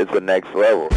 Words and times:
It's 0.00 0.12
the 0.12 0.20
next 0.22 0.54
level. 0.54 0.88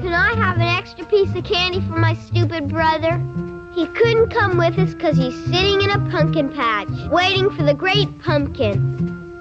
Can 0.00 0.14
I 0.14 0.34
have 0.36 0.56
an 0.56 0.62
extra 0.62 1.04
piece 1.06 1.34
of 1.34 1.44
candy 1.44 1.80
for 1.80 1.98
my 1.98 2.14
stupid 2.14 2.68
brother? 2.68 3.20
He 3.74 3.86
couldn't 3.86 4.30
come 4.30 4.56
with 4.58 4.78
us 4.78 4.94
because 4.94 5.16
he's 5.16 5.34
sitting 5.46 5.82
in 5.82 5.90
a 5.90 5.98
pumpkin 6.10 6.52
patch, 6.52 6.88
waiting 7.10 7.50
for 7.50 7.64
the 7.64 7.74
great 7.74 8.16
pumpkin. 8.20 9.40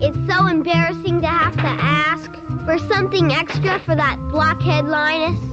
It's 0.00 0.16
so 0.32 0.46
embarrassing 0.46 1.20
to 1.20 1.26
have 1.26 1.56
to 1.56 1.66
ask 1.66 2.30
for 2.64 2.78
something 2.78 3.32
extra 3.32 3.80
for 3.80 3.96
that 3.96 4.18
blockhead 4.30 4.86
Linus. 4.86 5.51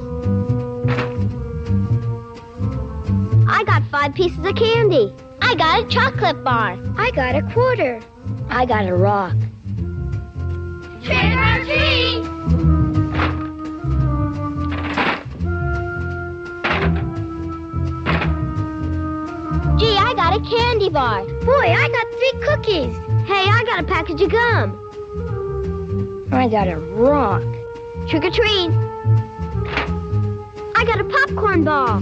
Five 3.99 4.15
pieces 4.15 4.45
of 4.45 4.55
candy. 4.55 5.13
I 5.41 5.55
got 5.55 5.83
a 5.83 5.87
chocolate 5.89 6.41
bar. 6.41 6.77
I 6.97 7.11
got 7.11 7.35
a 7.35 7.41
quarter. 7.51 7.99
I 8.47 8.65
got 8.65 8.87
a 8.87 8.95
rock. 8.95 9.35
Trick 11.03 11.35
or 11.35 11.65
treat! 11.65 12.23
Gee, 19.79 19.97
I 19.97 20.13
got 20.15 20.33
a 20.33 20.41
candy 20.49 20.89
bar. 20.89 21.25
Boy, 21.43 21.67
I 21.83 21.89
got 21.89 22.07
three 22.15 22.35
cookies. 22.47 22.95
Hey, 23.27 23.49
I 23.49 23.63
got 23.65 23.83
a 23.83 23.83
package 23.83 24.21
of 24.21 24.31
gum. 24.31 24.79
I 26.31 26.47
got 26.47 26.69
a 26.69 26.77
rock. 26.77 27.43
Trick 28.07 28.23
or 28.23 28.31
treat. 28.31 28.71
I 30.77 30.85
got 30.85 31.01
a 31.01 31.03
popcorn 31.03 31.65
ball. 31.65 32.01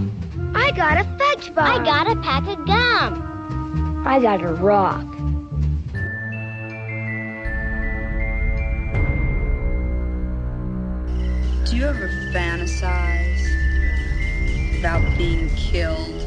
I 0.60 0.72
got 0.72 0.98
a 0.98 1.04
fudge 1.20 1.54
bar. 1.54 1.68
I 1.68 1.86
got 1.86 2.10
a 2.10 2.16
pack 2.22 2.48
of 2.48 2.66
gum. 2.66 4.04
I 4.08 4.20
got 4.20 4.42
a 4.42 4.54
rock. 4.54 5.06
Do 11.66 11.78
you 11.78 11.84
ever 11.86 12.10
fantasize 12.34 13.46
about 14.80 15.04
being 15.16 15.48
killed? 15.56 16.26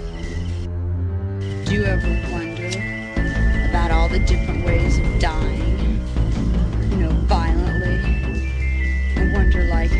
Do 1.67 1.75
you 1.75 1.85
ever 1.85 2.09
wonder 2.31 2.69
about 3.69 3.91
all 3.91 4.09
the 4.09 4.21
different 4.21 4.65
ways 4.65 5.01
of 5.01 5.19
dying? 5.19 6.01
You 6.93 6.97
know, 6.99 7.11
violently? 7.27 7.99
I 9.17 9.33
wonder, 9.35 9.65
like, 9.65 9.91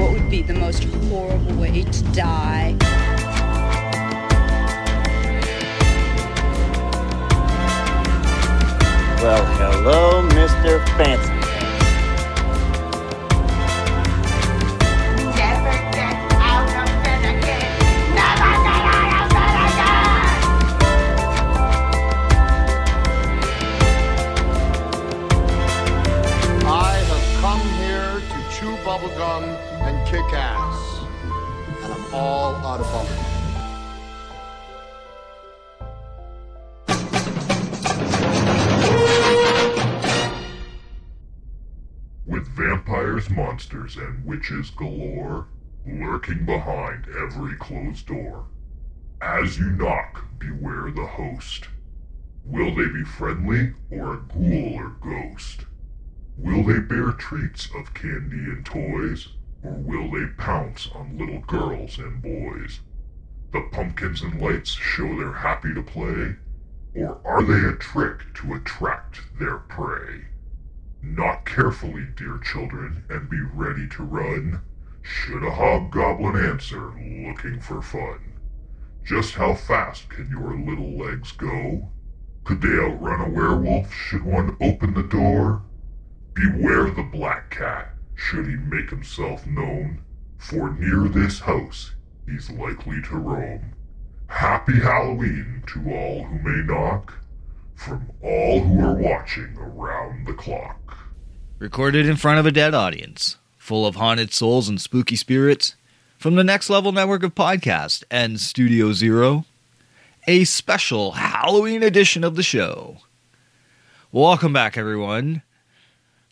what 0.00 0.12
would 0.12 0.30
be 0.30 0.40
the 0.40 0.54
most 0.54 0.84
horrible 0.84 1.56
way 1.56 1.82
to 1.82 2.02
die? 2.14 2.74
Come 27.40 27.60
here 27.78 28.20
to 28.20 28.38
chew 28.54 28.76
bubblegum 28.84 29.44
and 29.86 30.06
kick 30.06 30.24
ass. 30.32 31.00
And 31.82 31.92
I'm 31.92 32.14
all 32.14 32.54
out 32.56 32.80
of 32.80 32.90
bubblegum. 32.90 33.23
Monsters, 43.74 43.96
and 43.96 44.24
witches 44.24 44.70
galore 44.70 45.48
lurking 45.84 46.46
behind 46.46 47.06
every 47.08 47.56
closed 47.56 48.06
door. 48.06 48.46
As 49.20 49.58
you 49.58 49.70
knock, 49.70 50.24
beware 50.38 50.92
the 50.92 51.06
host. 51.06 51.68
Will 52.44 52.74
they 52.74 52.86
be 52.86 53.04
friendly 53.04 53.74
or 53.90 54.14
a 54.14 54.18
ghoul 54.18 54.74
or 54.74 54.90
ghost? 55.00 55.66
Will 56.36 56.62
they 56.62 56.78
bear 56.78 57.10
treats 57.12 57.68
of 57.74 57.94
candy 57.94 58.36
and 58.36 58.64
toys, 58.64 59.28
or 59.64 59.72
will 59.72 60.10
they 60.10 60.26
pounce 60.38 60.88
on 60.94 61.18
little 61.18 61.40
girls 61.40 61.98
and 61.98 62.22
boys? 62.22 62.80
The 63.52 63.68
pumpkins 63.72 64.22
and 64.22 64.40
lights 64.40 64.70
show 64.70 65.16
they're 65.16 65.32
happy 65.32 65.74
to 65.74 65.82
play, 65.82 66.36
or 66.94 67.20
are 67.24 67.42
they 67.42 67.66
a 67.66 67.76
trick 67.76 68.34
to 68.34 68.54
attract 68.54 69.20
their 69.38 69.58
prey? 69.58 70.26
Knock 71.06 71.44
carefully, 71.44 72.06
dear 72.16 72.38
children, 72.38 73.04
and 73.10 73.28
be 73.28 73.40
ready 73.40 73.86
to 73.88 74.02
run. 74.02 74.62
Should 75.02 75.44
a 75.44 75.50
hobgoblin 75.50 76.34
answer, 76.34 76.92
looking 76.96 77.60
for 77.60 77.82
fun. 77.82 78.32
Just 79.04 79.34
how 79.34 79.52
fast 79.52 80.08
can 80.08 80.30
your 80.30 80.56
little 80.56 80.96
legs 80.96 81.30
go? 81.32 81.90
Could 82.44 82.62
they 82.62 82.78
outrun 82.78 83.20
a 83.20 83.28
werewolf 83.28 83.92
should 83.92 84.22
one 84.22 84.56
open 84.62 84.94
the 84.94 85.02
door? 85.02 85.62
Beware 86.32 86.90
the 86.90 87.02
black 87.02 87.50
cat, 87.50 87.94
should 88.14 88.46
he 88.46 88.56
make 88.56 88.88
himself 88.88 89.46
known, 89.46 90.00
for 90.38 90.72
near 90.72 91.06
this 91.08 91.40
house 91.40 91.94
he's 92.26 92.50
likely 92.50 93.02
to 93.02 93.18
roam. 93.18 93.74
Happy 94.28 94.80
Halloween 94.80 95.62
to 95.66 95.92
all 95.92 96.24
who 96.24 96.38
may 96.38 96.64
knock, 96.66 97.12
from 97.76 98.10
all 98.22 98.60
who 98.60 98.80
are 98.86 98.94
watching 98.94 99.54
around 99.58 100.26
the 100.26 100.32
clock. 100.32 100.98
Recorded 101.58 102.06
in 102.06 102.16
front 102.16 102.38
of 102.38 102.46
a 102.46 102.52
dead 102.52 102.74
audience, 102.74 103.36
full 103.56 103.86
of 103.86 103.96
haunted 103.96 104.32
souls 104.32 104.68
and 104.68 104.80
spooky 104.80 105.16
spirits, 105.16 105.74
from 106.18 106.36
the 106.36 106.44
Next 106.44 106.70
Level 106.70 106.92
Network 106.92 107.22
of 107.22 107.34
Podcasts 107.34 108.02
and 108.10 108.40
Studio 108.40 108.92
Zero, 108.92 109.44
a 110.26 110.44
special 110.44 111.12
Halloween 111.12 111.82
edition 111.82 112.24
of 112.24 112.36
the 112.36 112.42
show. 112.42 112.98
Welcome 114.10 114.52
back, 114.52 114.78
everyone, 114.78 115.42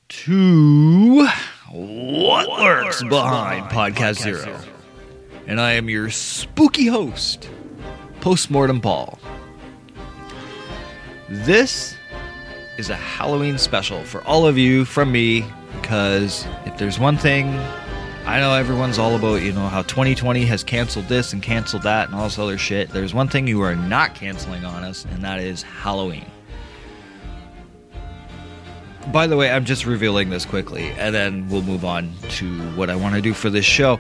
to 0.09 1.27
What 1.71 2.49
Lurks 2.49 3.03
Behind 3.03 3.67
Podcast 3.67 4.23
Zero. 4.23 4.59
And 5.47 5.61
I 5.61 5.73
am 5.73 5.91
your 5.91 6.09
spooky 6.11 6.87
host, 6.87 7.51
Postmortem 8.21 8.81
Paul. 8.81 9.19
This 11.33 11.97
is 12.77 12.91
a 12.91 12.95
Halloween 12.95 13.57
special 13.57 14.05
for 14.05 14.23
all 14.25 14.47
of 14.47 14.59
you 14.59 14.85
from 14.85 15.11
me 15.11 15.47
because 15.81 16.47
if 16.67 16.77
there's 16.77 16.99
one 16.99 17.17
thing 17.17 17.59
I 18.27 18.39
know 18.39 18.53
everyone's 18.53 18.99
all 18.99 19.17
about, 19.17 19.37
you 19.37 19.51
know, 19.53 19.67
how 19.67 19.81
2020 19.81 20.45
has 20.45 20.63
canceled 20.63 21.07
this 21.07 21.33
and 21.33 21.43
canceled 21.43 21.85
that 21.85 22.09
and 22.09 22.15
all 22.15 22.25
this 22.25 22.39
other 22.39 22.59
shit. 22.59 22.91
There's 22.91 23.15
one 23.15 23.29
thing 23.29 23.47
you 23.47 23.63
are 23.63 23.75
not 23.75 24.15
canceling 24.15 24.67
on 24.67 24.85
us, 24.85 25.07
and 25.07 25.25
that 25.25 25.41
is 25.41 25.63
Halloween. 25.63 26.27
By 29.11 29.27
the 29.27 29.39
way, 29.39 29.51
I'm 29.51 29.65
just 29.65 29.87
revealing 29.87 30.29
this 30.29 30.45
quickly, 30.45 30.91
and 30.99 31.15
then 31.15 31.49
we'll 31.49 31.63
move 31.63 31.87
on 31.87 32.13
to 32.33 32.61
what 32.73 32.91
I 32.91 32.95
want 32.95 33.15
to 33.15 33.23
do 33.23 33.33
for 33.33 33.49
this 33.49 33.65
show. 33.65 33.99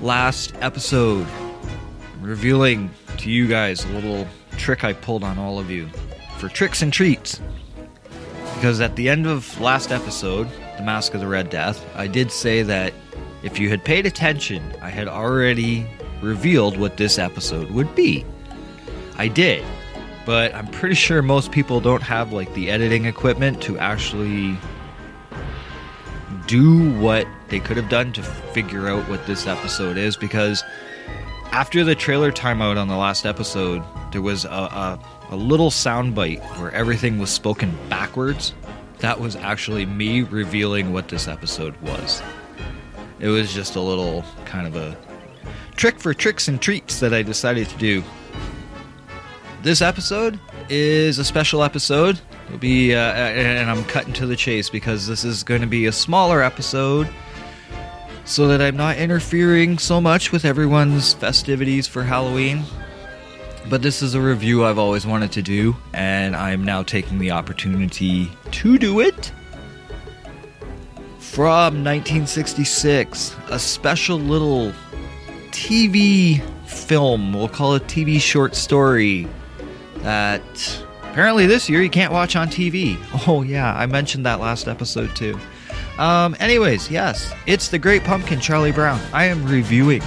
Last 0.00 0.54
episode, 0.62 1.26
revealing 2.18 2.88
to 3.18 3.30
you 3.30 3.46
guys 3.46 3.84
a 3.84 3.88
little 3.88 4.26
trick 4.56 4.84
I 4.84 4.94
pulled 4.94 5.22
on 5.22 5.38
all 5.38 5.58
of 5.58 5.70
you 5.70 5.90
for 6.40 6.48
tricks 6.48 6.80
and 6.80 6.92
treats. 6.92 7.40
Because 8.54 8.80
at 8.80 8.96
the 8.96 9.08
end 9.08 9.26
of 9.26 9.60
last 9.60 9.92
episode, 9.92 10.48
The 10.78 10.82
Mask 10.82 11.14
of 11.14 11.20
the 11.20 11.26
Red 11.26 11.50
Death, 11.50 11.84
I 11.94 12.06
did 12.06 12.32
say 12.32 12.62
that 12.62 12.94
if 13.42 13.58
you 13.58 13.68
had 13.68 13.84
paid 13.84 14.06
attention, 14.06 14.74
I 14.82 14.88
had 14.88 15.06
already 15.06 15.86
revealed 16.22 16.78
what 16.78 16.96
this 16.96 17.18
episode 17.18 17.70
would 17.70 17.94
be. 17.94 18.24
I 19.16 19.28
did, 19.28 19.64
but 20.24 20.54
I'm 20.54 20.66
pretty 20.68 20.94
sure 20.94 21.22
most 21.22 21.52
people 21.52 21.80
don't 21.80 22.02
have 22.02 22.32
like 22.32 22.52
the 22.54 22.70
editing 22.70 23.04
equipment 23.04 23.62
to 23.62 23.78
actually 23.78 24.56
do 26.46 26.90
what 26.98 27.26
they 27.48 27.60
could 27.60 27.76
have 27.76 27.88
done 27.88 28.12
to 28.14 28.22
figure 28.22 28.88
out 28.88 29.08
what 29.08 29.26
this 29.26 29.46
episode 29.46 29.96
is 29.96 30.16
because 30.16 30.64
after 31.52 31.84
the 31.84 31.94
trailer 31.94 32.32
timeout 32.32 32.78
on 32.78 32.88
the 32.88 32.96
last 32.96 33.26
episode, 33.26 33.82
there 34.12 34.22
was 34.22 34.44
a, 34.44 34.48
a, 34.48 34.98
a 35.30 35.36
little 35.36 35.70
soundbite 35.70 36.42
where 36.58 36.72
everything 36.72 37.18
was 37.18 37.30
spoken 37.30 37.76
backwards. 37.88 38.52
That 38.98 39.18
was 39.18 39.36
actually 39.36 39.86
me 39.86 40.22
revealing 40.22 40.92
what 40.92 41.08
this 41.08 41.28
episode 41.28 41.76
was. 41.80 42.22
It 43.20 43.28
was 43.28 43.54
just 43.54 43.76
a 43.76 43.80
little 43.80 44.24
kind 44.44 44.66
of 44.66 44.76
a 44.76 44.96
trick 45.76 45.98
for 45.98 46.12
tricks 46.12 46.48
and 46.48 46.60
treats 46.60 47.00
that 47.00 47.14
I 47.14 47.22
decided 47.22 47.68
to 47.68 47.78
do. 47.78 48.02
This 49.62 49.82
episode 49.82 50.38
is 50.68 51.18
a 51.18 51.24
special 51.24 51.62
episode. 51.62 52.20
It'll 52.46 52.58
be, 52.58 52.94
uh, 52.94 52.98
and 52.98 53.70
I'm 53.70 53.84
cutting 53.84 54.12
to 54.14 54.26
the 54.26 54.36
chase 54.36 54.68
because 54.68 55.06
this 55.06 55.24
is 55.24 55.42
going 55.42 55.60
to 55.60 55.66
be 55.66 55.86
a 55.86 55.92
smaller 55.92 56.42
episode 56.42 57.08
so 58.24 58.48
that 58.48 58.60
I'm 58.60 58.76
not 58.76 58.96
interfering 58.96 59.78
so 59.78 60.00
much 60.00 60.32
with 60.32 60.44
everyone's 60.44 61.12
festivities 61.14 61.86
for 61.86 62.02
Halloween. 62.02 62.64
But 63.68 63.82
this 63.82 64.02
is 64.02 64.14
a 64.14 64.20
review 64.20 64.64
I've 64.64 64.78
always 64.78 65.06
wanted 65.06 65.32
to 65.32 65.42
do, 65.42 65.76
and 65.92 66.34
I'm 66.34 66.64
now 66.64 66.82
taking 66.82 67.18
the 67.18 67.30
opportunity 67.30 68.30
to 68.50 68.78
do 68.78 69.00
it. 69.00 69.32
From 71.18 71.84
1966, 71.84 73.36
a 73.50 73.58
special 73.58 74.18
little 74.18 74.72
TV 75.52 76.42
film, 76.66 77.32
we'll 77.32 77.48
call 77.48 77.74
it 77.74 77.84
TV 77.84 78.20
short 78.20 78.56
story, 78.56 79.28
that 79.98 80.84
apparently 81.02 81.46
this 81.46 81.68
year 81.68 81.82
you 81.82 81.90
can't 81.90 82.12
watch 82.12 82.34
on 82.34 82.48
TV. 82.48 82.98
Oh, 83.28 83.42
yeah, 83.42 83.72
I 83.76 83.86
mentioned 83.86 84.26
that 84.26 84.40
last 84.40 84.66
episode 84.66 85.14
too. 85.14 85.38
Um, 85.98 86.34
anyways, 86.40 86.90
yes, 86.90 87.32
it's 87.46 87.68
The 87.68 87.78
Great 87.78 88.02
Pumpkin, 88.02 88.40
Charlie 88.40 88.72
Brown. 88.72 89.00
I 89.12 89.26
am 89.26 89.44
reviewing. 89.44 90.02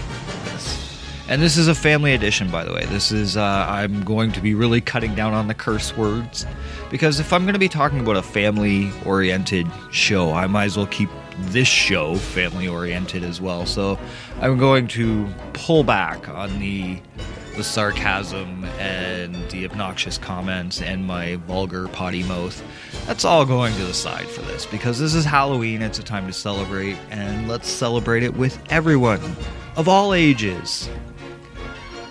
And 1.29 1.41
this 1.41 1.57
is 1.57 1.69
a 1.69 1.75
family 1.75 2.13
edition, 2.13 2.51
by 2.51 2.65
the 2.65 2.73
way. 2.73 2.85
This 2.85 3.11
is, 3.11 3.37
uh, 3.37 3.65
I'm 3.69 4.03
going 4.03 4.33
to 4.33 4.41
be 4.41 4.53
really 4.55 4.81
cutting 4.81 5.15
down 5.15 5.33
on 5.33 5.47
the 5.47 5.53
curse 5.53 5.95
words. 5.95 6.45
Because 6.91 7.19
if 7.19 7.31
I'm 7.31 7.43
going 7.43 7.53
to 7.53 7.59
be 7.59 7.69
talking 7.69 8.01
about 8.01 8.17
a 8.17 8.21
family 8.21 8.91
oriented 9.05 9.67
show, 9.89 10.33
I 10.33 10.47
might 10.47 10.65
as 10.65 10.77
well 10.77 10.87
keep 10.87 11.09
this 11.37 11.67
show 11.67 12.15
family 12.15 12.67
oriented 12.67 13.23
as 13.23 13.39
well. 13.39 13.65
So 13.65 13.97
I'm 14.41 14.57
going 14.57 14.87
to 14.89 15.27
pull 15.53 15.83
back 15.83 16.27
on 16.29 16.59
the 16.59 16.99
the 17.55 17.63
sarcasm 17.63 18.65
and 18.79 19.35
the 19.51 19.63
obnoxious 19.65 20.17
comments 20.17 20.81
and 20.81 21.05
my 21.05 21.35
vulgar 21.47 21.87
potty 21.89 22.23
mouth. 22.23 22.63
That's 23.05 23.25
all 23.25 23.45
going 23.45 23.75
to 23.75 23.85
the 23.85 23.93
side 23.93 24.27
for 24.27 24.41
this 24.41 24.65
because 24.65 24.97
this 24.97 25.13
is 25.13 25.23
Halloween. 25.23 25.83
It's 25.83 25.99
a 25.99 26.03
time 26.03 26.25
to 26.25 26.33
celebrate, 26.33 26.97
and 27.11 27.47
let's 27.47 27.69
celebrate 27.69 28.23
it 28.23 28.35
with 28.35 28.59
everyone 28.71 29.21
of 29.75 29.87
all 29.87 30.15
ages. 30.15 30.89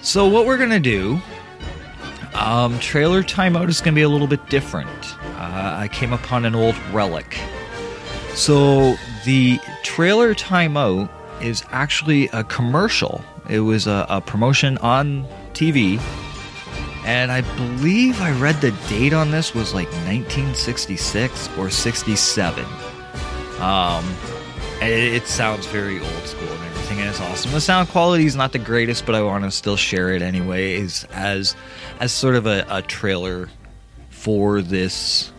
So, 0.03 0.27
what 0.27 0.47
we're 0.47 0.57
to 0.71 0.81
do, 0.81 1.21
um, 2.35 2.77
trailer 2.81 3.23
timeout 3.23 3.69
is 3.69 3.81
to 3.95 4.01
be 4.01 4.03
a 4.03 4.09
little 4.09 4.27
bit 4.27 4.45
different. 4.49 4.91
Uh, 5.37 5.77
I 5.79 5.89
came 5.93 6.13
upon 6.13 6.45
an 6.45 6.57
old 6.57 6.77
relic. 6.93 7.39
So, 8.35 8.97
the 9.25 9.61
trailer 9.85 10.35
timeout 10.35 11.09
is 11.41 11.63
actually 11.71 12.27
a 12.29 12.43
commercial. 12.43 13.25
It 13.49 13.61
was 13.61 13.87
a, 13.87 14.05
a 14.09 14.21
promotion 14.21 14.77
on 14.79 15.25
TV, 15.53 16.01
and 17.05 17.31
I 17.31 17.43
believe 17.57 18.21
I 18.21 18.33
read 18.33 18.61
the 18.61 18.73
date 18.89 19.13
on 19.13 19.31
this 19.31 19.55
was 19.55 19.73
like 19.73 19.91
1966 20.05 21.49
or 21.57 21.71
67. 21.71 22.65
Um, 23.61 24.05
it, 24.81 25.15
it 25.15 25.27
sounds 25.29 25.67
very 25.67 26.01
old 26.01 26.25
school 26.25 26.49
and 26.93 27.01
and 27.01 27.09
it's 27.09 27.21
awesome. 27.21 27.53
The 27.53 27.61
sound 27.61 27.89
quality 27.89 28.27
is 28.27 28.37
not 28.37 28.53
the 28.53 28.59
greatest, 28.59 29.07
but 29.07 29.15
I 29.15 29.23
want 29.23 29.45
to 29.45 29.51
still 29.51 29.77
share 29.77 30.11
it 30.11 30.21
anyways 30.21 31.05
as 31.13 31.57
as 32.01 32.13
sort 32.13 32.35
of 32.35 32.47
a, 32.47 32.67
a 32.69 32.83
trailer 32.83 33.49
for 34.11 34.61
this 34.61 35.33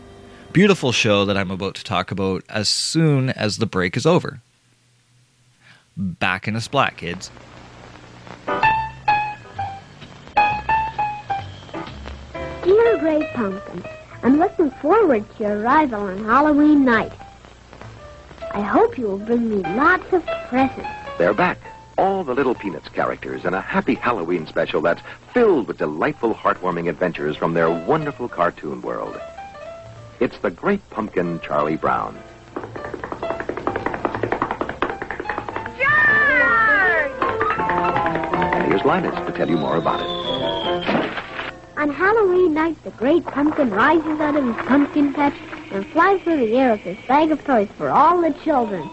beautiful 0.52 0.92
show 0.92 1.26
that 1.26 1.38
I'm 1.38 1.52
about 1.52 1.76
to 1.76 1.84
talk 1.84 2.12
about 2.12 2.44
as 2.50 2.70
soon 2.70 3.30
as 3.30 3.58
the 3.58 3.66
break 3.66 3.96
is 3.96 4.06
over. 4.06 4.40
Back 5.96 6.48
in 6.48 6.56
a 6.56 6.62
splat, 6.62 6.98
kids. 6.98 7.30
Dear 12.64 12.98
Great 12.98 13.32
Pumpkin, 13.34 13.84
I'm 14.24 14.40
looking 14.40 14.72
forward 14.72 15.24
to 15.38 15.44
your 15.44 15.60
arrival 15.60 16.02
on 16.02 16.24
Halloween 16.26 16.84
night. 16.84 17.14
I 18.54 18.62
hope 18.62 18.98
you 18.98 19.06
will 19.06 19.20
bring 19.20 19.50
me 19.50 19.58
lots 19.76 20.12
of 20.14 20.26
presents. 20.50 21.03
They're 21.18 21.34
back. 21.34 21.60
All 21.98 22.24
the 22.24 22.34
Little 22.34 22.56
Peanuts 22.56 22.90
characters 22.90 23.46
in 23.46 23.54
a 23.54 23.62
happy 23.62 23.94
Halloween 23.94 24.48
special 24.48 24.82
that's 24.82 25.02
filled 25.32 25.68
with 25.68 25.78
delightful, 25.78 26.34
heartwarming 26.34 26.90
adventures 26.90 27.38
from 27.38 27.54
their 27.54 27.70
wonderful 27.70 28.28
cartoon 28.28 28.82
world. 28.82 29.20
It's 30.20 30.40
the 30.40 30.50
Great 30.50 30.88
Pumpkin 30.90 31.40
Charlie 31.42 31.76
Brown. 31.76 32.18
And 38.44 38.72
here's 38.72 38.84
Linus 38.84 39.16
to 39.28 39.32
tell 39.34 39.50
you 39.50 39.58
more 39.58 39.78
about 39.78 40.00
it. 40.00 40.08
On 41.78 41.90
Halloween 41.90 42.54
night, 42.56 42.84
the 42.84 42.92
Great 42.92 43.24
Pumpkin 43.26 43.70
rises 43.70 44.20
out 44.20 44.36
of 44.36 44.44
his 44.44 44.66
pumpkin 44.66 45.14
patch 45.14 45.36
and 45.72 45.86
flies 45.88 46.22
through 46.22 46.38
the 46.38 46.58
air 46.58 46.72
with 46.72 46.82
his 46.82 46.98
bag 47.08 47.32
of 47.32 47.44
toys 47.46 47.70
for 47.78 47.90
all 47.90 48.20
the 48.20 48.32
children. 48.44 48.90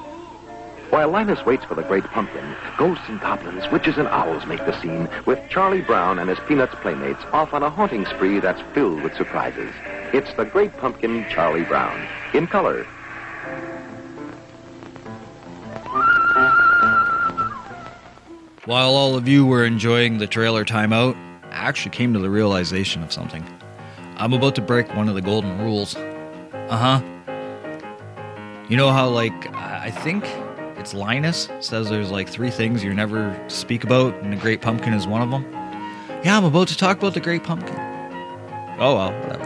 While 0.91 1.11
Linus 1.11 1.47
waits 1.47 1.65
for 1.65 1.77
the 1.77 1.85
Great 1.85 2.03
Pumpkin, 2.03 2.57
ghosts 2.77 3.05
and 3.07 3.21
goblins, 3.21 3.71
witches 3.71 3.97
and 3.97 4.09
owls 4.09 4.45
make 4.45 4.59
the 4.67 4.79
scene 4.81 5.09
with 5.25 5.39
Charlie 5.49 5.83
Brown 5.83 6.19
and 6.19 6.29
his 6.29 6.41
Peanuts 6.49 6.75
playmates 6.83 7.23
off 7.33 7.55
on 7.55 7.63
a 7.63 7.71
haunting 7.71 8.05
spree 8.07 8.41
that's 8.41 8.61
filled 8.75 9.01
with 9.03 9.15
surprises. 9.15 9.73
It's 10.13 10.35
the 10.35 10.45
Great 10.45 10.77
Pumpkin 10.79 11.25
Charlie 11.31 11.63
Brown 11.63 12.09
in 12.35 12.49
color. 12.49 12.85
While 18.65 18.91
all 18.91 19.15
of 19.15 19.29
you 19.29 19.47
were 19.47 19.65
enjoying 19.65 20.19
the 20.19 20.27
trailer 20.27 20.65
timeout, 20.65 21.15
I 21.45 21.69
actually 21.69 21.93
came 21.93 22.13
to 22.15 22.19
the 22.19 22.31
realization 22.31 23.05
of 23.05 23.13
something. 23.13 23.45
I'm 24.17 24.33
about 24.33 24.57
to 24.57 24.61
break 24.61 24.93
one 24.97 25.09
of 25.09 25.15
the 25.15 25.23
golden 25.23 25.57
rules. 25.61 25.95
Uh 25.95 27.01
huh. 27.01 27.03
You 28.69 28.77
know 28.77 28.91
how, 28.91 29.09
like, 29.09 29.55
I 29.55 29.93
think 29.93 30.25
it's 30.81 30.95
Linus 30.95 31.49
says 31.61 31.91
there's 31.91 32.11
like 32.11 32.29
three 32.29 32.51
things 32.51 32.83
you 32.83 32.95
never 32.95 33.39
speak 33.49 33.85
about, 33.85 34.15
and 34.23 34.33
the 34.33 34.37
Great 34.37 34.63
Pumpkin 34.63 34.95
is 34.95 35.07
one 35.07 35.21
of 35.21 35.31
them? 35.31 35.45
Yeah, 36.25 36.37
I'm 36.37 36.45
about 36.45 36.69
to 36.69 36.77
talk 36.77 36.99
about 36.99 37.13
the 37.13 37.21
Great 37.21 37.45
Pumpkin. 37.45 37.77
Oh 38.79 38.97
well, 38.97 39.13
whatever. 39.21 39.45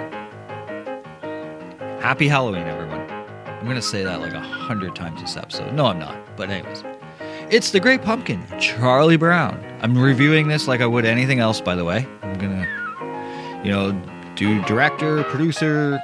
Happy 2.01 2.29
Halloween, 2.29 2.63
everyone. 2.63 3.01
I'm 3.47 3.67
gonna 3.67 3.83
say 3.83 4.05
that 4.05 4.21
like 4.21 4.33
a 4.33 4.41
hundred 4.41 4.95
times 4.95 5.21
this 5.21 5.37
episode. 5.37 5.73
No, 5.75 5.87
I'm 5.87 5.99
not. 5.99 6.17
But, 6.37 6.51
anyways. 6.51 6.85
It's 7.51 7.73
The 7.73 7.81
Great 7.81 8.03
Pumpkin, 8.03 8.43
Charlie 8.59 9.17
Brown. 9.17 9.63
I'm 9.83 9.99
reviewing 9.99 10.49
this 10.49 10.67
like 10.69 10.81
I 10.81 10.87
would 10.87 11.05
anything 11.05 11.41
else, 11.41 11.61
by 11.61 11.75
the 11.75 11.85
way. 11.85 12.07
I'm 12.23 12.39
gonna, 12.39 13.61
you 13.65 13.71
know, 13.71 13.93
do 14.35 14.63
director, 14.65 15.25
producer, 15.25 16.01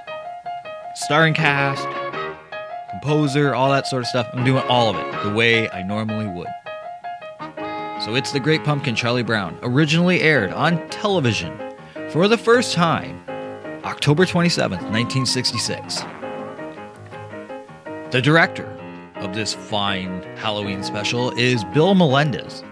starring 0.94 1.34
cast, 1.34 1.86
composer, 3.00 3.54
all 3.54 3.70
that 3.70 3.86
sort 3.86 4.02
of 4.02 4.06
stuff. 4.08 4.28
I'm 4.32 4.44
doing 4.44 4.62
all 4.64 4.90
of 4.90 4.96
it 4.96 5.22
the 5.22 5.32
way 5.32 5.68
I 5.70 5.82
normally 5.82 6.26
would. 6.26 6.48
So 8.04 8.14
it's 8.14 8.32
The 8.32 8.40
Great 8.40 8.64
Pumpkin, 8.64 8.94
Charlie 8.94 9.22
Brown, 9.22 9.58
originally 9.62 10.20
aired 10.20 10.52
on 10.52 10.86
television 10.88 11.58
for 12.10 12.28
the 12.28 12.38
first 12.38 12.74
time 12.74 13.22
October 13.84 14.24
27th, 14.24 14.82
1966. 14.90 16.00
The 18.10 18.20
director 18.22 18.66
of 19.16 19.34
this 19.34 19.54
fine 19.54 20.22
Halloween 20.36 20.82
special 20.82 21.30
is 21.38 21.64
Bill 21.72 21.94
Melendez. 21.94 22.62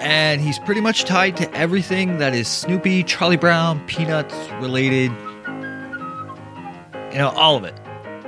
And 0.00 0.40
he's 0.40 0.58
pretty 0.60 0.80
much 0.80 1.04
tied 1.04 1.36
to 1.38 1.52
everything 1.54 2.18
that 2.18 2.34
is 2.34 2.46
Snoopy, 2.46 3.04
Charlie 3.04 3.36
Brown, 3.36 3.84
Peanuts 3.86 4.34
related. 4.60 5.10
You 7.12 7.18
know, 7.18 7.32
all 7.36 7.56
of 7.56 7.64
it. 7.64 7.74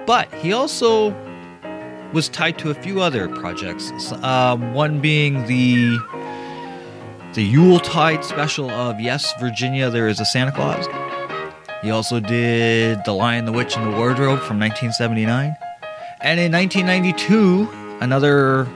But 0.07 0.33
he 0.35 0.53
also 0.53 1.11
was 2.13 2.29
tied 2.29 2.59
to 2.59 2.71
a 2.71 2.75
few 2.75 3.01
other 3.01 3.29
projects. 3.29 4.13
Um, 4.13 4.73
one 4.73 5.01
being 5.01 5.47
the 5.47 5.99
the 7.35 7.43
Yuletide 7.43 8.25
special 8.25 8.71
of 8.71 8.99
Yes, 8.99 9.35
Virginia, 9.39 9.91
There 9.91 10.09
Is 10.09 10.21
a 10.21 10.25
Santa 10.25 10.53
Claus. 10.53 10.87
He 11.83 11.91
also 11.91 12.19
did 12.19 13.05
The 13.05 13.13
Lion, 13.13 13.45
the 13.45 13.53
Witch, 13.53 13.77
and 13.77 13.93
the 13.93 13.97
Wardrobe 13.97 14.41
from 14.41 14.59
1979. 14.59 15.55
And 16.23 16.41
in 16.41 16.51
1992, 16.51 17.69
another 18.01 18.67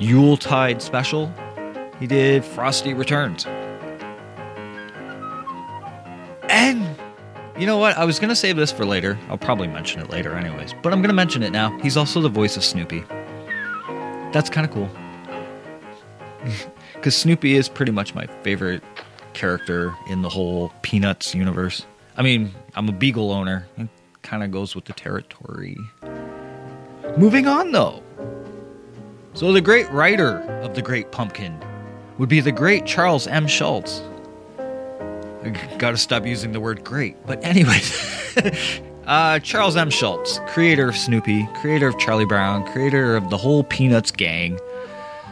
Yuletide 0.00 0.82
special, 0.82 1.32
he 1.98 2.06
did 2.06 2.44
Frosty 2.44 2.92
Returns. 2.92 3.46
You 7.60 7.66
know 7.66 7.76
what? 7.76 7.98
I 7.98 8.06
was 8.06 8.18
going 8.18 8.30
to 8.30 8.34
save 8.36 8.56
this 8.56 8.72
for 8.72 8.86
later. 8.86 9.18
I'll 9.28 9.36
probably 9.36 9.68
mention 9.68 10.00
it 10.00 10.08
later, 10.08 10.34
anyways. 10.34 10.74
But 10.82 10.94
I'm 10.94 11.00
going 11.00 11.10
to 11.10 11.14
mention 11.14 11.42
it 11.42 11.50
now. 11.50 11.78
He's 11.80 11.94
also 11.94 12.22
the 12.22 12.30
voice 12.30 12.56
of 12.56 12.64
Snoopy. 12.64 13.04
That's 14.32 14.48
kind 14.48 14.66
of 14.66 14.72
cool. 14.72 14.88
Because 16.94 17.16
Snoopy 17.16 17.54
is 17.54 17.66
pretty 17.66 17.92
much 17.92 18.14
my 18.14 18.26
favorite 18.42 18.82
character 19.32 19.94
in 20.08 20.20
the 20.20 20.28
whole 20.28 20.70
Peanuts 20.82 21.34
universe. 21.34 21.86
I 22.18 22.22
mean, 22.22 22.50
I'm 22.74 22.90
a 22.90 22.92
Beagle 22.92 23.30
owner. 23.32 23.66
It 23.78 23.88
kind 24.22 24.42
of 24.42 24.50
goes 24.50 24.74
with 24.74 24.84
the 24.84 24.92
territory. 24.92 25.78
Moving 27.16 27.46
on, 27.46 27.72
though. 27.72 28.02
So, 29.32 29.50
the 29.50 29.62
great 29.62 29.90
writer 29.90 30.40
of 30.60 30.74
The 30.74 30.82
Great 30.82 31.10
Pumpkin 31.10 31.58
would 32.18 32.28
be 32.28 32.40
the 32.40 32.52
great 32.52 32.84
Charles 32.84 33.26
M. 33.26 33.46
Schulz. 33.46 34.02
I 35.42 35.76
gotta 35.78 35.96
stop 35.96 36.26
using 36.26 36.52
the 36.52 36.60
word 36.60 36.84
great. 36.84 37.16
But, 37.26 37.44
anyways, 37.44 38.80
Uh, 39.10 39.40
Charles 39.40 39.76
M. 39.76 39.90
Schulz, 39.90 40.38
creator 40.46 40.88
of 40.88 40.96
Snoopy, 40.96 41.48
creator 41.54 41.88
of 41.88 41.98
Charlie 41.98 42.24
Brown, 42.24 42.64
creator 42.70 43.16
of 43.16 43.28
the 43.28 43.36
whole 43.36 43.64
Peanuts 43.64 44.12
gang. 44.12 44.56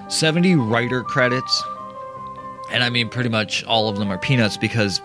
70 0.08 0.56
writer 0.56 1.04
credits. 1.04 1.62
And 2.72 2.82
I 2.82 2.90
mean, 2.90 3.08
pretty 3.08 3.28
much 3.28 3.62
all 3.66 3.88
of 3.88 3.96
them 3.96 4.10
are 4.10 4.18
Peanuts 4.18 4.56
because 4.56 5.00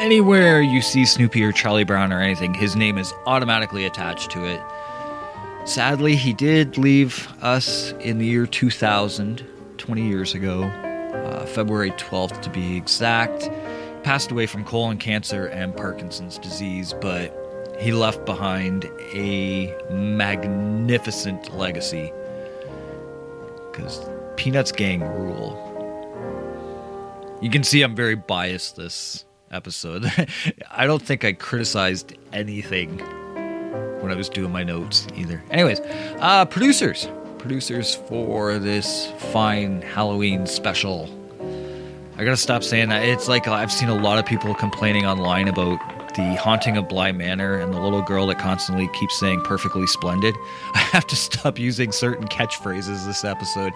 anywhere 0.00 0.62
you 0.62 0.80
see 0.80 1.04
Snoopy 1.04 1.42
or 1.44 1.52
Charlie 1.52 1.84
Brown 1.84 2.14
or 2.14 2.20
anything, 2.20 2.54
his 2.54 2.74
name 2.74 2.96
is 2.96 3.12
automatically 3.26 3.84
attached 3.84 4.30
to 4.30 4.46
it. 4.46 4.62
Sadly, 5.66 6.16
he 6.16 6.32
did 6.32 6.78
leave 6.78 7.28
us 7.42 7.92
in 8.00 8.16
the 8.16 8.24
year 8.24 8.46
2000, 8.46 9.44
20 9.76 10.02
years 10.02 10.34
ago, 10.34 10.62
uh, 10.62 11.44
February 11.44 11.90
12th 11.90 12.40
to 12.40 12.48
be 12.48 12.74
exact. 12.74 13.50
Passed 14.02 14.30
away 14.30 14.46
from 14.46 14.64
colon 14.64 14.98
cancer 14.98 15.46
and 15.46 15.76
Parkinson's 15.76 16.38
disease, 16.38 16.94
but 17.00 17.76
he 17.78 17.92
left 17.92 18.24
behind 18.24 18.90
a 19.14 19.74
magnificent 19.90 21.56
legacy. 21.56 22.12
Because 23.70 24.00
Peanuts 24.36 24.72
Gang 24.72 25.00
rule. 25.02 25.68
You 27.40 27.50
can 27.50 27.62
see 27.62 27.82
I'm 27.82 27.96
very 27.96 28.14
biased 28.14 28.76
this 28.76 29.24
episode. 29.50 30.10
I 30.70 30.86
don't 30.86 31.02
think 31.02 31.24
I 31.24 31.32
criticized 31.32 32.14
anything 32.32 32.98
when 34.00 34.10
I 34.10 34.16
was 34.16 34.28
doing 34.28 34.50
my 34.50 34.64
notes 34.64 35.06
either. 35.14 35.42
Anyways, 35.50 35.80
uh, 36.18 36.44
producers. 36.44 37.08
Producers 37.38 37.94
for 37.94 38.58
this 38.58 39.12
fine 39.32 39.82
Halloween 39.82 40.46
special. 40.46 41.08
I 42.22 42.24
gotta 42.24 42.36
stop 42.36 42.62
saying 42.62 42.90
that. 42.90 43.04
It's 43.04 43.26
like 43.26 43.48
I've 43.48 43.72
seen 43.72 43.88
a 43.88 43.96
lot 43.96 44.20
of 44.20 44.24
people 44.24 44.54
complaining 44.54 45.04
online 45.04 45.48
about 45.48 45.80
the 46.14 46.36
haunting 46.36 46.76
of 46.76 46.88
Bly 46.88 47.10
Manor 47.10 47.56
and 47.56 47.74
the 47.74 47.80
little 47.80 48.00
girl 48.00 48.28
that 48.28 48.38
constantly 48.38 48.86
keeps 48.92 49.18
saying 49.18 49.40
perfectly 49.40 49.88
splendid. 49.88 50.36
I 50.74 50.78
have 50.78 51.04
to 51.08 51.16
stop 51.16 51.58
using 51.58 51.90
certain 51.90 52.28
catchphrases 52.28 53.04
this 53.06 53.24
episode. 53.24 53.72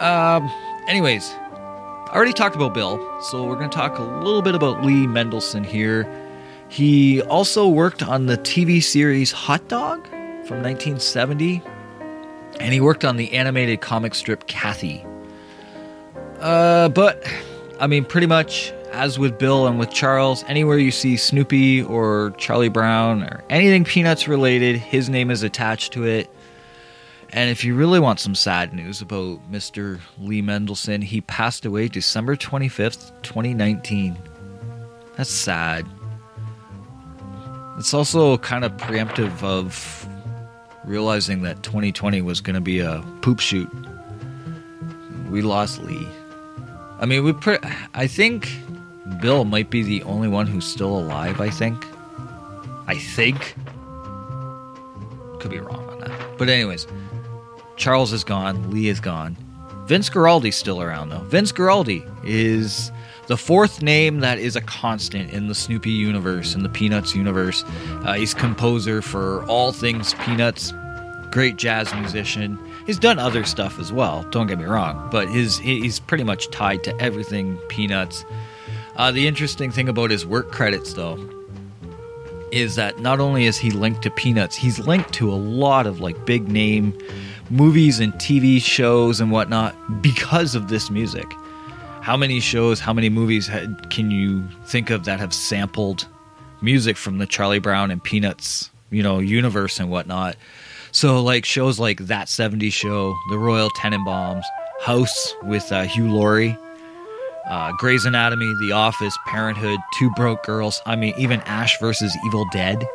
Um, 0.00 0.48
anyways, 0.86 1.32
I 1.32 2.10
already 2.12 2.32
talked 2.32 2.54
about 2.54 2.74
Bill, 2.74 3.04
so 3.22 3.42
we're 3.42 3.56
to 3.58 3.68
talk 3.68 3.98
a 3.98 4.04
little 4.04 4.42
bit 4.42 4.54
about 4.54 4.84
Lee 4.84 5.08
Mendelson 5.08 5.66
here. 5.66 6.08
He 6.68 7.22
also 7.22 7.66
worked 7.66 8.04
on 8.04 8.26
the 8.26 8.38
TV 8.38 8.80
series 8.80 9.32
Hot 9.32 9.66
Dog 9.66 10.06
from 10.46 10.62
1970, 10.62 11.60
and 12.60 12.72
he 12.72 12.80
worked 12.80 13.04
on 13.04 13.16
the 13.16 13.32
animated 13.32 13.80
comic 13.80 14.14
strip 14.14 14.46
Cathy. 14.46 15.04
Uh, 16.38 16.88
but, 16.90 17.26
I 17.80 17.86
mean, 17.86 18.04
pretty 18.04 18.26
much 18.26 18.72
as 18.92 19.18
with 19.18 19.38
Bill 19.38 19.66
and 19.66 19.78
with 19.78 19.90
Charles, 19.90 20.44
anywhere 20.46 20.78
you 20.78 20.90
see 20.90 21.16
Snoopy 21.16 21.82
or 21.82 22.32
Charlie 22.38 22.68
Brown 22.68 23.24
or 23.24 23.42
anything 23.50 23.84
Peanuts 23.84 24.28
related, 24.28 24.76
his 24.76 25.08
name 25.08 25.30
is 25.30 25.42
attached 25.42 25.92
to 25.94 26.04
it. 26.04 26.30
And 27.30 27.50
if 27.50 27.64
you 27.64 27.74
really 27.74 27.98
want 27.98 28.20
some 28.20 28.36
sad 28.36 28.72
news 28.72 29.02
about 29.02 29.50
Mr. 29.50 29.98
Lee 30.20 30.40
Mendelson, 30.40 31.02
he 31.02 31.20
passed 31.22 31.64
away 31.66 31.88
December 31.88 32.36
25th, 32.36 33.10
2019. 33.22 34.16
That's 35.16 35.30
sad. 35.30 35.84
It's 37.76 37.92
also 37.92 38.38
kind 38.38 38.64
of 38.64 38.76
preemptive 38.76 39.42
of 39.42 40.08
realizing 40.84 41.42
that 41.42 41.64
2020 41.64 42.22
was 42.22 42.40
going 42.40 42.54
to 42.54 42.60
be 42.60 42.78
a 42.78 43.04
poop 43.20 43.40
shoot. 43.40 43.68
We 45.28 45.42
lost 45.42 45.82
Lee. 45.82 46.06
I 47.04 47.06
mean, 47.06 47.22
we 47.22 47.34
pre- 47.34 47.58
I 47.92 48.06
think 48.06 48.48
Bill 49.20 49.44
might 49.44 49.68
be 49.68 49.82
the 49.82 50.02
only 50.04 50.26
one 50.26 50.46
who's 50.46 50.64
still 50.64 50.96
alive, 50.96 51.38
I 51.38 51.50
think. 51.50 51.84
I 52.86 52.96
think. 52.96 53.56
Could 55.38 55.50
be 55.50 55.58
wrong 55.58 55.86
on 55.86 56.00
that. 56.00 56.38
But 56.38 56.48
anyways, 56.48 56.86
Charles 57.76 58.14
is 58.14 58.24
gone, 58.24 58.70
Lee 58.70 58.88
is 58.88 59.00
gone. 59.00 59.36
Vince 59.84 60.08
Guaraldi's 60.08 60.56
still 60.56 60.80
around 60.80 61.10
though. 61.10 61.18
Vince 61.24 61.52
Guaraldi 61.52 62.10
is 62.24 62.90
the 63.26 63.36
fourth 63.36 63.82
name 63.82 64.20
that 64.20 64.38
is 64.38 64.56
a 64.56 64.62
constant 64.62 65.30
in 65.30 65.48
the 65.48 65.54
Snoopy 65.54 65.90
universe, 65.90 66.54
in 66.54 66.62
the 66.62 66.70
Peanuts 66.70 67.14
universe. 67.14 67.64
Uh, 68.06 68.14
he's 68.14 68.32
composer 68.32 69.02
for 69.02 69.44
all 69.44 69.72
things 69.72 70.14
Peanuts, 70.20 70.72
great 71.32 71.56
jazz 71.56 71.92
musician. 71.92 72.58
He's 72.86 72.98
done 72.98 73.18
other 73.18 73.44
stuff 73.44 73.78
as 73.78 73.92
well. 73.92 74.24
Don't 74.30 74.46
get 74.46 74.58
me 74.58 74.64
wrong, 74.64 75.08
but 75.10 75.28
his 75.28 75.58
he's 75.58 76.00
pretty 76.00 76.24
much 76.24 76.50
tied 76.50 76.84
to 76.84 77.00
everything 77.00 77.56
Peanuts. 77.68 78.24
Uh, 78.96 79.10
the 79.10 79.26
interesting 79.26 79.70
thing 79.70 79.88
about 79.88 80.10
his 80.10 80.24
work 80.26 80.52
credits, 80.52 80.92
though, 80.92 81.18
is 82.52 82.76
that 82.76 83.00
not 83.00 83.20
only 83.20 83.46
is 83.46 83.56
he 83.58 83.70
linked 83.70 84.02
to 84.02 84.10
Peanuts, 84.10 84.54
he's 84.54 84.78
linked 84.78 85.12
to 85.14 85.32
a 85.32 85.34
lot 85.34 85.86
of 85.86 86.00
like 86.00 86.24
big 86.26 86.46
name 86.48 86.96
movies 87.50 88.00
and 88.00 88.12
TV 88.14 88.62
shows 88.62 89.20
and 89.20 89.30
whatnot 89.30 89.74
because 90.02 90.54
of 90.54 90.68
this 90.68 90.90
music. 90.90 91.26
How 92.00 92.16
many 92.16 92.38
shows, 92.38 92.80
how 92.80 92.92
many 92.92 93.08
movies 93.08 93.50
can 93.90 94.10
you 94.10 94.46
think 94.66 94.90
of 94.90 95.04
that 95.06 95.20
have 95.20 95.32
sampled 95.32 96.06
music 96.60 96.96
from 96.96 97.18
the 97.18 97.26
Charlie 97.26 97.58
Brown 97.58 97.90
and 97.90 98.02
Peanuts, 98.02 98.70
you 98.90 99.02
know, 99.02 99.20
universe 99.20 99.80
and 99.80 99.90
whatnot? 99.90 100.36
So, 100.94 101.20
like 101.20 101.44
shows 101.44 101.80
like 101.80 102.06
That 102.06 102.28
70s 102.28 102.72
Show, 102.72 103.18
The 103.28 103.36
Royal 103.36 103.68
Tenenbaums, 103.70 104.44
House 104.80 105.34
with 105.42 105.72
uh, 105.72 105.82
Hugh 105.82 106.08
Laurie, 106.08 106.56
uh, 107.50 107.72
Grey's 107.78 108.04
Anatomy, 108.04 108.54
The 108.60 108.70
Office, 108.70 109.18
Parenthood, 109.26 109.80
Two 109.98 110.08
Broke 110.10 110.44
Girls. 110.44 110.80
I 110.86 110.94
mean, 110.94 111.12
even 111.18 111.40
Ash 111.40 111.76
versus 111.80 112.16
Evil 112.24 112.46
Dead. 112.52 112.86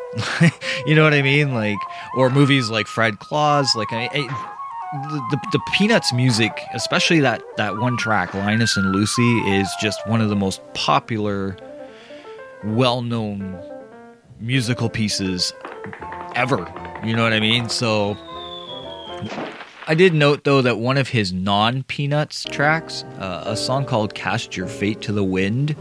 you 0.86 0.96
know 0.96 1.04
what 1.04 1.14
I 1.14 1.22
mean? 1.22 1.54
Like, 1.54 1.78
or 2.16 2.30
movies 2.30 2.70
like 2.70 2.88
Fred 2.88 3.20
Claus. 3.20 3.76
Like, 3.76 3.92
I, 3.92 4.10
I, 4.14 5.08
the, 5.10 5.22
the 5.32 5.40
the 5.52 5.60
Peanuts 5.74 6.14
music, 6.14 6.58
especially 6.74 7.20
that 7.20 7.44
that 7.58 7.80
one 7.80 7.98
track, 7.98 8.34
Linus 8.34 8.78
and 8.78 8.94
Lucy, 8.94 9.40
is 9.40 9.70
just 9.82 10.00
one 10.08 10.22
of 10.22 10.30
the 10.30 10.38
most 10.38 10.62
popular, 10.74 11.58
well-known 12.64 13.62
musical 14.40 14.90
pieces 14.90 15.52
ever. 16.34 16.66
You 17.04 17.16
know 17.16 17.24
what 17.24 17.34
I 17.34 17.40
mean? 17.40 17.70
So. 17.70 18.18
I 19.88 19.96
did 19.96 20.14
note 20.14 20.44
though 20.44 20.62
that 20.62 20.78
one 20.78 20.98
of 20.98 21.08
his 21.08 21.34
non-Peanuts 21.34 22.44
tracks, 22.52 23.04
uh, 23.18 23.44
a 23.48 23.58
song 23.58 23.86
called 23.86 24.14
"Cast 24.14 24.56
Your 24.56 24.68
Fate 24.68 25.02
to 25.02 25.12
the 25.12 25.24
Wind," 25.24 25.76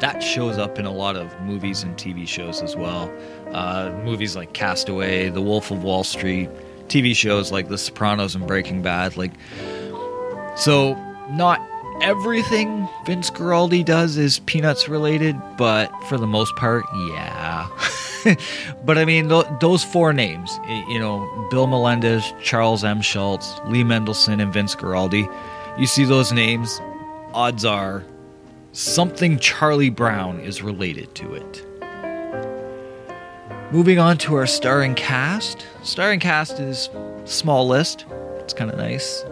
that 0.00 0.22
shows 0.22 0.58
up 0.58 0.78
in 0.78 0.84
a 0.84 0.92
lot 0.92 1.16
of 1.16 1.40
movies 1.40 1.82
and 1.82 1.96
TV 1.96 2.28
shows 2.28 2.60
as 2.60 2.76
well. 2.76 3.10
Uh, 3.52 3.90
movies 4.04 4.36
like 4.36 4.52
Castaway, 4.52 5.30
The 5.30 5.40
Wolf 5.40 5.70
of 5.70 5.82
Wall 5.82 6.04
Street, 6.04 6.50
TV 6.88 7.16
shows 7.16 7.50
like 7.50 7.68
The 7.68 7.78
Sopranos 7.78 8.34
and 8.34 8.46
Breaking 8.46 8.82
Bad. 8.82 9.16
Like, 9.16 9.32
so 10.56 10.94
not 11.30 11.60
everything 12.02 12.88
Vince 13.06 13.30
Guaraldi 13.30 13.84
does 13.84 14.16
is 14.16 14.40
Peanuts 14.40 14.88
related, 14.88 15.36
but 15.56 15.90
for 16.04 16.18
the 16.18 16.26
most 16.26 16.54
part, 16.56 16.84
yeah. 17.08 17.37
but 18.84 18.98
I 18.98 19.04
mean, 19.04 19.28
th- 19.28 19.46
those 19.60 19.84
four 19.84 20.12
names, 20.12 20.58
you 20.88 20.98
know, 20.98 21.48
Bill 21.50 21.66
Melendez, 21.66 22.32
Charles 22.42 22.84
M. 22.84 23.00
Schulz, 23.00 23.60
Lee 23.66 23.84
Mendelson, 23.84 24.42
and 24.42 24.52
Vince 24.52 24.74
Guaraldi, 24.74 25.32
you 25.78 25.86
see 25.86 26.04
those 26.04 26.32
names, 26.32 26.80
odds 27.32 27.64
are 27.64 28.04
something 28.72 29.38
Charlie 29.38 29.90
Brown 29.90 30.40
is 30.40 30.62
related 30.62 31.14
to 31.16 31.34
it. 31.34 31.64
Moving 33.70 33.98
on 33.98 34.16
to 34.18 34.34
our 34.36 34.46
starring 34.46 34.94
cast. 34.94 35.66
Starring 35.82 36.20
cast 36.20 36.58
is 36.58 36.88
small 37.26 37.68
list. 37.68 38.06
It's 38.38 38.54
kind 38.54 38.70
of 38.70 38.78
nice. 38.78 39.24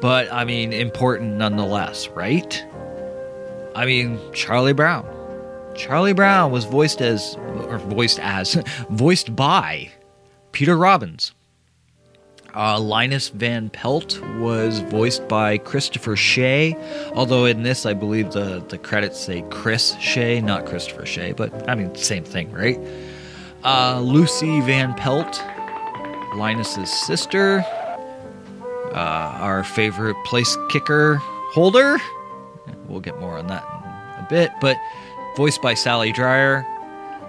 But 0.00 0.32
I 0.32 0.44
mean, 0.44 0.72
important 0.72 1.36
nonetheless, 1.36 2.08
right? 2.08 2.64
I 3.76 3.86
mean, 3.86 4.18
Charlie 4.32 4.72
Brown. 4.72 5.06
Charlie 5.80 6.12
Brown 6.12 6.52
was 6.52 6.66
voiced 6.66 7.00
as, 7.00 7.36
or 7.36 7.78
voiced 7.78 8.18
as, 8.18 8.54
voiced 8.90 9.34
by 9.34 9.90
Peter 10.52 10.76
Robbins. 10.76 11.32
Uh, 12.54 12.78
Linus 12.78 13.30
Van 13.30 13.70
Pelt 13.70 14.20
was 14.38 14.80
voiced 14.80 15.26
by 15.26 15.56
Christopher 15.56 16.16
Shea, 16.16 16.76
although 17.14 17.46
in 17.46 17.62
this 17.62 17.86
I 17.86 17.94
believe 17.94 18.32
the, 18.32 18.62
the 18.68 18.76
credits 18.76 19.18
say 19.18 19.42
Chris 19.48 19.96
Shea, 20.00 20.42
not 20.42 20.66
Christopher 20.66 21.06
Shea, 21.06 21.32
but 21.32 21.68
I 21.68 21.74
mean, 21.74 21.94
same 21.94 22.24
thing, 22.24 22.52
right? 22.52 22.78
Uh, 23.64 24.00
Lucy 24.00 24.60
Van 24.60 24.92
Pelt, 24.94 25.42
Linus's 26.34 26.92
sister, 27.06 27.64
uh, 28.92 29.38
our 29.40 29.64
favorite 29.64 30.16
place 30.26 30.58
kicker 30.68 31.16
holder. 31.54 31.98
We'll 32.86 33.00
get 33.00 33.18
more 33.18 33.38
on 33.38 33.46
that 33.46 33.64
in 34.18 34.24
a 34.24 34.26
bit, 34.28 34.50
but 34.60 34.76
voiced 35.36 35.62
by 35.62 35.74
Sally 35.74 36.12
Dryer, 36.12 36.66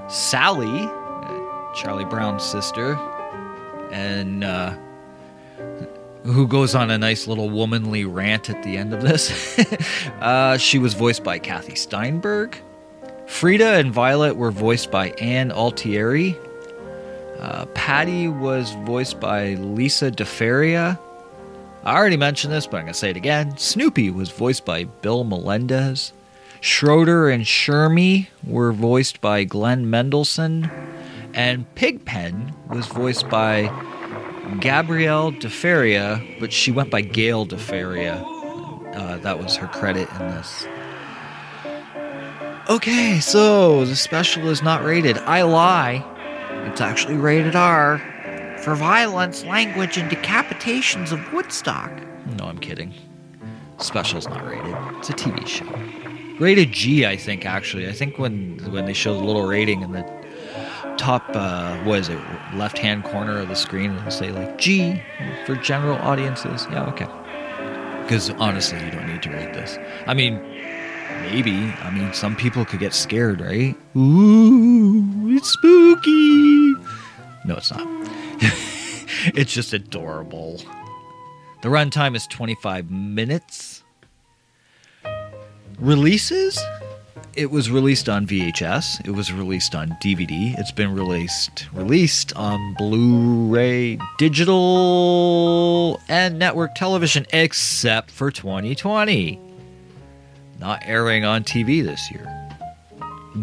Sally, 0.08 0.90
uh, 0.90 1.74
Charlie 1.74 2.06
Brown's 2.06 2.44
sister, 2.44 2.96
and 3.92 4.44
uh, 4.44 4.76
who 6.24 6.48
goes 6.48 6.76
on 6.76 6.92
a 6.92 6.98
nice 6.98 7.28
little 7.28 7.50
womanly 7.50 8.06
rant 8.06 8.50
at 8.50 8.62
the 8.64 8.78
end 8.78 8.94
of 8.94 9.02
this. 9.02 9.60
uh, 10.22 10.58
she 10.58 10.80
was 10.80 10.94
voiced 10.94 11.24
by 11.24 11.40
Kathy 11.40 11.76
Steinberg. 11.76 12.58
Frieda 13.28 13.76
and 13.76 13.92
Violet 13.92 14.36
were 14.36 14.52
voiced 14.52 14.92
by 14.92 15.12
Ann 15.12 15.52
Altieri. 15.52 16.38
Uh, 17.40 17.66
Patty 17.68 18.28
was 18.28 18.72
voiced 18.86 19.20
by 19.20 19.56
Lisa 19.56 20.12
DeFaria. 20.12 21.00
I 21.84 21.96
already 21.96 22.18
mentioned 22.18 22.54
this, 22.54 22.68
but 22.68 22.78
I'm 22.78 22.84
going 22.84 22.94
to 22.94 23.00
say 23.00 23.10
it 23.10 23.18
again. 23.18 23.58
Snoopy 23.58 24.12
was 24.12 24.30
voiced 24.30 24.66
by 24.66 24.84
Bill 24.84 25.24
Melendez. 25.24 26.14
Schroeder 26.62 27.28
and 27.28 27.44
Shermy 27.44 28.28
were 28.44 28.72
voiced 28.72 29.20
by 29.20 29.44
Glenn 29.44 29.88
Mendelson, 29.88 30.72
And 31.34 31.66
Pigpen 31.76 32.54
was 32.70 32.86
voiced 32.86 33.28
by 33.30 33.64
Gabrielle 34.60 35.32
DeFaria, 35.32 36.40
but 36.40 36.54
she 36.54 36.72
went 36.72 36.92
by 36.92 37.02
Gail 37.02 37.48
DeFaria. 37.48 38.24
Uh, 38.96 39.18
that 39.18 39.40
was 39.40 39.56
her 39.56 39.68
credit 39.68 40.08
in 40.20 40.28
this. 40.28 40.68
Okay, 42.70 43.20
so 43.20 43.86
the 43.86 43.96
special 43.96 44.48
is 44.48 44.62
not 44.62 44.84
rated. 44.84 45.18
I 45.18 45.42
lie. 45.42 46.06
It's 46.68 46.82
actually 46.82 47.16
rated 47.16 47.56
R 47.56 47.98
for 48.60 48.76
violence, 48.76 49.44
language, 49.46 49.98
and 49.98 50.12
decapitations 50.12 51.12
of 51.12 51.34
Woodstock. 51.34 51.92
No, 52.38 52.46
I'm 52.46 52.60
kidding. 52.60 52.94
Special's 53.80 54.28
not 54.28 54.46
rated. 54.46 54.76
It's 55.00 55.10
a 55.10 55.14
TV 55.14 55.48
show. 55.48 56.01
Rated 56.42 56.72
G, 56.72 57.06
I 57.06 57.16
think. 57.18 57.46
Actually, 57.46 57.88
I 57.88 57.92
think 57.92 58.18
when 58.18 58.58
when 58.72 58.86
they 58.86 58.94
show 58.94 59.14
the 59.14 59.24
little 59.24 59.46
rating 59.46 59.84
in 59.84 59.92
the 59.92 60.02
top, 60.98 61.24
uh, 61.36 61.78
what 61.84 62.00
is 62.00 62.10
it, 62.10 62.20
left 62.56 62.80
hand 62.80 63.04
corner 63.04 63.38
of 63.38 63.48
the 63.48 63.56
screen, 63.56 63.94
it'll 63.96 64.10
say 64.10 64.32
like 64.32 64.58
G 64.58 65.00
for 65.46 65.56
general 65.56 66.00
audiences. 66.00 66.66
Yeah, 66.72 66.86
okay. 66.86 67.06
Because 68.02 68.32
honestly, 68.32 68.84
you 68.84 68.90
don't 68.90 69.06
need 69.06 69.22
to 69.22 69.30
rate 69.30 69.54
this. 69.54 69.78
I 70.08 70.16
mean, 70.16 70.42
maybe. 71.22 71.54
I 71.84 71.92
mean, 71.92 72.12
some 72.12 72.36
people 72.36 72.66
could 72.66 72.80
get 72.80 72.96
scared, 72.96 73.40
right? 73.40 73.76
Ooh, 73.96 75.30
it's 75.30 75.50
spooky. 75.50 76.74
No, 77.46 77.58
it's 77.58 77.72
not. 77.72 77.88
it's 79.36 79.54
just 79.54 79.74
adorable. 79.74 80.60
The 81.62 81.70
runtime 81.70 82.16
is 82.16 82.26
25 82.26 82.90
minutes. 82.90 83.81
Releases? 85.82 86.60
It 87.36 87.50
was 87.50 87.72
released 87.72 88.08
on 88.08 88.28
VHS. 88.28 89.04
It 89.04 89.10
was 89.10 89.34
released 89.34 89.74
on 89.74 89.98
DVD. 90.00 90.54
It's 90.60 90.72
been 90.72 90.94
released 90.94 91.66
released 91.74 92.36
on 92.36 92.76
Blu-ray, 92.76 93.98
digital, 94.20 96.00
and 96.08 96.38
network 96.38 96.76
television, 96.76 97.26
except 97.34 98.12
for 98.12 98.30
2020. 98.30 99.40
Not 100.60 100.84
airing 100.86 101.26
on 101.26 101.44
TV 101.44 101.84
this 101.84 102.12
year. 102.12 102.28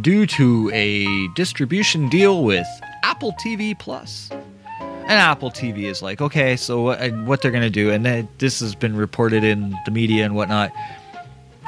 Due 0.00 0.24
to 0.26 0.70
a 0.72 1.26
distribution 1.34 2.08
deal 2.08 2.44
with 2.44 2.68
Apple 3.02 3.34
TV 3.44 3.76
Plus. 3.76 4.30
And 4.78 5.10
Apple 5.10 5.50
TV 5.50 5.86
is 5.86 6.02
like, 6.02 6.20
okay, 6.20 6.54
so 6.54 6.82
what, 6.82 7.12
what 7.24 7.42
they're 7.42 7.50
going 7.50 7.64
to 7.64 7.70
do, 7.70 7.90
and 7.90 8.28
this 8.38 8.60
has 8.60 8.76
been 8.76 8.94
reported 8.94 9.42
in 9.42 9.76
the 9.86 9.90
media 9.90 10.24
and 10.24 10.36
whatnot. 10.36 10.70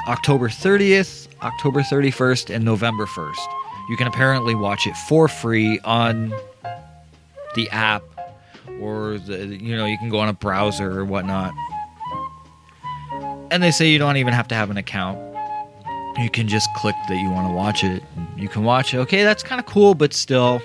October 0.07 0.49
30th, 0.49 1.27
October 1.41 1.81
31st, 1.81 2.53
and 2.53 2.65
November 2.65 3.05
1st. 3.05 3.45
You 3.89 3.97
can 3.97 4.07
apparently 4.07 4.55
watch 4.55 4.87
it 4.87 4.95
for 4.95 5.27
free 5.27 5.79
on 5.83 6.33
the 7.55 7.69
app, 7.71 8.03
or 8.79 9.17
the 9.17 9.45
you 9.45 9.75
know 9.75 9.85
you 9.85 9.97
can 9.97 10.09
go 10.09 10.19
on 10.19 10.29
a 10.29 10.33
browser 10.33 10.99
or 10.99 11.05
whatnot. 11.05 11.53
And 13.51 13.61
they 13.61 13.71
say 13.71 13.89
you 13.89 13.99
don't 13.99 14.17
even 14.17 14.33
have 14.33 14.47
to 14.49 14.55
have 14.55 14.69
an 14.69 14.77
account. 14.77 15.19
You 16.17 16.29
can 16.29 16.47
just 16.47 16.69
click 16.75 16.95
that 17.09 17.17
you 17.17 17.29
want 17.29 17.47
to 17.47 17.53
watch 17.53 17.83
it. 17.83 18.01
You 18.37 18.47
can 18.47 18.63
watch 18.63 18.93
it. 18.93 18.97
Okay, 18.99 19.23
that's 19.23 19.43
kind 19.43 19.59
of 19.59 19.65
cool, 19.65 19.93
but 19.93 20.13
still, 20.13 20.61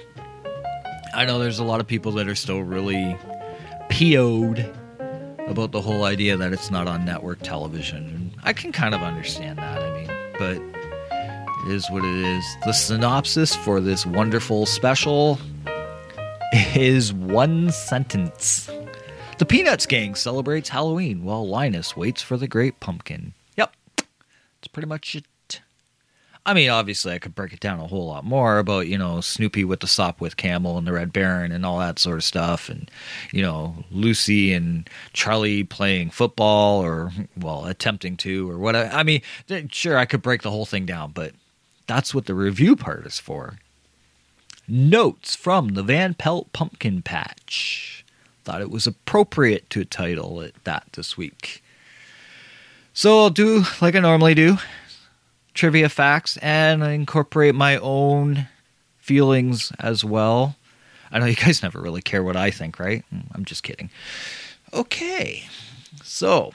I 1.14 1.24
know 1.24 1.38
there's 1.38 1.58
a 1.58 1.64
lot 1.64 1.80
of 1.80 1.86
people 1.86 2.12
that 2.12 2.28
are 2.28 2.34
still 2.34 2.62
really 2.62 3.16
PO'd 3.90 4.72
about 5.46 5.72
the 5.72 5.80
whole 5.80 6.04
idea 6.04 6.36
that 6.36 6.52
it's 6.52 6.70
not 6.70 6.88
on 6.88 7.04
network 7.04 7.40
television. 7.42 8.32
I 8.44 8.52
can 8.52 8.72
kind 8.72 8.94
of 8.94 9.02
understand 9.02 9.58
that. 9.58 9.82
I 9.82 10.00
mean, 10.00 10.10
but 10.38 10.58
it 11.66 11.72
is 11.72 11.90
what 11.90 12.04
it 12.04 12.24
is. 12.24 12.44
The 12.64 12.72
synopsis 12.72 13.54
for 13.56 13.80
this 13.80 14.04
wonderful 14.06 14.66
special 14.66 15.38
is 16.74 17.12
one 17.12 17.70
sentence. 17.70 18.70
The 19.38 19.46
Peanuts 19.46 19.86
gang 19.86 20.14
celebrates 20.14 20.68
Halloween 20.68 21.22
while 21.22 21.46
Linus 21.46 21.96
waits 21.96 22.22
for 22.22 22.36
the 22.36 22.48
great 22.48 22.80
pumpkin. 22.80 23.34
Yep. 23.56 23.74
That's 23.96 24.68
pretty 24.72 24.88
much 24.88 25.14
it. 25.16 25.24
I 26.46 26.54
mean, 26.54 26.70
obviously, 26.70 27.12
I 27.12 27.18
could 27.18 27.34
break 27.34 27.52
it 27.52 27.58
down 27.58 27.80
a 27.80 27.88
whole 27.88 28.06
lot 28.06 28.24
more 28.24 28.60
about, 28.60 28.86
you 28.86 28.96
know, 28.96 29.20
Snoopy 29.20 29.64
with 29.64 29.80
the 29.80 29.88
Sopwith 29.88 30.36
Camel 30.36 30.78
and 30.78 30.86
the 30.86 30.92
Red 30.92 31.12
Baron 31.12 31.50
and 31.50 31.66
all 31.66 31.80
that 31.80 31.98
sort 31.98 32.18
of 32.18 32.24
stuff. 32.24 32.68
And, 32.68 32.88
you 33.32 33.42
know, 33.42 33.84
Lucy 33.90 34.52
and 34.52 34.88
Charlie 35.12 35.64
playing 35.64 36.10
football 36.10 36.80
or, 36.80 37.10
well, 37.36 37.64
attempting 37.64 38.16
to 38.18 38.48
or 38.48 38.58
whatever. 38.58 38.94
I 38.94 39.02
mean, 39.02 39.22
sure, 39.70 39.98
I 39.98 40.04
could 40.04 40.22
break 40.22 40.42
the 40.42 40.52
whole 40.52 40.66
thing 40.66 40.86
down, 40.86 41.10
but 41.10 41.32
that's 41.88 42.14
what 42.14 42.26
the 42.26 42.34
review 42.34 42.76
part 42.76 43.06
is 43.06 43.18
for. 43.18 43.58
Notes 44.68 45.34
from 45.34 45.74
the 45.74 45.82
Van 45.82 46.14
Pelt 46.14 46.52
Pumpkin 46.52 47.02
Patch. 47.02 48.04
Thought 48.44 48.60
it 48.60 48.70
was 48.70 48.86
appropriate 48.86 49.68
to 49.70 49.84
title 49.84 50.40
it 50.40 50.54
that 50.62 50.84
this 50.92 51.16
week. 51.16 51.64
So 52.92 53.18
I'll 53.18 53.30
do 53.30 53.64
like 53.80 53.96
I 53.96 53.98
normally 53.98 54.34
do 54.34 54.58
trivia 55.56 55.88
facts 55.88 56.36
and 56.38 56.82
incorporate 56.82 57.54
my 57.54 57.78
own 57.78 58.48
feelings 58.98 59.72
as 59.80 60.04
well. 60.04 60.56
I 61.10 61.18
know 61.18 61.26
you 61.26 61.36
guys 61.36 61.62
never 61.62 61.80
really 61.80 62.02
care 62.02 62.22
what 62.22 62.36
I 62.36 62.50
think, 62.50 62.78
right? 62.78 63.04
Mm, 63.14 63.24
I'm 63.32 63.44
just 63.44 63.62
kidding. 63.62 63.90
Okay, 64.72 65.48
so 66.02 66.52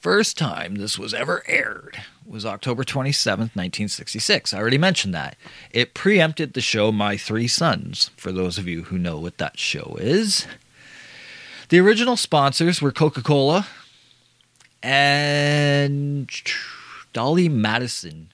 first 0.00 0.38
time 0.38 0.76
this 0.76 0.98
was 0.98 1.12
ever 1.12 1.42
aired 1.46 1.98
was 2.26 2.46
October 2.46 2.84
27th, 2.84 3.54
1966. 3.54 4.54
I 4.54 4.58
already 4.58 4.78
mentioned 4.78 5.14
that. 5.14 5.36
It 5.70 5.92
preempted 5.92 6.54
the 6.54 6.60
show 6.60 6.90
My 6.90 7.16
Three 7.16 7.48
Sons, 7.48 8.10
for 8.16 8.32
those 8.32 8.56
of 8.56 8.66
you 8.66 8.84
who 8.84 8.96
know 8.96 9.18
what 9.18 9.38
that 9.38 9.58
show 9.58 9.96
is. 10.00 10.46
The 11.68 11.80
original 11.80 12.16
sponsors 12.16 12.80
were 12.80 12.92
Coca 12.92 13.22
Cola 13.22 13.66
and 14.82 16.30
Dolly 17.14 17.48
Madison. 17.48 18.28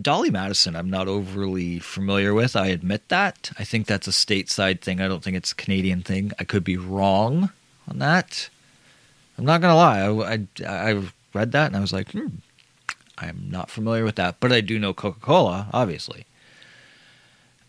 Dolly 0.00 0.30
Madison, 0.30 0.76
I'm 0.76 0.88
not 0.88 1.08
overly 1.08 1.80
familiar 1.80 2.32
with. 2.32 2.54
I 2.56 2.68
admit 2.68 3.08
that. 3.08 3.50
I 3.58 3.64
think 3.64 3.86
that's 3.86 4.06
a 4.06 4.12
stateside 4.12 4.80
thing. 4.80 5.00
I 5.00 5.08
don't 5.08 5.22
think 5.22 5.36
it's 5.36 5.52
a 5.52 5.56
Canadian 5.56 6.02
thing. 6.02 6.30
I 6.38 6.44
could 6.44 6.64
be 6.64 6.76
wrong 6.76 7.50
on 7.88 7.98
that. 7.98 8.48
I'm 9.36 9.44
not 9.44 9.60
gonna 9.60 9.74
lie. 9.74 10.00
I, 10.00 10.46
I, 10.64 10.90
I 10.90 11.02
read 11.34 11.52
that 11.52 11.66
and 11.66 11.76
I 11.76 11.80
was 11.80 11.92
like, 11.92 12.12
hmm, 12.12 12.28
I'm 13.18 13.48
not 13.50 13.70
familiar 13.70 14.04
with 14.04 14.14
that. 14.16 14.38
But 14.38 14.52
I 14.52 14.60
do 14.60 14.78
know 14.78 14.94
Coca 14.94 15.18
Cola, 15.20 15.68
obviously. 15.72 16.24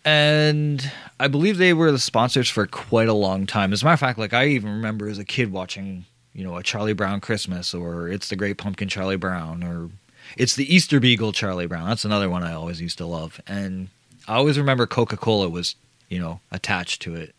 And 0.04 0.92
I 1.18 1.26
believe 1.28 1.58
they 1.58 1.72
were 1.72 1.90
the 1.90 1.98
sponsors 1.98 2.48
for 2.48 2.66
quite 2.66 3.08
a 3.08 3.14
long 3.14 3.46
time. 3.46 3.72
As 3.72 3.82
a 3.82 3.84
matter 3.84 3.94
of 3.94 4.00
fact, 4.00 4.18
like 4.18 4.32
I 4.32 4.46
even 4.46 4.70
remember 4.70 5.08
as 5.08 5.18
a 5.18 5.24
kid 5.24 5.50
watching, 5.50 6.04
you 6.32 6.44
know, 6.44 6.56
a 6.56 6.62
Charlie 6.62 6.92
Brown 6.92 7.20
Christmas 7.20 7.74
or 7.74 8.08
It's 8.08 8.28
the 8.28 8.36
Great 8.36 8.58
Pumpkin 8.58 8.88
Charlie 8.88 9.16
Brown 9.16 9.64
or 9.64 9.90
it's 10.36 10.56
the 10.56 10.72
Easter 10.74 11.00
Beagle 11.00 11.32
Charlie 11.32 11.66
Brown. 11.66 11.88
That's 11.88 12.04
another 12.04 12.30
one 12.30 12.42
I 12.42 12.52
always 12.52 12.80
used 12.80 12.98
to 12.98 13.06
love. 13.06 13.40
And 13.46 13.88
I 14.26 14.36
always 14.36 14.58
remember 14.58 14.86
Coca 14.86 15.16
Cola 15.16 15.48
was, 15.48 15.74
you 16.08 16.18
know, 16.18 16.40
attached 16.50 17.02
to 17.02 17.14
it. 17.14 17.34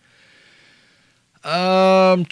Um, 1.45 2.25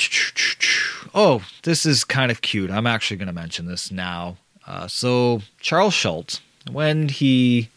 oh, 1.13 1.43
this 1.63 1.85
is 1.85 2.03
kind 2.03 2.31
of 2.31 2.41
cute. 2.41 2.71
I'm 2.71 2.87
actually 2.87 3.17
going 3.17 3.27
to 3.27 3.33
mention 3.33 3.65
this 3.65 3.91
now. 3.91 4.37
Uh, 4.65 4.87
so 4.87 5.41
Charles 5.59 5.93
Schulz, 5.93 6.39
when 6.71 7.09
he, 7.09 7.69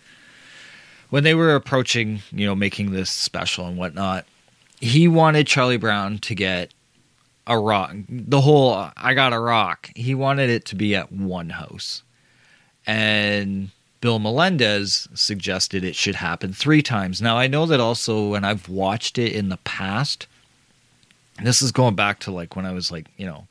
when 1.11 1.25
they 1.25 1.35
were 1.35 1.55
approaching, 1.55 2.21
you 2.31 2.47
know, 2.47 2.55
making 2.55 2.93
this 2.93 3.11
special 3.11 3.67
and 3.67 3.77
whatnot, 3.77 4.27
he 4.81 5.09
wanted 5.09 5.47
Charlie 5.47 5.77
Brown 5.77 6.19
to 6.19 6.35
get 6.35 6.73
a 7.47 7.59
rock. 7.59 7.95
The 8.09 8.41
whole 8.41 8.91
I 8.97 9.15
got 9.15 9.33
a 9.33 9.39
rock. 9.39 9.91
He 9.95 10.15
wanted 10.15 10.51
it 10.51 10.65
to 10.67 10.77
be 10.77 10.95
at 10.95 11.11
one 11.11 11.51
house 11.51 12.03
and 12.87 13.71
Bill 14.01 14.19
Melendez 14.19 15.09
suggested 15.15 15.83
it 15.83 15.97
should 15.97 16.17
happen 16.17 16.53
three 16.53 16.83
times. 16.83 17.23
Now, 17.23 17.39
I 17.39 17.47
know 17.47 17.65
that 17.67 17.81
also 17.81 18.29
when 18.29 18.45
I've 18.45 18.69
watched 18.69 19.17
it 19.19 19.33
in 19.33 19.49
the 19.49 19.57
past, 19.59 20.27
this 21.43 21.63
is 21.63 21.73
going 21.73 21.95
back 21.95 22.21
to 22.21 22.31
like 22.31 22.55
when 22.55 22.67
I 22.67 22.73
was 22.73 22.93
like, 22.93 23.07
you 23.17 23.27
know, 23.27 23.47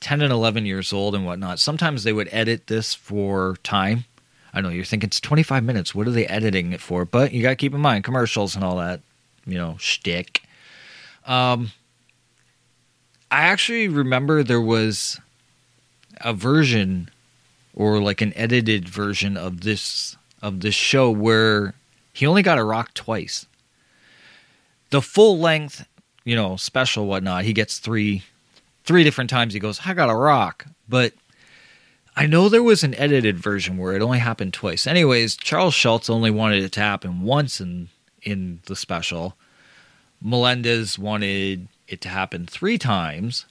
10 0.00 0.20
and 0.22 0.32
11 0.32 0.66
years 0.66 0.92
old 0.92 1.14
and 1.14 1.26
whatnot. 1.26 1.58
Sometimes 1.58 2.04
they 2.04 2.12
would 2.12 2.28
edit 2.30 2.68
this 2.68 2.94
for 2.94 3.56
time. 3.62 4.04
I 4.54 4.60
know 4.60 4.68
you're 4.68 4.84
thinking 4.84 5.08
it's 5.08 5.20
25 5.20 5.64
minutes. 5.64 5.94
What 5.94 6.06
are 6.06 6.12
they 6.12 6.26
editing 6.26 6.72
it 6.72 6.80
for? 6.80 7.04
But 7.04 7.32
you 7.32 7.42
got 7.42 7.50
to 7.50 7.56
keep 7.56 7.74
in 7.74 7.80
mind 7.80 8.04
commercials 8.04 8.54
and 8.54 8.64
all 8.64 8.76
that, 8.76 9.00
you 9.46 9.58
know, 9.58 9.76
shtick. 9.78 10.42
Um, 11.26 11.72
I 13.30 13.42
actually 13.42 13.88
remember 13.88 14.42
there 14.42 14.60
was 14.60 15.20
a 16.20 16.32
version 16.32 17.10
or 17.74 18.00
like 18.00 18.20
an 18.20 18.32
edited 18.36 18.88
version 18.88 19.36
of 19.36 19.62
this 19.62 20.16
of 20.42 20.60
this 20.60 20.74
show 20.74 21.10
where 21.10 21.74
he 22.12 22.26
only 22.26 22.42
got 22.42 22.58
a 22.58 22.64
rock 22.64 22.94
twice. 22.94 23.46
the 24.90 25.02
full 25.02 25.38
length, 25.38 25.86
you 26.24 26.34
know, 26.34 26.56
special 26.56 27.06
whatnot, 27.06 27.44
he 27.44 27.52
gets 27.52 27.78
three 27.78 28.22
three 28.84 29.04
different 29.04 29.28
times 29.28 29.52
he 29.52 29.60
goes, 29.60 29.80
I 29.84 29.92
got 29.94 30.08
a 30.10 30.14
rock. 30.14 30.66
But 30.88 31.12
I 32.16 32.26
know 32.26 32.48
there 32.48 32.62
was 32.62 32.82
an 32.82 32.94
edited 32.94 33.38
version 33.38 33.76
where 33.76 33.94
it 33.94 34.02
only 34.02 34.18
happened 34.18 34.54
twice. 34.54 34.86
Anyways, 34.86 35.36
Charles 35.36 35.74
Schulz 35.74 36.08
only 36.08 36.30
wanted 36.30 36.64
it 36.64 36.72
to 36.72 36.80
happen 36.80 37.22
once 37.22 37.60
in 37.60 37.88
in 38.22 38.60
the 38.66 38.74
special. 38.74 39.36
Melendez 40.20 40.98
wanted 40.98 41.68
it 41.86 42.00
to 42.00 42.08
happen 42.08 42.46
three 42.46 42.76
times, 42.78 43.46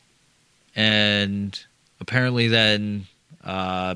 and 0.75 1.63
apparently 2.01 2.47
then 2.47 3.08
uh, 3.43 3.95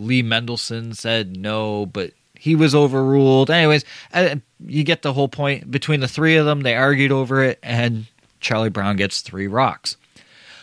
Lee 0.00 0.22
Mendelson 0.22 0.96
said 0.96 1.36
no, 1.36 1.86
but 1.86 2.12
he 2.34 2.54
was 2.54 2.74
overruled. 2.74 3.50
Anyways, 3.50 3.84
uh, 4.14 4.36
you 4.66 4.82
get 4.82 5.02
the 5.02 5.12
whole 5.12 5.28
point. 5.28 5.70
Between 5.70 6.00
the 6.00 6.08
three 6.08 6.36
of 6.36 6.46
them, 6.46 6.62
they 6.62 6.74
argued 6.74 7.12
over 7.12 7.42
it, 7.42 7.58
and 7.62 8.06
Charlie 8.40 8.70
Brown 8.70 8.96
gets 8.96 9.20
three 9.20 9.46
rocks. 9.46 9.96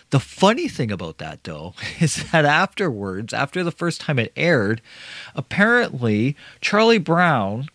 The 0.10 0.19
funny 0.19 0.67
thing 0.67 0.91
about 0.91 1.19
that, 1.19 1.43
though, 1.43 1.73
is 2.00 2.32
that 2.32 2.45
afterwards, 2.45 3.34
after 3.34 3.63
the 3.63 3.71
first 3.71 4.02
time 4.02 4.19
it 4.19 4.34
aired, 4.36 4.82
apparently 5.36 6.36
Charlie 6.62 6.97
Brown 6.97 7.69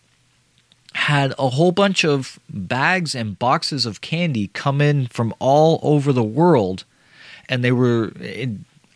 had 0.95 1.33
a 1.39 1.49
whole 1.49 1.71
bunch 1.71 2.03
of 2.03 2.39
bags 2.49 3.15
and 3.15 3.39
boxes 3.39 3.85
of 3.85 4.01
candy 4.01 4.47
come 4.53 4.81
in 4.81 5.07
from 5.07 5.33
all 5.39 5.79
over 5.81 6.11
the 6.11 6.23
world, 6.23 6.83
and 7.47 7.63
they 7.63 7.71
were. 7.71 8.11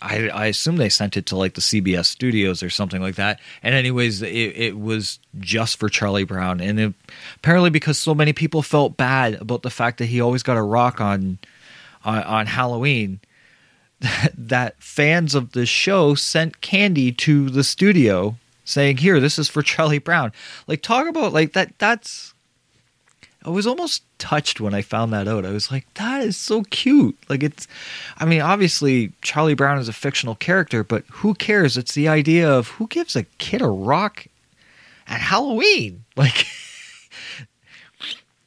I, 0.01 0.29
I 0.29 0.45
assume 0.47 0.77
they 0.77 0.89
sent 0.89 1.17
it 1.17 1.25
to 1.27 1.35
like 1.35 1.55
the 1.55 1.61
CBS 1.61 2.05
studios 2.05 2.61
or 2.61 2.69
something 2.69 3.01
like 3.01 3.15
that. 3.15 3.39
And 3.63 3.73
anyways, 3.73 4.21
it, 4.21 4.27
it 4.29 4.79
was 4.79 5.19
just 5.39 5.77
for 5.77 5.89
Charlie 5.89 6.23
Brown, 6.23 6.61
and 6.61 6.79
it, 6.79 6.93
apparently 7.35 7.69
because 7.69 7.97
so 7.97 8.13
many 8.13 8.33
people 8.33 8.61
felt 8.61 8.97
bad 8.97 9.35
about 9.35 9.63
the 9.63 9.69
fact 9.69 9.97
that 9.97 10.05
he 10.05 10.21
always 10.21 10.43
got 10.43 10.57
a 10.57 10.61
rock 10.61 11.01
on 11.01 11.39
on, 12.05 12.23
on 12.23 12.45
Halloween, 12.45 13.19
that, 13.99 14.33
that 14.37 14.81
fans 14.81 15.35
of 15.35 15.51
the 15.51 15.65
show 15.65 16.15
sent 16.15 16.61
candy 16.61 17.11
to 17.11 17.49
the 17.49 17.63
studio 17.63 18.35
saying, 18.65 18.97
"Here, 18.97 19.19
this 19.19 19.39
is 19.39 19.49
for 19.49 19.61
Charlie 19.61 19.99
Brown." 19.99 20.31
Like 20.67 20.81
talk 20.81 21.07
about 21.07 21.33
like 21.33 21.53
that. 21.53 21.77
That's 21.79 22.26
I 23.47 23.49
was 23.49 23.65
almost 23.65 24.03
touched 24.19 24.59
when 24.59 24.73
I 24.73 24.81
found 24.81 25.13
that 25.13 25.25
out. 25.25 25.45
I 25.45 25.51
was 25.51 25.71
like, 25.71 25.91
that 25.93 26.21
is 26.21 26.35
so 26.35 26.63
cute. 26.63 27.17
Like 27.29 27.43
it's 27.43 27.65
I 28.17 28.25
mean, 28.25 28.41
obviously 28.41 29.13
Charlie 29.21 29.53
Brown 29.53 29.77
is 29.77 29.87
a 29.87 29.93
fictional 29.93 30.35
character, 30.35 30.83
but 30.83 31.05
who 31.09 31.33
cares? 31.33 31.77
It's 31.77 31.93
the 31.93 32.09
idea 32.09 32.51
of 32.51 32.67
who 32.71 32.87
gives 32.87 33.15
a 33.15 33.23
kid 33.23 33.61
a 33.61 33.69
rock 33.69 34.27
at 35.07 35.21
Halloween? 35.21 36.03
Like 36.17 36.47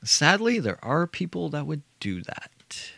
sadly, 0.05 0.59
there 0.59 0.85
are 0.85 1.07
people 1.07 1.49
that 1.49 1.67
would 1.67 1.83
do 1.99 2.21
that. 2.23 2.91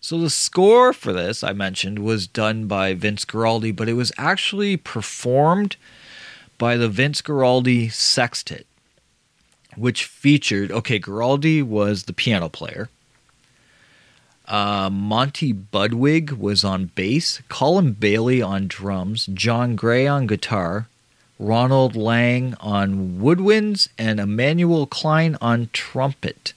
So 0.00 0.18
the 0.18 0.30
score 0.30 0.92
for 0.92 1.12
this 1.12 1.42
I 1.42 1.52
mentioned 1.52 1.98
was 1.98 2.28
done 2.28 2.66
by 2.68 2.94
Vince 2.94 3.24
Guaraldi, 3.24 3.74
but 3.74 3.88
it 3.88 3.94
was 3.94 4.12
actually 4.18 4.76
performed 4.76 5.76
by 6.58 6.76
the 6.76 6.88
Vince 6.88 7.22
Guaraldi 7.22 7.90
Sextet 7.90 8.66
which 9.76 10.04
featured 10.04 10.70
okay, 10.70 10.98
Guaraldi 10.98 11.62
was 11.62 12.04
the 12.04 12.12
piano 12.12 12.48
player. 12.48 12.88
Uh, 14.46 14.90
Monty 14.90 15.54
Budwig 15.54 16.36
was 16.36 16.64
on 16.64 16.90
bass, 16.94 17.40
Colin 17.48 17.92
Bailey 17.92 18.42
on 18.42 18.68
drums, 18.68 19.26
John 19.32 19.74
Gray 19.74 20.06
on 20.06 20.26
guitar, 20.26 20.88
Ronald 21.38 21.96
Lang 21.96 22.54
on 22.60 23.18
woodwinds, 23.20 23.88
and 23.98 24.20
Emmanuel 24.20 24.86
Klein 24.86 25.36
on 25.40 25.70
trumpet. 25.72 26.52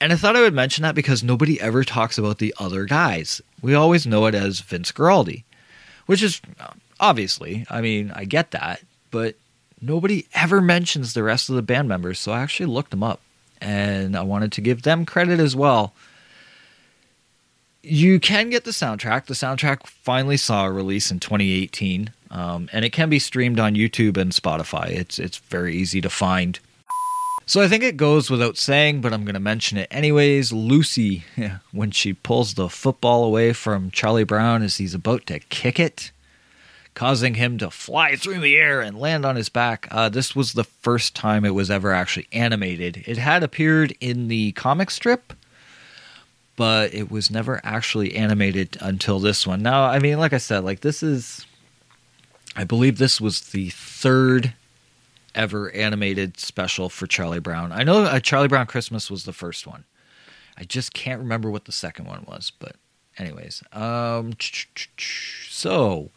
And 0.00 0.12
I 0.12 0.16
thought 0.16 0.36
I 0.36 0.42
would 0.42 0.52
mention 0.52 0.82
that 0.82 0.94
because 0.94 1.24
nobody 1.24 1.58
ever 1.60 1.84
talks 1.84 2.18
about 2.18 2.38
the 2.38 2.54
other 2.58 2.84
guys. 2.84 3.40
We 3.62 3.74
always 3.74 4.06
know 4.06 4.26
it 4.26 4.34
as 4.34 4.60
Vince 4.60 4.92
Guaraldi, 4.92 5.44
which 6.04 6.22
is 6.22 6.42
obviously, 7.00 7.64
I 7.70 7.80
mean, 7.80 8.12
I 8.14 8.24
get 8.24 8.50
that, 8.50 8.82
but 9.10 9.36
nobody 9.84 10.26
ever 10.34 10.60
mentions 10.60 11.14
the 11.14 11.22
rest 11.22 11.48
of 11.48 11.56
the 11.56 11.62
band 11.62 11.88
members, 11.88 12.18
so 12.18 12.32
I 12.32 12.40
actually 12.40 12.66
looked 12.66 12.90
them 12.90 13.02
up 13.02 13.20
and 13.60 14.16
I 14.16 14.22
wanted 14.22 14.52
to 14.52 14.60
give 14.60 14.82
them 14.82 15.06
credit 15.06 15.40
as 15.40 15.54
well. 15.56 15.94
You 17.82 18.18
can 18.18 18.50
get 18.50 18.64
the 18.64 18.70
soundtrack. 18.70 19.26
The 19.26 19.34
soundtrack 19.34 19.86
finally 19.86 20.36
saw 20.36 20.66
a 20.66 20.72
release 20.72 21.10
in 21.10 21.20
2018, 21.20 22.10
um, 22.30 22.68
and 22.72 22.84
it 22.84 22.90
can 22.90 23.10
be 23.10 23.18
streamed 23.18 23.60
on 23.60 23.74
YouTube 23.74 24.16
and 24.16 24.32
Spotify. 24.32 24.88
It's 24.88 25.18
it's 25.18 25.36
very 25.36 25.76
easy 25.76 26.00
to 26.00 26.08
find. 26.08 26.58
So 27.46 27.60
I 27.60 27.68
think 27.68 27.82
it 27.82 27.98
goes 27.98 28.30
without 28.30 28.56
saying, 28.56 29.02
but 29.02 29.12
I'm 29.12 29.24
going 29.24 29.34
to 29.34 29.40
mention 29.40 29.76
it 29.76 29.88
anyways. 29.90 30.50
Lucy, 30.50 31.24
when 31.72 31.90
she 31.90 32.14
pulls 32.14 32.54
the 32.54 32.70
football 32.70 33.22
away 33.22 33.52
from 33.52 33.90
Charlie 33.90 34.24
Brown 34.24 34.62
as 34.62 34.78
he's 34.78 34.94
about 34.94 35.26
to 35.26 35.40
kick 35.40 35.78
it, 35.78 36.10
causing 36.94 37.34
him 37.34 37.58
to 37.58 37.70
fly 37.70 38.16
through 38.16 38.38
the 38.40 38.56
air 38.56 38.80
and 38.80 38.98
land 38.98 39.24
on 39.24 39.36
his 39.36 39.48
back. 39.48 39.88
Uh, 39.90 40.08
this 40.08 40.34
was 40.34 40.52
the 40.52 40.64
first 40.64 41.14
time 41.14 41.44
it 41.44 41.54
was 41.54 41.70
ever 41.70 41.92
actually 41.92 42.28
animated. 42.32 43.02
It 43.06 43.18
had 43.18 43.42
appeared 43.42 43.94
in 44.00 44.28
the 44.28 44.52
comic 44.52 44.90
strip, 44.90 45.32
but 46.56 46.94
it 46.94 47.10
was 47.10 47.30
never 47.30 47.60
actually 47.64 48.14
animated 48.14 48.78
until 48.80 49.18
this 49.18 49.46
one. 49.46 49.60
Now, 49.62 49.84
I 49.84 49.98
mean, 49.98 50.18
like 50.18 50.32
I 50.32 50.38
said, 50.38 50.62
like 50.64 50.80
this 50.80 51.02
is, 51.02 51.46
I 52.54 52.64
believe 52.64 52.98
this 52.98 53.20
was 53.20 53.40
the 53.40 53.70
third 53.70 54.54
ever 55.34 55.72
animated 55.72 56.38
special 56.38 56.88
for 56.88 57.08
Charlie 57.08 57.40
Brown. 57.40 57.72
I 57.72 57.82
know 57.82 58.04
uh, 58.04 58.20
Charlie 58.20 58.46
Brown 58.46 58.66
Christmas 58.66 59.10
was 59.10 59.24
the 59.24 59.32
first 59.32 59.66
one. 59.66 59.84
I 60.56 60.62
just 60.62 60.94
can't 60.94 61.18
remember 61.18 61.50
what 61.50 61.64
the 61.64 61.72
second 61.72 62.06
one 62.06 62.24
was, 62.28 62.52
but 62.56 62.76
anyways, 63.18 63.64
um, 63.72 64.34
so 65.48 66.10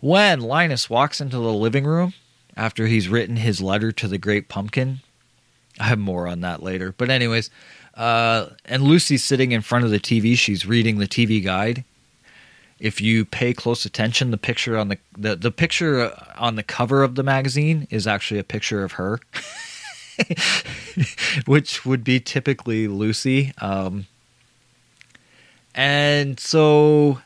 when 0.00 0.40
Linus 0.40 0.90
walks 0.90 1.20
into 1.20 1.36
the 1.36 1.52
living 1.52 1.84
room 1.84 2.14
after 2.56 2.86
he's 2.86 3.08
written 3.08 3.36
his 3.36 3.60
letter 3.60 3.92
to 3.92 4.08
the 4.08 4.18
Great 4.18 4.48
Pumpkin, 4.48 5.00
I 5.78 5.84
have 5.84 5.98
more 5.98 6.26
on 6.26 6.40
that 6.40 6.62
later. 6.62 6.94
But, 6.96 7.10
anyways, 7.10 7.50
uh, 7.96 8.50
and 8.66 8.82
Lucy's 8.82 9.24
sitting 9.24 9.52
in 9.52 9.62
front 9.62 9.84
of 9.84 9.90
the 9.90 9.98
TV. 9.98 10.36
She's 10.36 10.66
reading 10.66 10.98
the 10.98 11.08
TV 11.08 11.42
guide. 11.42 11.84
If 12.78 13.00
you 13.00 13.24
pay 13.24 13.54
close 13.54 13.86
attention, 13.86 14.30
the 14.30 14.36
picture 14.36 14.76
on 14.76 14.88
the, 14.88 14.98
the 15.16 15.34
the 15.34 15.50
picture 15.50 16.12
on 16.36 16.56
the 16.56 16.62
cover 16.62 17.02
of 17.02 17.14
the 17.14 17.22
magazine 17.22 17.86
is 17.90 18.06
actually 18.06 18.38
a 18.38 18.44
picture 18.44 18.84
of 18.84 18.92
her, 18.92 19.18
which 21.46 21.86
would 21.86 22.04
be 22.04 22.20
typically 22.20 22.86
Lucy. 22.86 23.54
Um, 23.62 24.06
and 25.74 26.38
so, 26.38 27.22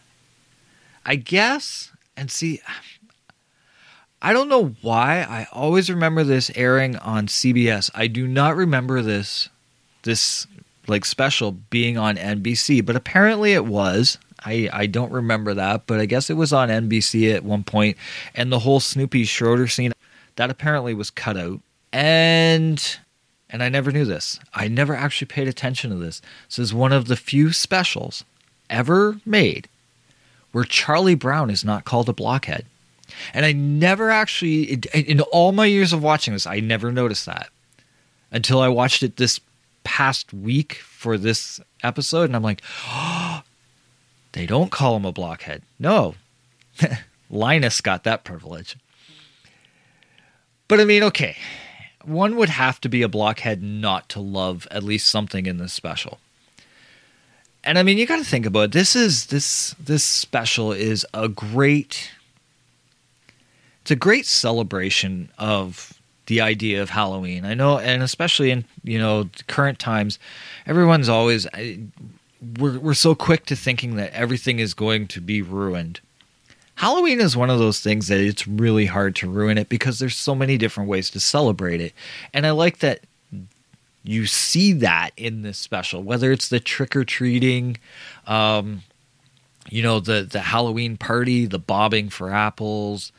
I 1.04 1.16
guess 1.16 1.89
and 2.20 2.30
see, 2.30 2.61
I 4.20 4.35
don't 4.35 4.50
know 4.50 4.76
why 4.83 5.22
I 5.22 5.46
always 5.52 5.88
remember 5.88 6.22
this 6.22 6.50
airing 6.54 6.96
on 6.96 7.28
CBS. 7.28 7.90
I 7.94 8.09
do 8.09 8.28
not 8.28 8.56
remember 8.56 9.00
this 9.00 9.48
this 10.02 10.46
like 10.87 11.06
special 11.06 11.52
being 11.52 11.96
on 11.96 12.16
NBC, 12.16 12.85
but 12.85 12.94
apparently 12.94 13.54
it 13.54 13.64
was. 13.64 14.18
I, 14.44 14.68
I 14.72 14.87
don't 14.87 15.12
remember 15.12 15.54
that, 15.54 15.87
but 15.87 15.98
I 16.00 16.06
guess 16.06 16.28
it 16.28 16.37
was 16.37 16.52
on 16.52 16.68
NBC 16.68 17.35
at 17.35 17.44
one 17.44 17.64
point, 17.64 17.96
and 18.35 18.52
the 18.52 18.59
whole 18.59 18.80
Snoopy 18.80 19.24
Schroeder 19.24 19.66
scene 19.66 19.92
that 20.37 20.50
apparently 20.50 20.92
was 20.92 21.11
cut 21.11 21.38
out. 21.38 21.61
And 21.90 22.98
and 23.48 23.62
I 23.62 23.70
never 23.70 23.90
knew 23.90 24.04
this. 24.04 24.38
I 24.52 24.68
never 24.68 24.94
actually 24.94 25.28
paid 25.28 25.48
attention 25.48 25.88
to 25.88 25.96
this. 25.96 26.20
This 26.48 26.59
is 26.59 26.74
one 26.74 26.92
of 26.92 27.09
the 27.09 27.16
few 27.16 27.54
specials 27.54 28.24
ever 28.68 29.18
made 29.24 29.69
where 30.52 30.64
Charlie 30.64 31.14
Brown 31.14 31.50
is 31.50 31.64
not 31.64 31.84
called 31.84 32.08
a 32.08 32.12
blockhead. 32.12 32.66
And 33.34 33.44
I 33.44 33.52
never 33.52 34.10
actually, 34.10 34.74
in 34.94 35.20
all 35.20 35.52
my 35.52 35.66
years 35.66 35.92
of 35.92 36.02
watching 36.02 36.32
this, 36.32 36.46
I 36.46 36.60
never 36.60 36.92
noticed 36.92 37.26
that 37.26 37.48
until 38.30 38.60
I 38.60 38.68
watched 38.68 39.02
it 39.02 39.16
this 39.16 39.40
past 39.84 40.32
week 40.32 40.74
for 40.74 41.18
this 41.18 41.60
episode. 41.82 42.24
And 42.24 42.36
I'm 42.36 42.42
like, 42.42 42.62
oh, 42.88 43.42
they 44.32 44.46
don't 44.46 44.70
call 44.70 44.96
him 44.96 45.04
a 45.04 45.12
blockhead. 45.12 45.62
No, 45.78 46.14
Linus 47.30 47.80
got 47.80 48.04
that 48.04 48.24
privilege. 48.24 48.76
But 50.68 50.80
I 50.80 50.84
mean, 50.84 51.02
okay, 51.02 51.36
one 52.04 52.36
would 52.36 52.48
have 52.48 52.80
to 52.82 52.88
be 52.88 53.02
a 53.02 53.08
blockhead 53.08 53.62
not 53.62 54.08
to 54.10 54.20
love 54.20 54.68
at 54.70 54.84
least 54.84 55.08
something 55.08 55.46
in 55.46 55.58
this 55.58 55.72
special 55.72 56.18
and 57.64 57.79
I 57.79 57.83
mean, 57.83 57.99
you 57.99 58.07
got 58.07 58.16
to 58.16 58.25
think 58.25 58.46
about 58.46 58.64
it. 58.64 58.73
this. 58.73 58.96
Is 58.96 59.27
this 59.27 59.75
this 59.79 60.05
special 60.05 60.73
is 60.73 61.07
a 61.12 61.29
great. 61.29 62.11
It's 63.83 63.90
a 63.90 63.96
great 63.96 64.27
celebration 64.27 65.31
of 65.38 66.01
the 66.27 66.40
idea 66.40 66.83
of 66.83 66.90
Halloween. 66.90 67.44
I 67.44 67.55
know, 67.55 67.79
and 67.79 68.03
especially 68.03 68.51
in 68.51 68.64
you 68.83 68.99
know 68.99 69.29
current 69.46 69.79
times, 69.79 70.18
everyone's 70.66 71.09
always 71.09 71.46
we're 72.59 72.79
we're 72.79 72.94
so 72.94 73.14
quick 73.14 73.46
to 73.46 73.57
thinking 73.57 73.96
that 73.96 74.12
everything 74.12 74.59
is 74.59 74.73
going 74.75 75.07
to 75.09 75.20
be 75.20 75.42
ruined. 75.42 76.01
Halloween 76.77 77.20
is 77.20 77.37
one 77.37 77.51
of 77.51 77.59
those 77.59 77.81
things 77.81 78.09
that 78.09 78.20
it's 78.20 78.49
really 78.49 78.87
hard 78.87 79.14
to 79.16 79.29
ruin 79.29 79.59
it 79.59 79.68
because 79.68 79.99
there's 79.99 80.16
so 80.16 80.35
many 80.35 80.57
different 80.57 80.88
ways 80.88 81.11
to 81.11 81.20
celebrate 81.20 81.79
it. 81.79 81.92
And 82.33 82.46
I 82.46 82.53
like 82.53 82.79
that 82.79 83.01
you 84.02 84.26
see 84.26 84.72
that 84.74 85.10
in 85.16 85.42
this 85.42 85.58
special, 85.58 86.02
whether 86.02 86.32
it's 86.32 86.48
the 86.48 86.60
trick 86.60 86.96
or 86.96 87.04
treating, 87.04 87.76
um, 88.26 88.82
you 89.68 89.82
know, 89.82 90.00
the 90.00 90.22
the 90.22 90.40
Halloween 90.40 90.96
party, 90.96 91.46
the 91.46 91.58
bobbing 91.58 92.08
for 92.08 92.30
apples. 92.30 93.12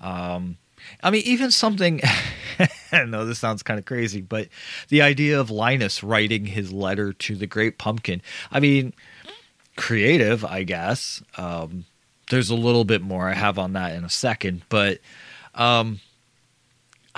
Um, 0.00 0.56
I 1.02 1.10
mean, 1.10 1.22
even 1.24 1.50
something. 1.50 2.00
I 2.92 3.04
know 3.04 3.26
this 3.26 3.38
sounds 3.38 3.62
kind 3.62 3.78
of 3.78 3.84
crazy, 3.84 4.20
but 4.20 4.48
the 4.88 5.02
idea 5.02 5.38
of 5.38 5.50
Linus 5.50 6.02
writing 6.02 6.46
his 6.46 6.72
letter 6.72 7.12
to 7.12 7.36
the 7.36 7.46
Great 7.46 7.78
Pumpkin. 7.78 8.22
I 8.50 8.60
mean, 8.60 8.94
creative, 9.76 10.44
I 10.44 10.62
guess. 10.62 11.22
Um, 11.36 11.84
there's 12.30 12.50
a 12.50 12.54
little 12.54 12.84
bit 12.84 13.02
more 13.02 13.28
I 13.28 13.34
have 13.34 13.58
on 13.58 13.72
that 13.74 13.94
in 13.94 14.04
a 14.04 14.10
second, 14.10 14.62
but 14.68 14.98
um, 15.54 16.00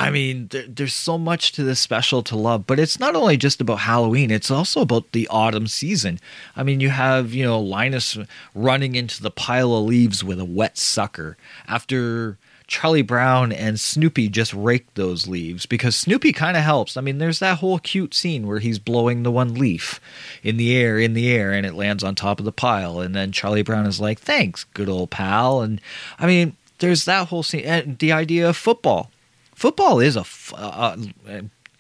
I 0.00 0.10
mean, 0.10 0.48
there, 0.50 0.64
there's 0.66 0.94
so 0.94 1.18
much 1.18 1.52
to 1.52 1.62
this 1.62 1.78
special 1.78 2.22
to 2.22 2.36
love, 2.36 2.66
but 2.66 2.80
it's 2.80 2.98
not 2.98 3.14
only 3.14 3.36
just 3.36 3.60
about 3.60 3.80
Halloween, 3.80 4.30
it's 4.30 4.50
also 4.50 4.80
about 4.80 5.12
the 5.12 5.28
autumn 5.28 5.66
season. 5.66 6.18
I 6.56 6.62
mean, 6.62 6.80
you 6.80 6.88
have, 6.88 7.34
you 7.34 7.44
know, 7.44 7.60
Linus 7.60 8.16
running 8.54 8.94
into 8.94 9.22
the 9.22 9.30
pile 9.30 9.74
of 9.74 9.84
leaves 9.84 10.24
with 10.24 10.40
a 10.40 10.44
wet 10.46 10.78
sucker 10.78 11.36
after 11.68 12.38
Charlie 12.66 13.02
Brown 13.02 13.52
and 13.52 13.78
Snoopy 13.78 14.30
just 14.30 14.54
rake 14.54 14.86
those 14.94 15.28
leaves 15.28 15.66
because 15.66 15.94
Snoopy 15.96 16.32
kind 16.32 16.56
of 16.56 16.62
helps. 16.62 16.96
I 16.96 17.02
mean, 17.02 17.18
there's 17.18 17.40
that 17.40 17.58
whole 17.58 17.78
cute 17.78 18.14
scene 18.14 18.46
where 18.46 18.60
he's 18.60 18.78
blowing 18.78 19.22
the 19.22 19.30
one 19.30 19.54
leaf 19.54 20.00
in 20.42 20.56
the 20.56 20.74
air, 20.74 20.98
in 20.98 21.12
the 21.12 21.28
air, 21.30 21.52
and 21.52 21.66
it 21.66 21.74
lands 21.74 22.02
on 22.02 22.14
top 22.14 22.38
of 22.38 22.46
the 22.46 22.52
pile. 22.52 23.00
And 23.00 23.14
then 23.14 23.32
Charlie 23.32 23.62
Brown 23.62 23.84
is 23.84 24.00
like, 24.00 24.18
thanks, 24.18 24.64
good 24.72 24.88
old 24.88 25.10
pal. 25.10 25.60
And 25.60 25.78
I 26.18 26.26
mean, 26.26 26.56
there's 26.78 27.04
that 27.04 27.28
whole 27.28 27.42
scene. 27.42 27.64
And 27.64 27.98
the 27.98 28.12
idea 28.12 28.48
of 28.48 28.56
football. 28.56 29.10
Football 29.60 30.00
is 30.00 30.16
a, 30.16 30.24
uh, 30.56 30.96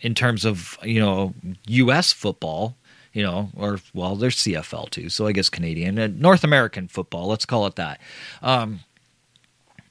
in 0.02 0.14
terms 0.14 0.44
of, 0.44 0.76
you 0.82 1.00
know, 1.00 1.32
U.S. 1.66 2.12
football, 2.12 2.76
you 3.14 3.22
know, 3.22 3.48
or 3.56 3.80
well, 3.94 4.16
there's 4.16 4.36
CFL 4.36 4.90
too. 4.90 5.08
So 5.08 5.26
I 5.26 5.32
guess 5.32 5.48
Canadian, 5.48 5.98
uh, 5.98 6.08
North 6.14 6.44
American 6.44 6.88
football, 6.88 7.28
let's 7.28 7.46
call 7.46 7.64
it 7.64 7.76
that. 7.76 7.98
Um, 8.42 8.80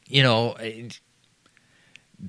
you 0.06 0.21
know, 0.21 0.56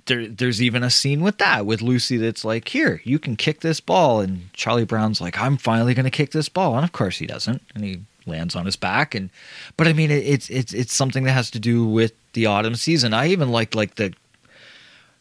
there, 0.07 0.29
there's 0.29 0.63
even 0.63 0.83
a 0.83 0.89
scene 0.89 1.21
with 1.21 1.37
that 1.37 1.67
with 1.67 1.83
Lucy 1.83 2.17
that's 2.17 2.43
like, 2.43 2.69
here, 2.69 3.03
you 3.05 3.19
can 3.19 3.37
kick 3.37 3.61
this 3.61 3.81
ball, 3.81 4.21
and 4.21 4.51
Charlie 4.55 4.87
Brown's 4.87 5.21
like, 5.21 5.39
I'm 5.39 5.59
finally 5.59 5.93
going 5.93 6.05
to 6.05 6.11
kick 6.11 6.31
this 6.31 6.49
ball, 6.49 6.75
and 6.75 6.85
of 6.85 6.93
course 6.93 7.19
he 7.19 7.27
doesn't, 7.27 7.61
and 7.75 7.85
he 7.85 8.01
lands 8.25 8.57
on 8.57 8.65
his 8.65 8.77
back, 8.77 9.15
and 9.15 9.29
but 9.77 9.87
I 9.87 9.93
mean, 9.93 10.11
it's 10.11 10.49
it's 10.49 10.73
it's 10.73 10.95
something 10.95 11.25
that 11.25 11.33
has 11.33 11.51
to 11.51 11.59
do 11.59 11.85
with 11.85 12.15
the 12.33 12.47
autumn 12.47 12.77
season. 12.77 13.13
I 13.13 13.29
even 13.29 13.51
liked 13.51 13.75
like 13.75 13.97
the 13.97 14.15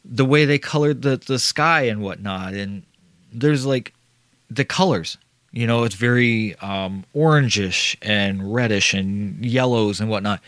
the 0.04 0.26
way 0.26 0.46
they 0.46 0.60
colored 0.60 1.02
the 1.02 1.18
the 1.18 1.40
sky 1.40 1.84
and 1.84 2.02
whatnot, 2.02 2.54
and 2.54 2.84
there's 3.32 3.66
like 3.66 3.94
the 4.50 4.66
colors. 4.66 5.18
You 5.52 5.66
know, 5.66 5.84
it's 5.84 5.96
very 5.96 6.56
um, 6.58 7.06
orangish 7.16 7.96
and 8.04 8.54
reddish 8.54 8.94
and 8.94 9.44
yellows 9.44 10.00
and 10.00 10.10
whatnot 10.10 10.42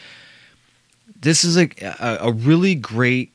this 1.22 1.44
is 1.44 1.56
a, 1.58 1.70
a, 2.00 2.32
really 2.32 2.76
great 2.76 3.32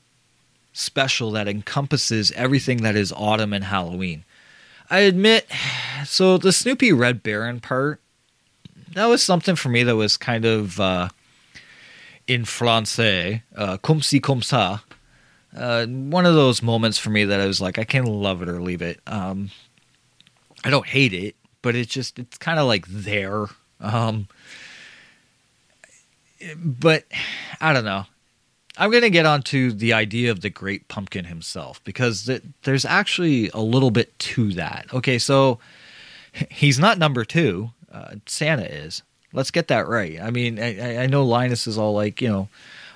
special 0.72 1.30
that 1.30 1.48
encompasses 1.48 2.32
everything 2.32 2.82
that 2.82 2.96
is 2.96 3.12
autumn 3.12 3.52
and 3.52 3.64
Halloween. 3.64 4.24
I 4.90 5.00
admit, 5.00 5.46
so 6.04 6.36
the 6.36 6.52
Snoopy 6.52 6.92
Red 6.92 7.22
Baron 7.22 7.60
part, 7.60 8.00
that 8.92 9.06
was 9.06 9.22
something 9.22 9.56
for 9.56 9.68
me 9.68 9.84
that 9.84 9.96
was 9.96 10.16
kind 10.16 10.44
of 10.44 10.80
uh, 10.80 11.08
in 12.26 12.44
Francais, 12.44 13.42
uh, 13.56 13.76
comme 13.78 14.02
si 14.02 14.20
comme 14.20 14.40
ça. 14.40 14.80
Uh, 15.56 15.86
one 15.86 16.26
of 16.26 16.34
those 16.34 16.62
moments 16.62 16.98
for 16.98 17.10
me 17.10 17.24
that 17.24 17.40
I 17.40 17.46
was 17.46 17.60
like, 17.60 17.78
I 17.78 17.84
can 17.84 18.04
love 18.04 18.42
it 18.42 18.48
or 18.48 18.60
leave 18.60 18.82
it. 18.82 19.00
Um, 19.06 19.50
I 20.64 20.70
don't 20.70 20.86
hate 20.86 21.12
it, 21.12 21.36
but 21.62 21.74
it's 21.74 21.92
just, 21.92 22.18
it's 22.18 22.38
kind 22.38 22.58
of 22.58 22.66
like 22.66 22.86
there. 22.88 23.46
Um, 23.80 24.28
but 26.56 27.04
I 27.60 27.72
don't 27.72 27.84
know. 27.84 28.04
I'm 28.78 28.90
going 28.90 29.02
to 29.02 29.10
get 29.10 29.24
onto 29.24 29.72
the 29.72 29.94
idea 29.94 30.30
of 30.30 30.42
the 30.42 30.50
great 30.50 30.88
pumpkin 30.88 31.24
himself 31.24 31.82
because 31.84 32.26
th- 32.26 32.42
there's 32.64 32.84
actually 32.84 33.48
a 33.54 33.60
little 33.60 33.90
bit 33.90 34.18
to 34.18 34.52
that. 34.52 34.86
Okay, 34.92 35.18
so 35.18 35.58
he's 36.50 36.78
not 36.78 36.98
number 36.98 37.24
two. 37.24 37.70
Uh, 37.90 38.16
Santa 38.26 38.64
is. 38.64 39.02
Let's 39.32 39.50
get 39.50 39.68
that 39.68 39.88
right. 39.88 40.20
I 40.20 40.30
mean, 40.30 40.58
I, 40.58 41.04
I 41.04 41.06
know 41.06 41.24
Linus 41.24 41.66
is 41.66 41.78
all 41.78 41.94
like, 41.94 42.20
you 42.20 42.28
know, 42.28 42.48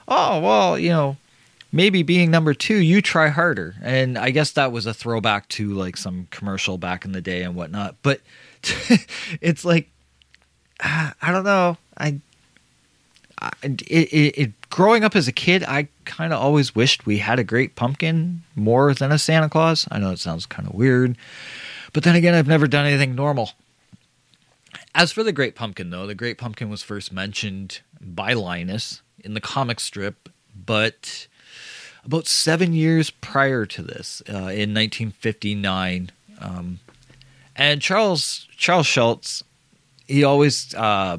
oh, 0.07 0.41
well, 0.41 0.79
you 0.79 0.91
know, 0.91 1.17
maybe 1.73 2.03
being 2.03 2.31
number 2.31 2.55
two, 2.55 2.77
you 2.77 3.03
try 3.03 3.29
harder. 3.29 3.77
And 3.83 4.19
I 4.19 4.31
guess 4.31 4.53
that 4.53 4.73
was 4.73 4.87
a 4.87 4.95
throwback 4.95 5.49
to 5.51 5.73
like 5.73 5.97
some 5.97 6.29
commercial 6.31 6.79
back 6.79 7.05
in 7.05 7.13
the 7.13 7.21
day 7.21 7.43
and 7.43 7.55
whatnot. 7.55 7.97
But 8.03 8.21
it's 9.41 9.65
like, 9.65 9.91
I 10.81 11.15
don't 11.23 11.45
know. 11.45 11.77
I 11.97 12.21
it, 13.63 13.83
it, 13.83 14.39
it, 14.39 14.71
growing 14.71 15.05
up 15.05 15.17
as 15.17 15.29
a 15.29 15.33
kid, 15.33 15.65
I 15.65 15.89
kind 16.05 16.33
of 16.33 16.41
always 16.41 16.75
wished 16.75 17.07
we 17.07 17.19
had 17.19 17.39
a 17.39 17.45
great 17.45 17.75
pumpkin 17.75 18.43
more 18.55 18.93
than 18.95 19.13
a 19.13 19.19
Santa 19.19 19.49
Claus. 19.49 19.89
I 19.91 19.99
know 19.99 20.11
it 20.11 20.19
sounds 20.19 20.47
kind 20.47 20.69
of 20.69 20.75
weird, 20.75 21.17
but 21.93 22.03
then 22.03 22.17
again, 22.17 22.35
I've 22.35 22.49
never 22.49 22.67
done 22.67 22.87
anything 22.87 23.15
normal. 23.15 23.53
As 24.95 25.13
for 25.13 25.23
the 25.23 25.33
Great 25.33 25.55
Pumpkin, 25.55 25.91
though, 25.91 26.07
the 26.07 26.15
Great 26.15 26.37
Pumpkin 26.37 26.69
was 26.69 26.83
first 26.83 27.13
mentioned 27.13 27.81
by 28.01 28.33
Linus 28.33 29.03
in 29.23 29.35
the 29.35 29.41
comic 29.41 29.81
strip, 29.81 30.29
but 30.55 31.29
about 32.05 32.27
seven 32.27 32.73
years 32.73 33.11
prior 33.11 33.67
to 33.67 33.83
this, 33.83 34.23
uh, 34.29 34.33
in 34.33 34.75
1959, 34.75 36.11
um, 36.41 36.81
and 37.57 37.83
Charles 37.83 38.49
Charles 38.57 38.87
Schulz, 38.87 39.45
he 40.07 40.25
always 40.25 40.75
uh, 40.75 41.19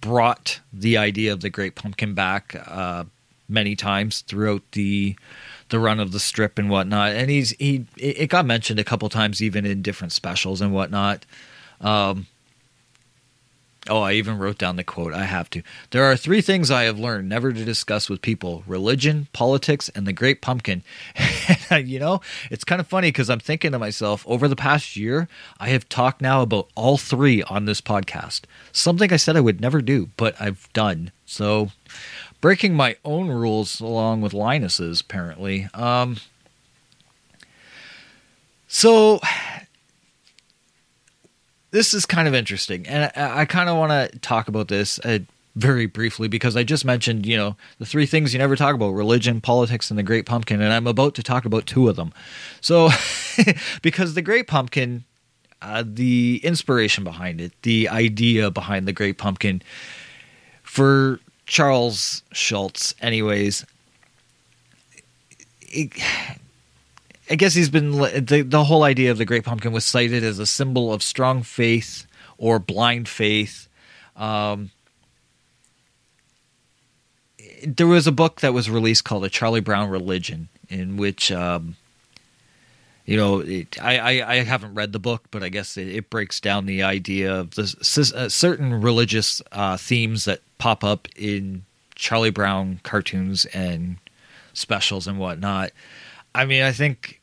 brought 0.00 0.60
the 0.72 0.96
idea 0.96 1.32
of 1.32 1.40
the 1.40 1.50
Great 1.50 1.74
Pumpkin 1.74 2.14
back 2.14 2.56
uh, 2.66 3.04
many 3.48 3.76
times 3.76 4.22
throughout 4.22 4.62
the 4.72 5.16
the 5.68 5.78
run 5.78 6.00
of 6.00 6.12
the 6.12 6.20
strip 6.20 6.58
and 6.58 6.70
whatnot. 6.70 7.12
And 7.12 7.30
he's 7.30 7.50
he 7.52 7.86
it 7.96 8.28
got 8.28 8.46
mentioned 8.46 8.78
a 8.78 8.84
couple 8.84 9.08
times 9.08 9.42
even 9.42 9.66
in 9.66 9.82
different 9.82 10.12
specials 10.12 10.60
and 10.60 10.72
whatnot. 10.72 11.24
Um, 11.80 12.26
Oh, 13.88 14.00
I 14.00 14.12
even 14.12 14.38
wrote 14.38 14.58
down 14.58 14.76
the 14.76 14.84
quote. 14.84 15.12
I 15.12 15.24
have 15.24 15.50
to. 15.50 15.62
There 15.90 16.04
are 16.04 16.16
three 16.16 16.40
things 16.40 16.70
I 16.70 16.84
have 16.84 17.00
learned 17.00 17.28
never 17.28 17.52
to 17.52 17.64
discuss 17.64 18.08
with 18.08 18.22
people 18.22 18.62
religion, 18.64 19.26
politics, 19.32 19.88
and 19.94 20.06
the 20.06 20.12
great 20.12 20.40
pumpkin. 20.40 20.84
you 21.70 21.98
know, 21.98 22.20
it's 22.48 22.62
kind 22.62 22.80
of 22.80 22.86
funny 22.86 23.08
because 23.08 23.28
I'm 23.28 23.40
thinking 23.40 23.72
to 23.72 23.80
myself, 23.80 24.24
over 24.28 24.46
the 24.46 24.54
past 24.54 24.96
year, 24.96 25.26
I 25.58 25.70
have 25.70 25.88
talked 25.88 26.20
now 26.20 26.42
about 26.42 26.68
all 26.76 26.96
three 26.96 27.42
on 27.42 27.64
this 27.64 27.80
podcast. 27.80 28.42
Something 28.70 29.12
I 29.12 29.16
said 29.16 29.36
I 29.36 29.40
would 29.40 29.60
never 29.60 29.82
do, 29.82 30.10
but 30.16 30.40
I've 30.40 30.72
done. 30.72 31.10
So, 31.26 31.72
breaking 32.40 32.74
my 32.74 32.96
own 33.04 33.28
rules 33.28 33.80
along 33.80 34.20
with 34.20 34.32
Linus's, 34.32 35.00
apparently. 35.00 35.68
Um, 35.74 36.18
so 38.68 39.20
this 41.72 41.94
is 41.94 42.06
kind 42.06 42.28
of 42.28 42.34
interesting, 42.34 42.86
and 42.86 43.10
I, 43.16 43.40
I 43.40 43.44
kind 43.46 43.68
of 43.68 43.76
want 43.76 43.90
to 43.90 44.18
talk 44.20 44.46
about 44.46 44.68
this 44.68 44.98
uh, 45.00 45.20
very 45.56 45.86
briefly 45.86 46.28
because 46.28 46.56
I 46.56 46.62
just 46.62 46.84
mentioned, 46.84 47.26
you 47.26 47.36
know, 47.36 47.56
the 47.78 47.86
three 47.86 48.06
things 48.06 48.32
you 48.32 48.38
never 48.38 48.56
talk 48.56 48.74
about: 48.74 48.90
religion, 48.90 49.40
politics, 49.40 49.90
and 49.90 49.98
the 49.98 50.02
Great 50.02 50.26
Pumpkin, 50.26 50.60
and 50.60 50.72
I'm 50.72 50.86
about 50.86 51.14
to 51.16 51.22
talk 51.22 51.44
about 51.44 51.66
two 51.66 51.88
of 51.88 51.96
them. 51.96 52.12
So, 52.60 52.90
because 53.82 54.14
the 54.14 54.22
Great 54.22 54.46
Pumpkin, 54.46 55.04
uh, 55.62 55.82
the 55.86 56.40
inspiration 56.44 57.04
behind 57.04 57.40
it, 57.40 57.52
the 57.62 57.88
idea 57.88 58.50
behind 58.50 58.86
the 58.86 58.92
Great 58.92 59.16
Pumpkin, 59.16 59.62
for 60.62 61.20
Charles 61.46 62.22
Schulz, 62.32 62.94
anyways. 63.00 63.64
It, 65.74 65.90
I 67.32 67.34
guess 67.34 67.54
he's 67.54 67.70
been 67.70 67.92
the 67.92 68.44
the 68.46 68.64
whole 68.64 68.82
idea 68.82 69.10
of 69.10 69.16
the 69.16 69.24
Great 69.24 69.44
Pumpkin 69.44 69.72
was 69.72 69.86
cited 69.86 70.22
as 70.22 70.38
a 70.38 70.44
symbol 70.44 70.92
of 70.92 71.02
strong 71.02 71.42
faith 71.42 72.06
or 72.36 72.58
blind 72.58 73.08
faith. 73.08 73.68
Um, 74.16 74.70
there 77.66 77.86
was 77.86 78.06
a 78.06 78.12
book 78.12 78.42
that 78.42 78.52
was 78.52 78.68
released 78.68 79.04
called 79.04 79.24
"A 79.24 79.30
Charlie 79.30 79.62
Brown 79.62 79.88
Religion," 79.88 80.50
in 80.68 80.98
which, 80.98 81.32
um, 81.32 81.76
you 83.06 83.16
know, 83.16 83.38
it, 83.38 83.82
I, 83.82 84.20
I, 84.20 84.32
I 84.32 84.36
haven't 84.42 84.74
read 84.74 84.92
the 84.92 84.98
book, 84.98 85.22
but 85.30 85.42
I 85.42 85.48
guess 85.48 85.78
it, 85.78 85.88
it 85.88 86.10
breaks 86.10 86.38
down 86.38 86.66
the 86.66 86.82
idea 86.82 87.34
of 87.34 87.52
the 87.52 87.62
uh, 88.14 88.28
certain 88.28 88.78
religious 88.82 89.40
uh, 89.52 89.78
themes 89.78 90.26
that 90.26 90.42
pop 90.58 90.84
up 90.84 91.08
in 91.16 91.64
Charlie 91.94 92.28
Brown 92.28 92.80
cartoons 92.82 93.46
and 93.46 93.96
specials 94.52 95.06
and 95.06 95.18
whatnot. 95.18 95.70
I 96.34 96.44
mean, 96.44 96.62
I 96.62 96.72
think 96.72 97.20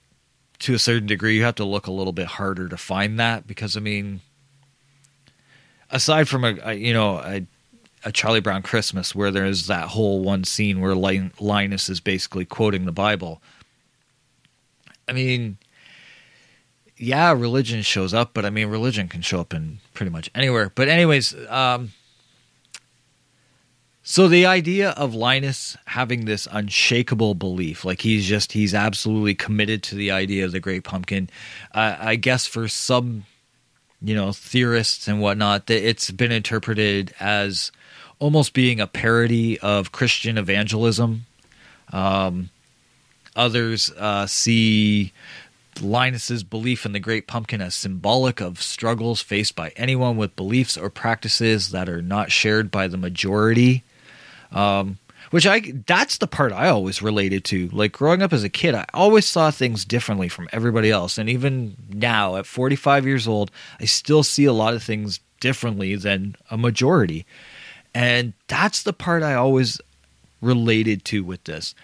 to 0.60 0.74
a 0.74 0.80
certain 0.80 1.08
degree, 1.08 1.36
you 1.36 1.44
have 1.44 1.56
to 1.56 1.66
look 1.66 1.88
a 1.88 1.92
little 1.92 2.14
bit 2.14 2.28
harder 2.28 2.68
to 2.68 2.78
find 2.78 3.20
that 3.20 3.48
because 3.48 3.78
I 3.78 3.80
mean, 3.80 4.22
aside 5.90 6.28
from 6.28 6.44
a, 6.44 6.58
a 6.64 6.74
you 6.74 6.94
know 6.94 7.18
a, 7.20 7.46
a, 8.04 8.12
Charlie 8.12 8.42
Brown 8.42 8.62
Christmas 8.62 9.16
where 9.16 9.32
there's 9.32 9.68
that 9.68 9.90
whole 9.90 10.22
one 10.22 10.44
scene 10.44 10.82
where 10.82 10.96
Linus 10.96 11.90
is 11.90 12.00
basically 12.00 12.46
quoting 12.46 12.86
the 12.86 12.92
Bible. 12.92 13.42
I 15.08 15.14
mean, 15.14 15.58
yeah, 16.98 17.32
religion 17.32 17.82
shows 17.82 18.14
up, 18.14 18.34
but 18.34 18.46
I 18.46 18.50
mean, 18.50 18.68
religion 18.68 19.08
can 19.08 19.22
show 19.22 19.40
up 19.40 19.54
in 19.54 19.80
pretty 19.94 20.12
much 20.12 20.30
anywhere. 20.36 20.72
But 20.76 20.90
anyways, 20.90 21.34
um, 21.48 21.94
so 24.10 24.28
the 24.28 24.48
idea 24.48 24.90
of 24.90 25.14
Linus 25.14 25.78
having 25.86 26.26
this 26.26 26.48
unshakable 26.52 27.36
belief, 27.36 27.86
like 27.86 28.02
he's 28.02 28.26
just 28.26 28.54
he's 28.54 28.74
absolutely 28.74 29.36
committed 29.36 29.84
to 29.84 29.96
the 29.96 30.10
idea 30.10 30.46
of 30.46 30.52
the 30.52 30.60
Great 30.60 30.84
Pumpkin. 30.84 31.30
Uh, 31.76 31.96
I 32.00 32.16
guess 32.16 32.48
for 32.48 32.68
some, 32.68 33.26
you 34.02 34.16
know, 34.16 34.32
theorists 34.32 35.08
and 35.08 35.22
whatnot, 35.22 35.68
that 35.68 35.88
it's 35.88 36.10
been 36.10 36.32
interpreted 36.32 37.14
as 37.20 37.72
almost 38.18 38.54
being 38.54 38.80
a 38.80 38.88
parody 38.88 39.60
of 39.60 39.92
Christian 39.92 40.40
evangelism. 40.40 41.28
Um, 41.94 42.50
others 43.36 43.92
uh, 43.92 44.26
see 44.26 45.14
Linus's 45.84 46.44
belief 46.44 46.84
in 46.84 46.94
the 46.94 47.00
Great 47.00 47.28
Pumpkin 47.28 47.62
as 47.62 47.76
symbolic 47.76 48.42
of 48.42 48.60
struggles 48.60 49.22
faced 49.22 49.56
by 49.56 49.72
anyone 49.76 50.18
with 50.18 50.36
beliefs 50.36 50.80
or 50.80 50.90
practices 50.90 51.70
that 51.70 51.88
are 51.88 52.02
not 52.02 52.32
shared 52.32 52.72
by 52.72 52.88
the 52.88 52.98
majority. 52.98 53.84
Um, 54.52 54.98
which 55.32 55.46
I 55.46 55.60
that's 55.86 56.18
the 56.18 56.28
part 56.28 56.52
I 56.52 56.70
always 56.70 57.02
related 57.02 57.44
to. 57.46 57.70
Like 57.70 57.92
growing 57.92 58.22
up 58.22 58.34
as 58.34 58.44
a 58.44 58.50
kid, 58.50 58.74
I 58.76 58.86
always 58.94 59.26
saw 59.26 59.52
things 59.52 59.86
differently 59.86 60.30
from 60.30 60.50
everybody 60.52 60.90
else, 60.90 61.18
and 61.18 61.30
even 61.30 61.76
now 61.90 62.36
at 62.38 62.46
45 62.46 63.06
years 63.06 63.28
old, 63.28 63.52
I 63.80 63.86
still 63.86 64.24
see 64.24 64.46
a 64.46 64.54
lot 64.54 64.74
of 64.74 64.84
things 64.84 65.20
differently 65.40 65.96
than 65.96 66.36
a 66.50 66.58
majority. 66.58 67.26
And 67.94 68.34
that's 68.48 68.84
the 68.84 68.94
part 68.94 69.24
I 69.24 69.36
always 69.36 69.80
related 70.42 71.06
to 71.06 71.24
with 71.24 71.44
this. 71.46 71.76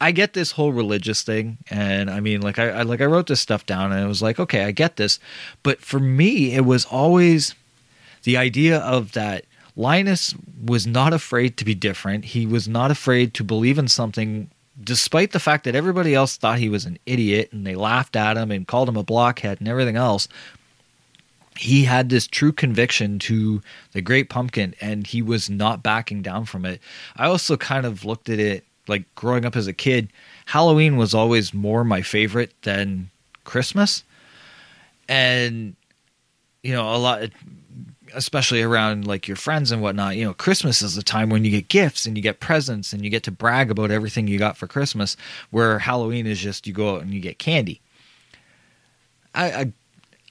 I 0.00 0.12
get 0.12 0.34
this 0.34 0.52
whole 0.52 0.72
religious 0.72 1.22
thing, 1.22 1.58
and 1.70 2.10
I 2.10 2.20
mean, 2.20 2.42
like 2.42 2.58
I, 2.58 2.68
I 2.68 2.82
like 2.82 3.00
I 3.00 3.06
wrote 3.06 3.28
this 3.28 3.40
stuff 3.40 3.64
down, 3.64 3.92
and 3.92 4.04
it 4.04 4.08
was 4.08 4.20
like, 4.20 4.38
okay, 4.38 4.64
I 4.64 4.70
get 4.70 4.96
this, 4.96 5.18
but 5.62 5.80
for 5.80 5.98
me, 5.98 6.54
it 6.54 6.66
was 6.66 6.84
always 6.84 7.54
the 8.24 8.36
idea 8.36 8.78
of 8.78 9.12
that 9.12 9.46
Linus 9.76 10.34
was 10.64 10.86
not 10.86 11.12
afraid 11.12 11.56
to 11.58 11.64
be 11.64 11.74
different. 11.74 12.24
He 12.24 12.46
was 12.46 12.66
not 12.66 12.90
afraid 12.90 13.34
to 13.34 13.44
believe 13.44 13.78
in 13.78 13.88
something, 13.88 14.50
despite 14.82 15.32
the 15.32 15.40
fact 15.40 15.64
that 15.64 15.74
everybody 15.74 16.14
else 16.14 16.36
thought 16.36 16.58
he 16.58 16.68
was 16.68 16.86
an 16.86 16.98
idiot 17.06 17.50
and 17.52 17.66
they 17.66 17.74
laughed 17.74 18.16
at 18.16 18.36
him 18.36 18.50
and 18.50 18.66
called 18.66 18.88
him 18.88 18.96
a 18.96 19.02
blockhead 19.02 19.60
and 19.60 19.68
everything 19.68 19.96
else. 19.96 20.28
He 21.58 21.84
had 21.84 22.08
this 22.08 22.26
true 22.26 22.52
conviction 22.52 23.18
to 23.20 23.62
the 23.92 24.02
Great 24.02 24.28
Pumpkin 24.28 24.74
and 24.80 25.06
he 25.06 25.22
was 25.22 25.48
not 25.48 25.82
backing 25.82 26.22
down 26.22 26.46
from 26.46 26.64
it. 26.64 26.80
I 27.16 27.26
also 27.26 27.56
kind 27.56 27.86
of 27.86 28.04
looked 28.04 28.28
at 28.28 28.38
it 28.38 28.64
like 28.88 29.02
growing 29.14 29.44
up 29.44 29.56
as 29.56 29.66
a 29.66 29.72
kid, 29.72 30.08
Halloween 30.46 30.96
was 30.96 31.14
always 31.14 31.52
more 31.52 31.84
my 31.84 32.02
favorite 32.02 32.52
than 32.62 33.10
Christmas. 33.44 34.04
And, 35.08 35.76
you 36.62 36.72
know, 36.72 36.94
a 36.94 36.96
lot, 36.96 37.22
especially 38.14 38.62
around 38.62 39.06
like 39.06 39.28
your 39.28 39.36
friends 39.36 39.70
and 39.72 39.82
whatnot, 39.82 40.16
you 40.16 40.24
know, 40.24 40.34
Christmas 40.34 40.82
is 40.82 40.94
the 40.94 41.02
time 41.02 41.28
when 41.30 41.44
you 41.44 41.50
get 41.50 41.68
gifts 41.68 42.06
and 42.06 42.16
you 42.16 42.22
get 42.22 42.40
presents 42.40 42.92
and 42.92 43.04
you 43.04 43.10
get 43.10 43.22
to 43.24 43.30
brag 43.30 43.70
about 43.70 43.90
everything 43.90 44.28
you 44.28 44.38
got 44.38 44.56
for 44.56 44.66
Christmas, 44.66 45.16
where 45.50 45.78
Halloween 45.78 46.26
is 46.26 46.38
just 46.38 46.66
you 46.66 46.72
go 46.72 46.96
out 46.96 47.02
and 47.02 47.12
you 47.12 47.20
get 47.20 47.38
candy. 47.38 47.80
I, 49.34 49.50
I, 49.50 49.72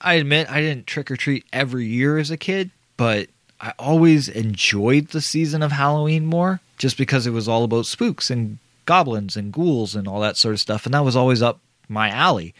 I 0.02 0.14
admit 0.16 0.52
I 0.52 0.62
didn't 0.62 0.88
trick 0.88 1.12
or 1.12 1.16
treat 1.16 1.46
every 1.54 1.86
year 1.86 2.18
as 2.18 2.32
a 2.32 2.38
kid, 2.38 2.72
but 2.98 3.30
I 3.62 3.74
always 3.80 4.28
enjoyed 4.28 5.10
the 5.10 5.22
season 5.22 5.64
of 5.64 5.72
Halloween 5.72 6.26
more 6.26 6.60
just 6.78 6.98
because 6.98 7.26
it 7.26 7.32
was 7.32 7.48
all 7.48 7.64
about 7.64 7.86
spooks 7.86 8.30
and 8.30 8.58
goblins 8.86 9.36
and 9.36 9.52
ghouls 9.52 9.96
and 9.96 10.08
all 10.08 10.20
that 10.22 10.38
sort 10.38 10.54
of 10.54 10.60
stuff. 10.60 10.86
And 10.86 10.94
that 10.94 11.06
was 11.06 11.16
always 11.16 11.42
up 11.42 11.60
my 11.88 12.10
alley. 12.10 12.54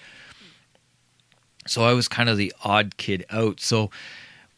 So 1.68 1.84
I 1.84 1.94
was 1.94 2.08
kind 2.08 2.30
of 2.30 2.38
the 2.38 2.54
odd 2.64 2.98
kid 2.98 3.26
out. 3.30 3.60
So 3.60 3.90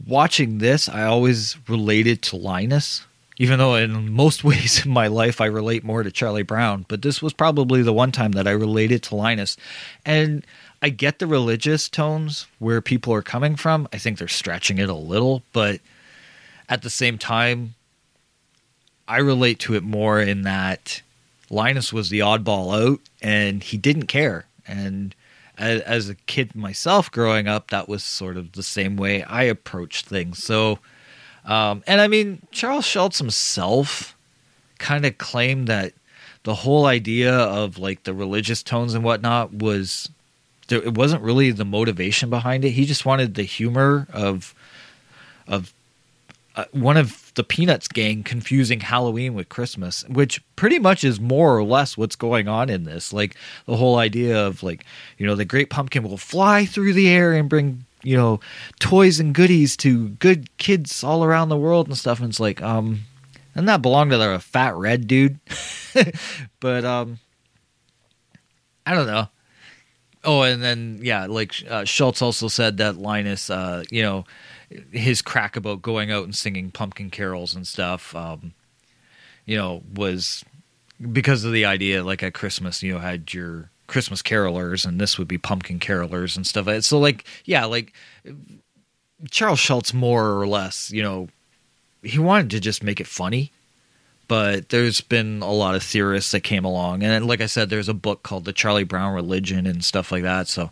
watching 0.05 0.60
this, 0.60 0.88
I 0.89 1.03
always 1.03 1.57
related 1.67 2.21
to 2.23 2.36
Linus, 2.36 3.05
even 3.38 3.60
though 3.60 3.75
in 3.75 4.12
most 4.12 4.43
ways 4.43 4.86
in 4.86 4.91
my 4.91 5.07
life 5.07 5.41
I 5.41 5.45
relate 5.45 5.83
more 5.83 6.03
to 6.03 6.12
Charlie 6.12 6.43
Brown. 6.43 6.86
But 6.88 7.01
this 7.01 7.21
was 7.21 7.33
probably 7.33 7.81
the 7.81 7.93
one 7.93 8.12
time 8.12 8.33
that 8.33 8.47
I 8.47 8.51
related 8.51 9.03
to 9.03 9.15
Linus. 9.15 9.57
And 10.05 10.45
I 10.81 10.89
get 10.89 11.19
the 11.19 11.27
religious 11.27 11.89
tones 11.89 12.45
where 12.60 12.81
people 12.81 13.13
are 13.13 13.23
coming 13.23 13.55
from. 13.55 13.88
I 13.91 13.97
think 13.97 14.19
they're 14.19 14.27
stretching 14.27 14.77
it 14.77 14.89
a 14.89 14.93
little, 14.93 15.41
but 15.53 15.81
at 16.69 16.83
the 16.83 16.89
same 16.89 17.17
time, 17.17 17.73
I 19.07 19.19
relate 19.19 19.60
to 19.60 19.75
it 19.75 19.83
more 19.83 20.21
in 20.21 20.41
that 20.43 21.01
Linus 21.49 21.93
was 21.93 22.10
the 22.10 22.19
oddball 22.19 22.91
out 22.91 22.99
and 23.21 23.63
he 23.63 23.77
didn't 23.77 24.07
care. 24.07 24.45
And 24.67 25.15
as, 25.57 25.81
as, 25.81 26.09
a 26.09 26.15
kid 26.15 26.55
myself 26.55 27.11
growing 27.11 27.47
up, 27.47 27.71
that 27.71 27.89
was 27.89 28.03
sort 28.03 28.37
of 28.37 28.53
the 28.53 28.63
same 28.63 28.95
way 28.95 29.23
I 29.23 29.43
approached 29.43 30.05
things. 30.05 30.43
So, 30.43 30.79
um, 31.45 31.83
and 31.87 32.01
I 32.01 32.07
mean, 32.07 32.41
Charles 32.51 32.85
Schulz 32.85 33.17
himself 33.17 34.15
kind 34.77 35.05
of 35.05 35.17
claimed 35.17 35.67
that 35.67 35.93
the 36.43 36.55
whole 36.55 36.85
idea 36.85 37.33
of 37.35 37.77
like 37.77 38.03
the 38.03 38.13
religious 38.13 38.63
tones 38.63 38.93
and 38.93 39.03
whatnot 39.03 39.53
was 39.53 40.09
there, 40.67 40.81
it 40.81 40.95
wasn't 40.95 41.21
really 41.21 41.51
the 41.51 41.65
motivation 41.65 42.29
behind 42.29 42.63
it. 42.63 42.71
He 42.71 42.85
just 42.85 43.05
wanted 43.05 43.35
the 43.35 43.43
humor 43.43 44.07
of 44.13 44.53
of 45.47 45.73
uh, 46.55 46.65
one 46.71 46.97
of 46.97 47.26
the 47.38 47.43
Peanuts 47.43 47.88
gang 47.88 48.23
confusing 48.23 48.82
Halloween 48.82 49.34
with 49.34 49.47
Christmas, 49.47 50.04
which 50.10 50.43
pretty 50.58 50.80
much 50.80 51.04
is 51.04 51.21
more 51.21 51.56
or 51.56 51.63
less 51.63 51.95
what's 51.95 52.17
going 52.17 52.47
on 52.50 52.69
in 52.69 52.84
this. 52.84 53.13
Like 53.13 53.36
the 53.65 53.78
whole 53.78 53.95
idea 53.95 54.45
of 54.45 54.63
like, 54.63 54.84
you 55.17 55.26
know, 55.26 55.36
the 55.36 55.45
great 55.45 55.69
pumpkin 55.69 56.04
will 56.04 56.17
fly 56.17 56.65
through 56.65 56.93
the 56.93 57.08
air 57.08 57.34
and 57.34 57.47
bring, 57.47 57.86
you 58.04 58.17
know, 58.17 58.41
toys 58.80 59.19
and 59.19 59.34
goodies 59.34 59.78
to 59.78 60.10
good 60.10 60.56
kids 60.58 61.04
all 61.04 61.23
around 61.23 61.47
the 61.47 61.58
world 61.58 61.88
and 61.88 61.97
stuff. 61.97 62.19
And 62.19 62.30
it's 62.30 62.39
like, 62.39 62.62
um, 62.62 63.02
doesn't 63.54 63.67
that 63.67 63.82
belong 63.82 64.10
to 64.10 64.17
the 64.17 64.39
fat 64.39 64.76
red 64.76 65.08
dude? 65.08 65.39
but 66.60 66.84
um 66.84 67.19
I 68.86 68.93
don't 68.93 69.08
know. 69.08 69.28
Oh, 70.23 70.41
and 70.41 70.63
then 70.63 71.00
yeah, 71.04 71.26
like 71.28 71.54
uh, 71.69 71.86
Schulz 71.86 72.21
also 72.21 72.47
said 72.47 72.78
that 72.78 72.97
Linus, 72.97 73.50
uh, 73.50 73.84
you 73.89 74.02
know, 74.02 74.26
his 74.91 75.21
crack 75.21 75.56
about 75.56 75.82
going 75.82 76.12
out 76.12 76.25
and 76.25 76.36
singing 76.36 76.71
pumpkin 76.71 77.10
carols 77.10 77.56
and 77.56 77.65
stuff, 77.65 78.15
um, 78.15 78.53
you 79.45 79.56
know, 79.56 79.82
was 79.93 80.43
because 81.12 81.43
of 81.43 81.53
the 81.53 81.65
idea 81.65 82.03
like 82.03 82.23
at 82.23 82.34
Christmas, 82.34 82.84
you 82.84 82.93
know, 82.93 82.99
had 82.99 83.34
your 83.34 83.69
Christmas 83.88 84.21
carolers 84.21 84.86
and 84.86 84.99
this 84.99 85.17
would 85.17 85.27
be 85.27 85.38
pumpkin 85.38 85.80
carolers 85.80 86.36
and 86.36 86.45
stuff. 86.45 86.84
So 86.84 86.99
like, 86.99 87.25
yeah, 87.45 87.65
like 87.65 87.93
Charles 89.32 89.60
Schulz 89.60 89.93
more 89.93 90.39
or 90.39 90.47
less, 90.47 90.91
you 90.91 91.01
know, 91.01 91.30
he 92.03 92.19
wanted 92.19 92.51
to 92.51 92.60
just 92.60 92.84
make 92.84 92.99
it 92.99 93.08
funny. 93.08 93.51
But 94.27 94.67
there's 94.69 94.99
been 94.99 95.41
a 95.41 95.53
lot 95.53 95.75
of 95.75 95.84
theorists 95.84 96.34
that 96.34 96.41
came 96.41 96.65
along. 96.65 97.01
And 97.01 97.25
like 97.25 97.39
I 97.39 97.45
said, 97.45 97.69
there's 97.69 97.88
a 97.88 97.93
book 97.93 98.23
called 98.23 98.43
The 98.43 98.51
Charlie 98.51 98.84
Brown 98.84 99.13
Religion 99.13 99.65
and 99.65 99.82
stuff 99.82 100.12
like 100.12 100.23
that. 100.23 100.49
So, 100.49 100.69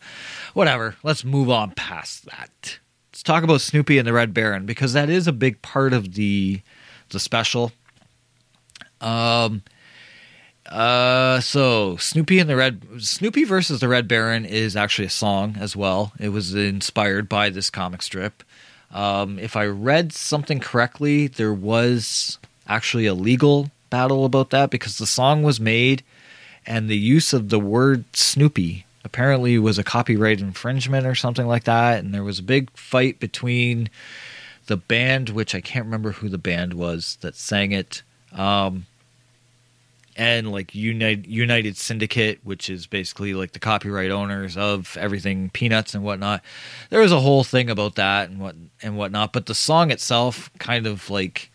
whatever. 0.54 0.98
Let's 1.04 1.24
move 1.24 1.50
on 1.50 1.72
past 1.72 2.26
that 2.26 2.80
let's 3.16 3.24
talk 3.24 3.46
about 3.46 3.62
Snoopy 3.62 3.98
and 3.98 4.06
the 4.06 4.12
Red 4.12 4.34
Baron 4.34 4.66
because 4.66 4.92
that 4.92 5.10
is 5.10 5.26
a 5.26 5.32
big 5.32 5.62
part 5.62 5.94
of 5.94 6.16
the 6.16 6.60
the 7.10 7.20
special. 7.20 7.72
Um. 9.00 9.64
Uh. 10.66 11.40
So 11.40 11.96
Snoopy 11.96 12.40
and 12.40 12.50
the 12.50 12.58
Red 12.58 12.82
Snoopy 13.00 13.46
versus 13.46 13.80
the 13.80 13.88
Red 13.88 14.10
Baron 14.10 14.44
is 14.44 14.76
actually 14.76 15.06
a 15.06 15.10
song 15.12 15.56
as 15.58 15.78
well. 15.78 16.12
It 16.20 16.30
was 16.30 16.54
inspired 16.54 17.30
by 17.30 17.50
this 17.50 17.70
comic 17.70 18.02
strip. 18.02 18.44
Um, 18.92 19.40
if 19.40 19.56
I 19.56 19.66
read 19.66 20.12
something 20.12 20.60
correctly, 20.60 21.28
there 21.28 21.54
was 21.54 22.38
actually 22.68 23.06
a 23.06 23.14
legal 23.14 23.72
battle 23.90 24.26
about 24.26 24.50
that 24.50 24.70
because 24.72 24.98
the 24.98 25.08
song 25.08 25.42
was 25.42 25.58
made 25.58 26.04
and 26.66 26.90
the 26.90 26.98
use 26.98 27.32
of 27.32 27.48
the 27.48 27.60
word 27.60 28.04
Snoopy 28.14 28.86
apparently 29.06 29.58
was 29.58 29.78
a 29.78 29.84
copyright 29.84 30.42
infringement 30.42 31.06
or 31.06 31.16
something 31.16 31.48
like 31.48 31.64
that. 31.64 32.04
And 32.04 32.14
there 32.14 32.24
was 32.24 32.40
a 32.40 32.44
big 32.44 32.76
fight 32.76 33.20
between 33.20 33.90
the 34.66 34.76
band, 34.76 35.30
which 35.30 35.54
I 35.56 35.62
can't 35.62 35.86
remember 35.86 36.12
who 36.12 36.28
the 36.28 36.40
band 36.40 36.74
was 36.74 37.18
that 37.22 37.36
sang 37.36 37.72
it, 37.72 38.02
um, 38.34 38.88
and 40.18 40.52
like 40.52 40.74
United 40.74 41.28
United 41.28 41.78
Syndicate, 41.78 42.40
which 42.44 42.70
is 42.70 42.88
basically 42.88 43.34
like 43.34 43.52
the 43.52 43.60
copyright 43.60 44.12
owners 44.12 44.58
of 44.58 44.98
everything 44.98 45.50
Peanuts 45.52 45.94
and 45.94 46.04
whatnot. 46.04 46.42
There 46.90 47.02
was 47.02 47.12
a 47.12 47.20
whole 47.20 47.44
thing 47.44 47.70
about 47.70 47.96
that 47.96 48.30
and 48.30 48.40
what 48.40 48.56
and 48.82 48.98
whatnot. 48.98 49.34
But 49.34 49.46
the 49.46 49.56
song 49.56 49.92
itself 49.92 50.50
kind 50.58 50.88
of 50.88 51.10
like 51.10 51.52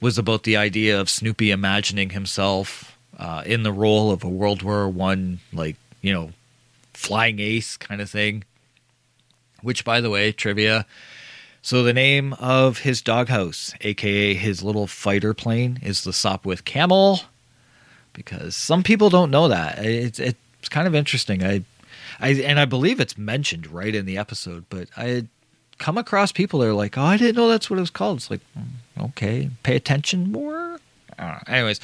was 0.00 0.18
about 0.18 0.42
the 0.42 0.56
idea 0.56 1.00
of 1.00 1.10
Snoopy 1.10 1.50
imagining 1.50 2.10
himself 2.10 2.96
uh, 3.18 3.42
in 3.44 3.62
the 3.62 3.72
role 3.72 4.10
of 4.10 4.24
a 4.24 4.28
World 4.28 4.62
War 4.62 4.88
One, 4.88 5.40
like 5.52 5.76
you 6.00 6.12
know, 6.12 6.32
flying 6.98 7.38
ace 7.38 7.76
kind 7.76 8.00
of 8.00 8.10
thing. 8.10 8.44
Which, 9.62 9.84
by 9.84 10.00
the 10.00 10.10
way, 10.10 10.32
trivia. 10.32 10.84
So 11.62 11.82
the 11.82 11.92
name 11.92 12.32
of 12.34 12.78
his 12.78 13.02
doghouse, 13.02 13.72
aka 13.80 14.34
his 14.34 14.62
little 14.62 14.86
fighter 14.86 15.34
plane, 15.34 15.78
is 15.82 16.02
the 16.02 16.10
Sopwith 16.10 16.64
Camel. 16.64 17.20
Because 18.12 18.56
some 18.56 18.82
people 18.82 19.10
don't 19.10 19.30
know 19.30 19.48
that. 19.48 19.78
It's 19.78 20.18
it's 20.18 20.68
kind 20.68 20.86
of 20.86 20.94
interesting. 20.94 21.44
I 21.44 21.62
I 22.20 22.30
and 22.30 22.58
I 22.58 22.64
believe 22.64 23.00
it's 23.00 23.16
mentioned 23.16 23.68
right 23.68 23.94
in 23.94 24.06
the 24.06 24.18
episode, 24.18 24.64
but 24.68 24.88
I 24.96 25.26
come 25.78 25.98
across 25.98 26.32
people 26.32 26.60
that 26.60 26.68
are 26.68 26.74
like, 26.74 26.98
"Oh, 26.98 27.02
I 27.02 27.16
didn't 27.16 27.36
know 27.36 27.48
that's 27.48 27.70
what 27.70 27.76
it 27.76 27.80
was 27.80 27.90
called." 27.90 28.18
It's 28.18 28.30
like, 28.30 28.40
mm, 28.58 29.04
okay, 29.10 29.50
pay 29.62 29.76
attention 29.76 30.32
more. 30.32 30.80
Anyways, 31.46 31.80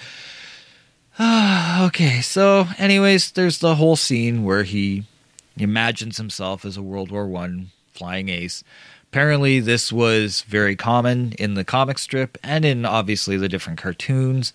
okay. 1.20 2.20
So, 2.20 2.66
anyways, 2.78 3.32
there's 3.32 3.58
the 3.58 3.76
whole 3.76 3.96
scene 3.96 4.44
where 4.44 4.64
he 4.64 5.04
imagines 5.56 6.16
himself 6.16 6.64
as 6.64 6.76
a 6.76 6.82
World 6.82 7.10
War 7.10 7.26
One 7.26 7.70
flying 7.92 8.28
ace. 8.28 8.64
Apparently, 9.04 9.60
this 9.60 9.92
was 9.92 10.42
very 10.42 10.74
common 10.74 11.32
in 11.38 11.54
the 11.54 11.64
comic 11.64 11.98
strip 11.98 12.36
and 12.42 12.64
in 12.64 12.84
obviously 12.84 13.36
the 13.36 13.48
different 13.48 13.78
cartoons. 13.78 14.52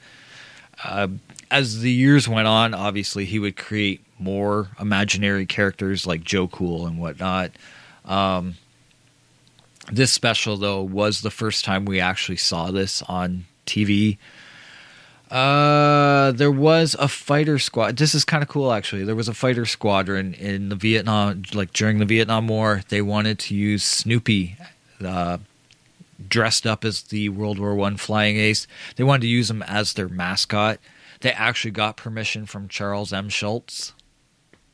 Uh, 0.83 1.07
as 1.49 1.79
the 1.79 1.91
years 1.91 2.27
went 2.27 2.47
on, 2.47 2.73
obviously 2.73 3.23
he 3.23 3.39
would 3.39 3.55
create 3.55 4.03
more 4.19 4.67
imaginary 4.79 5.45
characters 5.45 6.05
like 6.05 6.23
Joe 6.23 6.49
Cool 6.49 6.85
and 6.85 6.99
whatnot. 6.99 7.51
Um, 8.03 8.55
this 9.91 10.11
special, 10.11 10.57
though, 10.57 10.81
was 10.81 11.21
the 11.21 11.31
first 11.31 11.63
time 11.63 11.85
we 11.85 12.01
actually 12.01 12.37
saw 12.37 12.69
this 12.69 13.01
on 13.03 13.45
TV. 13.65 14.17
Uh, 15.29 16.31
there 16.31 16.51
was 16.51 16.95
a 16.97 17.07
fighter 17.07 17.59
squad. 17.59 17.97
This 17.97 18.15
is 18.15 18.25
kind 18.25 18.41
of 18.41 18.49
cool, 18.49 18.71
actually. 18.71 19.03
There 19.03 19.15
was 19.15 19.27
a 19.27 19.33
fighter 19.33 19.65
squadron 19.65 20.33
in 20.33 20.69
the 20.69 20.75
Vietnam, 20.75 21.43
like 21.53 21.71
during 21.71 21.99
the 21.99 22.05
Vietnam 22.05 22.47
War. 22.47 22.81
They 22.89 23.01
wanted 23.01 23.37
to 23.39 23.55
use 23.55 23.83
Snoopy, 23.83 24.57
uh, 25.05 25.37
dressed 26.27 26.65
up 26.65 26.83
as 26.83 27.03
the 27.03 27.29
World 27.29 27.59
War 27.59 27.75
One 27.75 27.95
flying 27.95 28.37
ace. 28.37 28.65
They 28.95 29.03
wanted 29.03 29.21
to 29.21 29.27
use 29.27 29.51
him 29.51 29.61
as 29.63 29.93
their 29.93 30.09
mascot. 30.09 30.79
They 31.21 31.31
actually 31.31 31.71
got 31.71 31.95
permission 31.95 32.45
from 32.45 32.67
Charles 32.67 33.13
M. 33.13 33.29
Schulz 33.29 33.93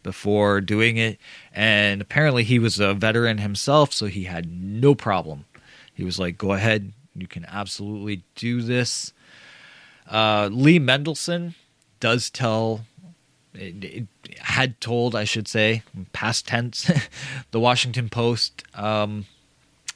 before 0.04 0.62
doing 0.62 0.98
it, 0.98 1.20
and 1.54 2.02
apparently 2.02 2.44
he 2.44 2.60
was 2.60 2.80
a 2.80 2.94
veteran 2.94 3.40
himself, 3.40 3.92
so 3.92 4.06
he 4.06 4.26
had 4.26 4.50
no 4.50 4.96
problem. 4.96 5.46
He 5.94 6.04
was 6.04 6.18
like, 6.18 6.38
"Go 6.38 6.54
ahead, 6.54 6.94
you 7.16 7.28
can 7.28 7.46
absolutely 7.46 8.24
do 8.36 8.62
this." 8.62 9.12
Uh, 10.10 10.50
Lee 10.52 10.80
Mendelson 10.80 11.56
does 12.00 12.30
tell, 12.30 12.82
it, 13.54 13.84
it 13.84 14.08
had 14.40 14.80
told, 14.80 15.16
I 15.16 15.24
should 15.24 15.48
say, 15.48 15.84
past 16.14 16.48
tense, 16.48 16.90
the 17.52 17.60
Washington 17.60 18.10
Post. 18.10 18.64
Um, 18.76 19.26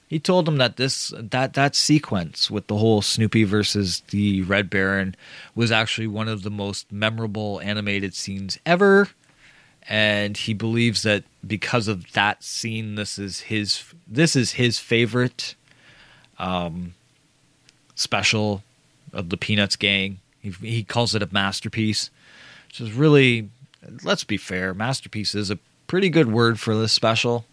he 0.10 0.18
told 0.18 0.47
him 0.47 0.57
that 0.57 0.78
this 0.78 1.14
that 1.16 1.53
that 1.53 1.76
sequence 1.76 2.49
with 2.49 2.66
the 2.66 2.78
whole 2.78 3.03
Snoopy 3.03 3.43
versus 3.43 4.01
the 4.10 4.41
Red 4.41 4.68
Baron 4.68 5.16
was 5.53 5.72
actually 5.72 6.07
one 6.07 6.28
of 6.28 6.41
the 6.41 6.49
most 6.49 6.91
memorable 6.91 7.62
animated 7.62 8.16
scenes 8.16 8.57
ever, 8.66 9.10
and 9.88 10.36
he 10.36 10.55
believes 10.55 11.03
that 11.03 11.26
because 11.45 11.88
of 11.88 12.12
that 12.14 12.43
scene, 12.43 12.95
this 12.95 13.20
is 13.20 13.41
his 13.41 13.84
this 14.07 14.36
is 14.36 14.53
his 14.53 14.80
favorite 14.80 15.53
um, 16.39 16.95
special 17.93 18.64
of 19.14 19.30
the 19.30 19.38
Peanuts 19.38 19.76
gang. 19.76 20.20
He, 20.41 20.51
he 20.51 20.84
calls 20.84 21.16
it 21.16 21.24
a 21.24 21.30
masterpiece, 21.32 22.10
which 22.68 22.82
is 22.82 22.93
really, 22.93 23.49
let's 24.03 24.24
be 24.24 24.38
fair, 24.38 24.74
masterpiece 24.74 25.36
is 25.36 25.49
a 25.51 25.60
pretty 25.88 26.10
good 26.10 26.32
word 26.32 26.60
for 26.60 26.76
this 26.76 26.93
special. 26.93 27.45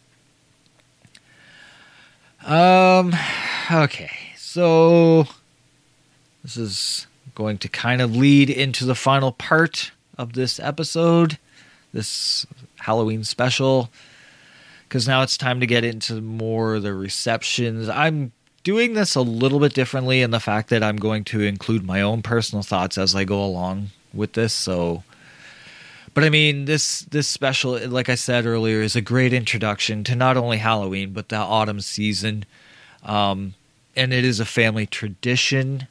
Um, 2.44 3.12
okay, 3.72 4.10
so 4.36 5.26
this 6.42 6.56
is 6.56 7.06
going 7.34 7.58
to 7.58 7.68
kind 7.68 8.00
of 8.00 8.14
lead 8.14 8.50
into 8.50 8.84
the 8.84 8.94
final 8.94 9.32
part 9.32 9.90
of 10.16 10.34
this 10.34 10.60
episode, 10.60 11.38
this 11.92 12.46
Halloween 12.76 13.24
special, 13.24 13.90
because 14.88 15.08
now 15.08 15.22
it's 15.22 15.36
time 15.36 15.58
to 15.58 15.66
get 15.66 15.84
into 15.84 16.20
more 16.20 16.76
of 16.76 16.84
the 16.84 16.94
receptions. 16.94 17.88
I'm 17.88 18.30
doing 18.66 18.94
this 18.94 19.14
a 19.14 19.20
little 19.20 19.60
bit 19.60 19.72
differently 19.74 20.22
in 20.22 20.32
the 20.32 20.40
fact 20.40 20.70
that 20.70 20.82
I'm 20.82 20.96
going 20.96 21.22
to 21.26 21.40
include 21.40 21.86
my 21.86 22.02
own 22.02 22.20
personal 22.20 22.64
thoughts 22.64 22.98
as 22.98 23.14
I 23.14 23.22
go 23.22 23.40
along 23.40 23.90
with 24.12 24.32
this. 24.32 24.52
So, 24.52 25.04
but 26.14 26.24
I 26.24 26.30
mean, 26.30 26.64
this 26.64 27.02
this 27.02 27.28
special, 27.28 27.78
like 27.86 28.08
I 28.08 28.16
said 28.16 28.44
earlier, 28.44 28.82
is 28.82 28.96
a 28.96 29.00
great 29.00 29.32
introduction 29.32 30.02
to 30.02 30.16
not 30.16 30.36
only 30.36 30.56
Halloween 30.56 31.12
but 31.12 31.28
the 31.28 31.36
autumn 31.36 31.80
season, 31.80 32.44
um, 33.04 33.54
and 33.94 34.12
it 34.12 34.24
is 34.24 34.40
a 34.40 34.44
family 34.44 34.84
tradition 34.84 35.86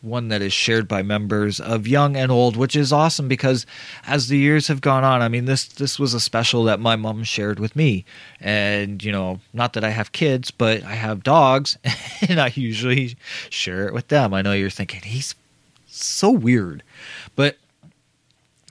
one 0.00 0.28
that 0.28 0.42
is 0.42 0.52
shared 0.52 0.88
by 0.88 1.02
members 1.02 1.60
of 1.60 1.86
young 1.86 2.16
and 2.16 2.30
old, 2.30 2.56
which 2.56 2.76
is 2.76 2.92
awesome 2.92 3.28
because 3.28 3.66
as 4.06 4.28
the 4.28 4.38
years 4.38 4.68
have 4.68 4.80
gone 4.80 5.04
on, 5.04 5.22
I 5.22 5.28
mean 5.28 5.44
this 5.44 5.66
this 5.66 5.98
was 5.98 6.14
a 6.14 6.20
special 6.20 6.64
that 6.64 6.80
my 6.80 6.96
mom 6.96 7.24
shared 7.24 7.58
with 7.60 7.74
me. 7.76 8.04
And, 8.40 9.02
you 9.02 9.12
know, 9.12 9.40
not 9.52 9.72
that 9.74 9.84
I 9.84 9.90
have 9.90 10.12
kids, 10.12 10.50
but 10.50 10.82
I 10.84 10.94
have 10.94 11.22
dogs 11.22 11.78
and 12.28 12.40
I 12.40 12.52
usually 12.54 13.16
share 13.50 13.86
it 13.86 13.94
with 13.94 14.08
them. 14.08 14.34
I 14.34 14.42
know 14.42 14.52
you're 14.52 14.70
thinking 14.70 15.00
he's 15.02 15.34
so 15.86 16.30
weird. 16.30 16.82
But 17.36 17.58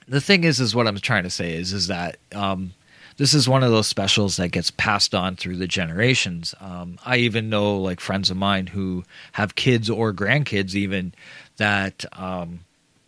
the 0.06 0.20
thing 0.20 0.44
is 0.44 0.60
is 0.60 0.74
what 0.74 0.86
I'm 0.86 0.98
trying 0.98 1.24
to 1.24 1.30
say 1.30 1.54
is 1.54 1.72
is 1.72 1.86
that 1.88 2.16
um 2.34 2.72
this 3.18 3.34
is 3.34 3.48
one 3.48 3.64
of 3.64 3.72
those 3.72 3.88
specials 3.88 4.36
that 4.36 4.52
gets 4.52 4.70
passed 4.70 5.14
on 5.14 5.36
through 5.36 5.56
the 5.56 5.66
generations. 5.66 6.54
Um, 6.60 6.98
I 7.04 7.18
even 7.18 7.50
know 7.50 7.76
like 7.76 8.00
friends 8.00 8.30
of 8.30 8.36
mine 8.36 8.68
who 8.68 9.04
have 9.32 9.56
kids 9.56 9.90
or 9.90 10.12
grandkids 10.12 10.74
even 10.74 11.12
that 11.56 12.04
um, 12.18 12.60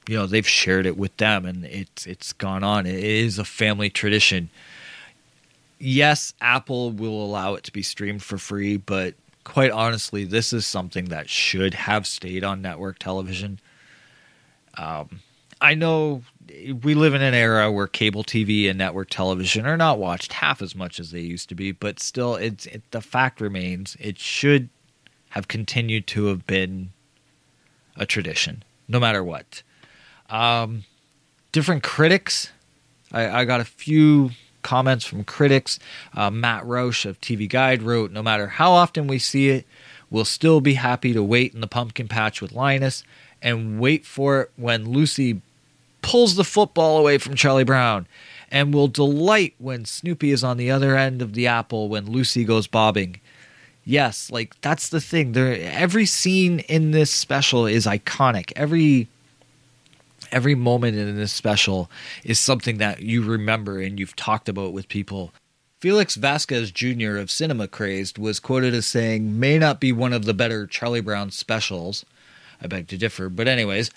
you 0.08 0.16
know 0.16 0.26
they've 0.26 0.46
shared 0.46 0.84
it 0.84 0.96
with 0.96 1.16
them 1.16 1.46
and 1.46 1.64
it's 1.64 2.06
it's 2.06 2.32
gone 2.32 2.64
on. 2.64 2.86
It 2.86 3.02
is 3.02 3.38
a 3.38 3.44
family 3.44 3.88
tradition. 3.88 4.50
Yes, 5.78 6.34
Apple 6.40 6.90
will 6.90 7.24
allow 7.24 7.54
it 7.54 7.64
to 7.64 7.72
be 7.72 7.82
streamed 7.82 8.22
for 8.22 8.36
free, 8.36 8.76
but 8.76 9.14
quite 9.44 9.70
honestly, 9.70 10.24
this 10.24 10.52
is 10.52 10.66
something 10.66 11.06
that 11.06 11.30
should 11.30 11.72
have 11.72 12.06
stayed 12.06 12.44
on 12.44 12.60
network 12.60 12.98
television. 12.98 13.60
Um, 14.76 15.20
I 15.60 15.74
know 15.74 16.22
we 16.82 16.94
live 16.94 17.14
in 17.14 17.22
an 17.22 17.34
era 17.34 17.70
where 17.70 17.86
cable 17.86 18.24
TV 18.24 18.68
and 18.68 18.78
network 18.78 19.10
television 19.10 19.66
are 19.66 19.76
not 19.76 19.98
watched 19.98 20.34
half 20.34 20.62
as 20.62 20.74
much 20.74 20.98
as 20.98 21.10
they 21.10 21.20
used 21.20 21.48
to 21.48 21.54
be, 21.54 21.72
but 21.72 22.00
still, 22.00 22.36
it's 22.36 22.66
it, 22.66 22.82
the 22.90 23.00
fact 23.00 23.40
remains 23.40 23.96
it 24.00 24.18
should 24.18 24.68
have 25.30 25.48
continued 25.48 26.06
to 26.08 26.26
have 26.26 26.46
been 26.46 26.90
a 27.96 28.06
tradition, 28.06 28.62
no 28.88 28.98
matter 28.98 29.22
what. 29.22 29.62
Um, 30.28 30.84
different 31.52 31.82
critics, 31.82 32.50
I, 33.12 33.40
I, 33.40 33.44
got 33.44 33.60
a 33.60 33.64
few 33.64 34.30
comments 34.62 35.04
from 35.04 35.24
critics. 35.24 35.78
Uh, 36.14 36.30
Matt 36.30 36.64
Roush 36.64 37.04
of 37.04 37.20
TV 37.20 37.48
Guide 37.48 37.82
wrote, 37.82 38.10
"No 38.10 38.22
matter 38.22 38.48
how 38.48 38.72
often 38.72 39.06
we 39.06 39.18
see 39.18 39.50
it, 39.50 39.66
we'll 40.10 40.24
still 40.24 40.60
be 40.60 40.74
happy 40.74 41.12
to 41.12 41.22
wait 41.22 41.54
in 41.54 41.60
the 41.60 41.66
pumpkin 41.66 42.08
patch 42.08 42.40
with 42.40 42.52
Linus." 42.52 43.04
And 43.42 43.80
wait 43.80 44.04
for 44.04 44.42
it 44.42 44.50
when 44.56 44.90
Lucy 44.90 45.40
pulls 46.02 46.36
the 46.36 46.44
football 46.44 46.98
away 46.98 47.18
from 47.18 47.34
Charlie 47.34 47.64
Brown 47.64 48.06
and 48.50 48.74
will 48.74 48.88
delight 48.88 49.54
when 49.58 49.84
Snoopy 49.84 50.30
is 50.30 50.42
on 50.42 50.56
the 50.56 50.70
other 50.70 50.96
end 50.96 51.22
of 51.22 51.34
the 51.34 51.46
apple 51.46 51.88
when 51.88 52.10
Lucy 52.10 52.44
goes 52.44 52.66
bobbing. 52.66 53.20
Yes, 53.84 54.30
like 54.30 54.60
that's 54.60 54.88
the 54.88 55.00
thing. 55.00 55.32
There 55.32 55.56
every 55.60 56.06
scene 56.06 56.60
in 56.60 56.90
this 56.90 57.10
special 57.10 57.66
is 57.66 57.86
iconic. 57.86 58.52
Every 58.56 59.08
every 60.32 60.54
moment 60.54 60.96
in 60.96 61.16
this 61.16 61.32
special 61.32 61.90
is 62.24 62.38
something 62.38 62.78
that 62.78 63.02
you 63.02 63.22
remember 63.22 63.80
and 63.80 63.98
you've 63.98 64.16
talked 64.16 64.48
about 64.48 64.72
with 64.72 64.88
people. 64.88 65.32
Felix 65.80 66.14
Vasquez 66.14 66.70
Jr. 66.70 67.16
of 67.16 67.30
Cinema 67.30 67.66
Crazed 67.66 68.18
was 68.18 68.38
quoted 68.38 68.74
as 68.74 68.86
saying, 68.86 69.40
may 69.40 69.58
not 69.58 69.80
be 69.80 69.92
one 69.92 70.12
of 70.12 70.26
the 70.26 70.34
better 70.34 70.66
Charlie 70.66 71.00
Brown 71.00 71.30
specials. 71.30 72.04
I 72.60 72.66
beg 72.66 72.86
to 72.88 72.98
differ, 72.98 73.30
but 73.30 73.48
anyways, 73.48 73.90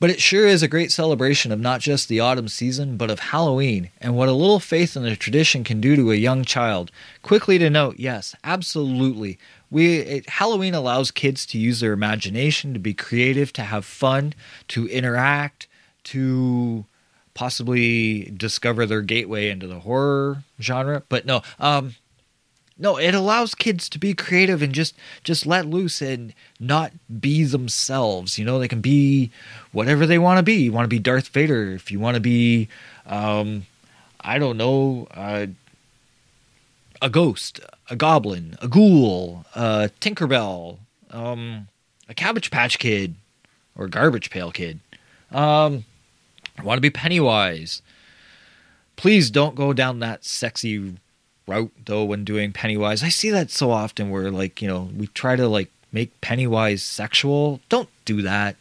but 0.00 0.08
it 0.08 0.20
sure 0.20 0.46
is 0.46 0.62
a 0.62 0.68
great 0.68 0.90
celebration 0.90 1.52
of 1.52 1.60
not 1.60 1.80
just 1.80 2.08
the 2.08 2.20
autumn 2.20 2.48
season, 2.48 2.96
but 2.96 3.10
of 3.10 3.20
Halloween 3.20 3.90
and 4.00 4.16
what 4.16 4.30
a 4.30 4.32
little 4.32 4.58
faith 4.58 4.96
in 4.96 5.02
the 5.02 5.14
tradition 5.14 5.62
can 5.62 5.80
do 5.80 5.94
to 5.94 6.10
a 6.10 6.16
young 6.16 6.42
child. 6.42 6.90
Quickly 7.22 7.58
to 7.58 7.68
note, 7.68 7.96
yes, 7.98 8.34
absolutely. 8.42 9.38
We 9.70 9.98
it, 9.98 10.28
Halloween 10.30 10.74
allows 10.74 11.10
kids 11.10 11.44
to 11.46 11.58
use 11.58 11.80
their 11.80 11.92
imagination, 11.92 12.72
to 12.72 12.80
be 12.80 12.94
creative, 12.94 13.52
to 13.52 13.62
have 13.62 13.84
fun, 13.84 14.34
to 14.68 14.88
interact, 14.88 15.68
to 16.04 16.86
possibly 17.34 18.24
discover 18.36 18.86
their 18.86 19.02
gateway 19.02 19.50
into 19.50 19.66
the 19.66 19.80
horror 19.80 20.44
genre. 20.60 21.02
But 21.10 21.26
no, 21.26 21.42
um, 21.58 21.94
no, 22.80 22.96
it 22.96 23.14
allows 23.14 23.54
kids 23.54 23.88
to 23.90 23.98
be 23.98 24.14
creative 24.14 24.62
and 24.62 24.72
just 24.72 24.94
just 25.22 25.46
let 25.46 25.66
loose 25.66 26.00
and 26.00 26.34
not 26.58 26.92
be 27.20 27.44
themselves. 27.44 28.38
You 28.38 28.44
know, 28.44 28.58
they 28.58 28.68
can 28.68 28.80
be 28.80 29.30
whatever 29.72 30.06
they 30.06 30.18
want 30.18 30.38
to 30.38 30.42
be. 30.42 30.54
You 30.54 30.72
want 30.72 30.84
to 30.84 30.88
be 30.88 30.98
Darth 30.98 31.28
Vader, 31.28 31.72
if 31.72 31.90
you 31.90 32.00
want 32.00 32.14
to 32.14 32.20
be, 32.20 32.68
um, 33.06 33.66
I 34.20 34.38
don't 34.38 34.56
know, 34.56 35.06
uh, 35.12 35.46
a 37.02 37.10
ghost, 37.10 37.60
a 37.88 37.96
goblin, 37.96 38.56
a 38.60 38.68
ghoul, 38.68 39.44
a 39.54 39.90
Tinkerbell, 40.00 40.78
um, 41.10 41.68
a 42.08 42.14
Cabbage 42.14 42.50
Patch 42.50 42.78
Kid, 42.78 43.14
or 43.76 43.86
Garbage 43.86 44.30
Pail 44.30 44.50
Kid. 44.50 44.80
Um, 45.30 45.84
want 46.62 46.78
to 46.78 46.82
be 46.82 46.90
Pennywise 46.90 47.82
please 49.00 49.30
don't 49.30 49.54
go 49.54 49.72
down 49.72 49.98
that 50.00 50.22
sexy 50.26 50.94
route 51.50 51.72
though 51.84 52.04
when 52.04 52.24
doing 52.24 52.52
Pennywise. 52.52 53.02
I 53.02 53.08
see 53.08 53.30
that 53.30 53.50
so 53.50 53.70
often 53.70 54.10
where 54.10 54.30
like, 54.30 54.62
you 54.62 54.68
know, 54.68 54.88
we 54.96 55.08
try 55.08 55.36
to 55.36 55.48
like 55.48 55.70
make 55.92 56.18
Pennywise 56.20 56.82
sexual. 56.82 57.60
Don't 57.68 57.88
do 58.04 58.22
that. 58.22 58.56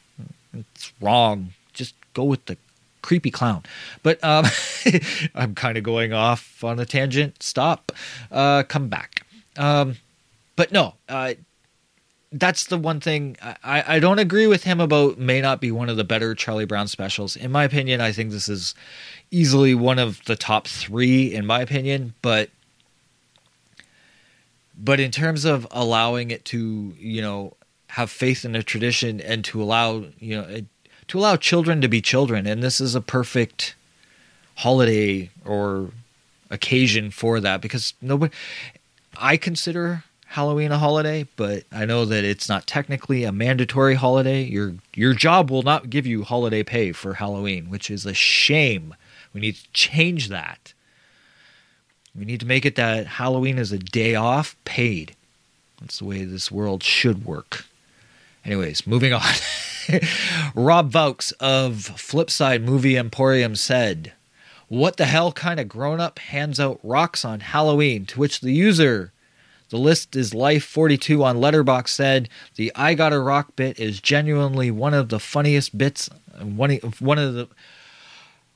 It's 0.54 0.92
wrong. 1.00 1.54
Just 1.74 1.94
go 2.14 2.24
with 2.24 2.46
the 2.48 2.58
creepy 3.02 3.32
clown. 3.32 3.64
But 4.04 4.22
um 4.24 4.46
I'm 5.36 5.56
kind 5.56 5.78
of 5.78 5.84
going 5.84 6.14
off 6.14 6.64
on 6.64 6.80
a 6.80 6.86
tangent. 6.86 7.44
Stop. 7.44 7.92
Uh 8.32 8.64
come 8.64 8.90
back. 8.90 9.26
Um 9.58 9.98
but 10.56 10.72
no, 10.72 10.96
uh 11.08 11.36
that's 12.32 12.68
the 12.68 12.78
one 12.78 13.00
thing 13.00 13.36
I, 13.42 13.96
I 13.96 14.00
don't 14.00 14.20
agree 14.20 14.46
with 14.46 14.64
him 14.64 14.80
about 14.80 15.18
may 15.18 15.42
not 15.42 15.60
be 15.60 15.72
one 15.72 15.90
of 15.90 15.98
the 15.98 16.04
better 16.04 16.36
Charlie 16.36 16.66
Brown 16.66 16.88
specials. 16.88 17.36
In 17.36 17.52
my 17.52 17.64
opinion, 17.64 18.02
I 18.02 18.12
think 18.12 18.30
this 18.30 18.48
is 18.48 18.76
easily 19.32 19.74
one 19.74 19.98
of 19.98 20.24
the 20.26 20.36
top 20.36 20.68
three 20.68 21.34
in 21.34 21.48
my 21.48 21.62
opinion, 21.62 22.14
but 22.22 22.52
but 24.82 25.00
in 25.00 25.12
terms 25.12 25.46
of 25.46 25.68
allowing 25.72 26.32
it 26.32 26.46
to, 26.46 26.94
you 26.98 27.22
know, 27.22 27.54
have 27.88 28.10
faith 28.10 28.46
in 28.46 28.56
a 28.56 28.64
tradition 28.64 29.20
and 29.20 29.44
to 29.46 29.62
allow, 29.62 30.06
you 30.20 30.38
know, 30.38 30.44
it, 30.44 30.66
to 31.08 31.20
allow 31.20 31.36
children 31.36 31.82
to 31.82 31.88
be 31.88 32.02
children, 32.02 32.48
and 32.48 32.64
this 32.64 32.80
is 32.80 32.96
a 32.96 33.02
perfect 33.02 33.76
holiday 34.56 35.30
or 35.46 35.90
occasion 36.50 37.12
for 37.12 37.40
that 37.40 37.62
because 37.62 37.94
nobody 38.02 38.34
I 39.18 39.38
consider 39.38 40.04
Halloween 40.28 40.72
a 40.72 40.78
holiday, 40.78 41.28
but 41.36 41.64
I 41.72 41.86
know 41.86 42.06
that 42.06 42.24
it's 42.24 42.48
not 42.48 42.68
technically 42.68 43.24
a 43.24 43.32
mandatory 43.32 43.96
holiday. 43.96 44.44
Your 44.44 44.76
your 44.94 45.14
job 45.14 45.50
will 45.50 45.64
not 45.64 45.90
give 45.90 46.06
you 46.06 46.24
holiday 46.24 46.64
pay 46.64 46.92
for 46.92 47.16
Halloween, 47.16 47.70
which 47.70 47.90
is 47.90 48.06
a 48.06 48.14
shame. 48.14 48.96
We 49.34 49.42
need 49.42 49.56
to 49.56 49.72
change 49.74 50.30
that. 50.30 50.74
We 52.16 52.26
need 52.26 52.40
to 52.40 52.46
make 52.46 52.66
it 52.66 52.76
that 52.76 53.08
Halloween 53.08 53.58
is 53.58 53.72
a 53.72 53.78
day 53.78 54.16
off 54.16 54.56
paid. 54.66 55.16
That's 55.80 56.00
the 56.00 56.06
way 56.06 56.24
this 56.24 56.52
world 56.52 56.84
should 56.84 57.26
work. 57.26 57.66
Anyways, 58.44 58.88
moving 58.88 59.14
on. 59.14 59.22
Rob 60.56 60.92
Vaux 60.92 61.32
of 61.34 61.92
Flipside 61.96 62.64
Movie 62.64 62.98
Emporium 62.98 63.56
said, 63.56 64.14
What 64.68 64.98
the 64.98 65.06
hell 65.06 65.32
kind 65.32 65.60
of 65.60 65.70
grown 65.70 66.00
up 66.00 66.20
hands 66.20 66.60
out 66.60 66.80
rocks 66.84 67.24
on 67.24 67.42
Halloween? 67.42 68.06
To 68.08 68.20
which 68.20 68.42
the 68.42 68.52
user, 68.52 69.12
the 69.70 69.78
list 69.78 70.16
is 70.16 70.34
Life 70.34 70.66
42 70.66 71.24
on 71.24 71.38
Letterboxd 71.38 71.90
said, 71.90 72.30
The 72.56 72.72
I 72.76 72.94
Got 72.94 73.14
a 73.14 73.20
Rock 73.20 73.56
bit 73.56 73.80
is 73.80 74.00
genuinely 74.00 74.72
one 74.72 74.94
of 74.94 75.10
the 75.10 75.20
funniest 75.20 75.78
bits, 75.78 76.10
one, 76.42 76.76
one 77.00 77.20
of 77.20 77.34
the 77.34 77.48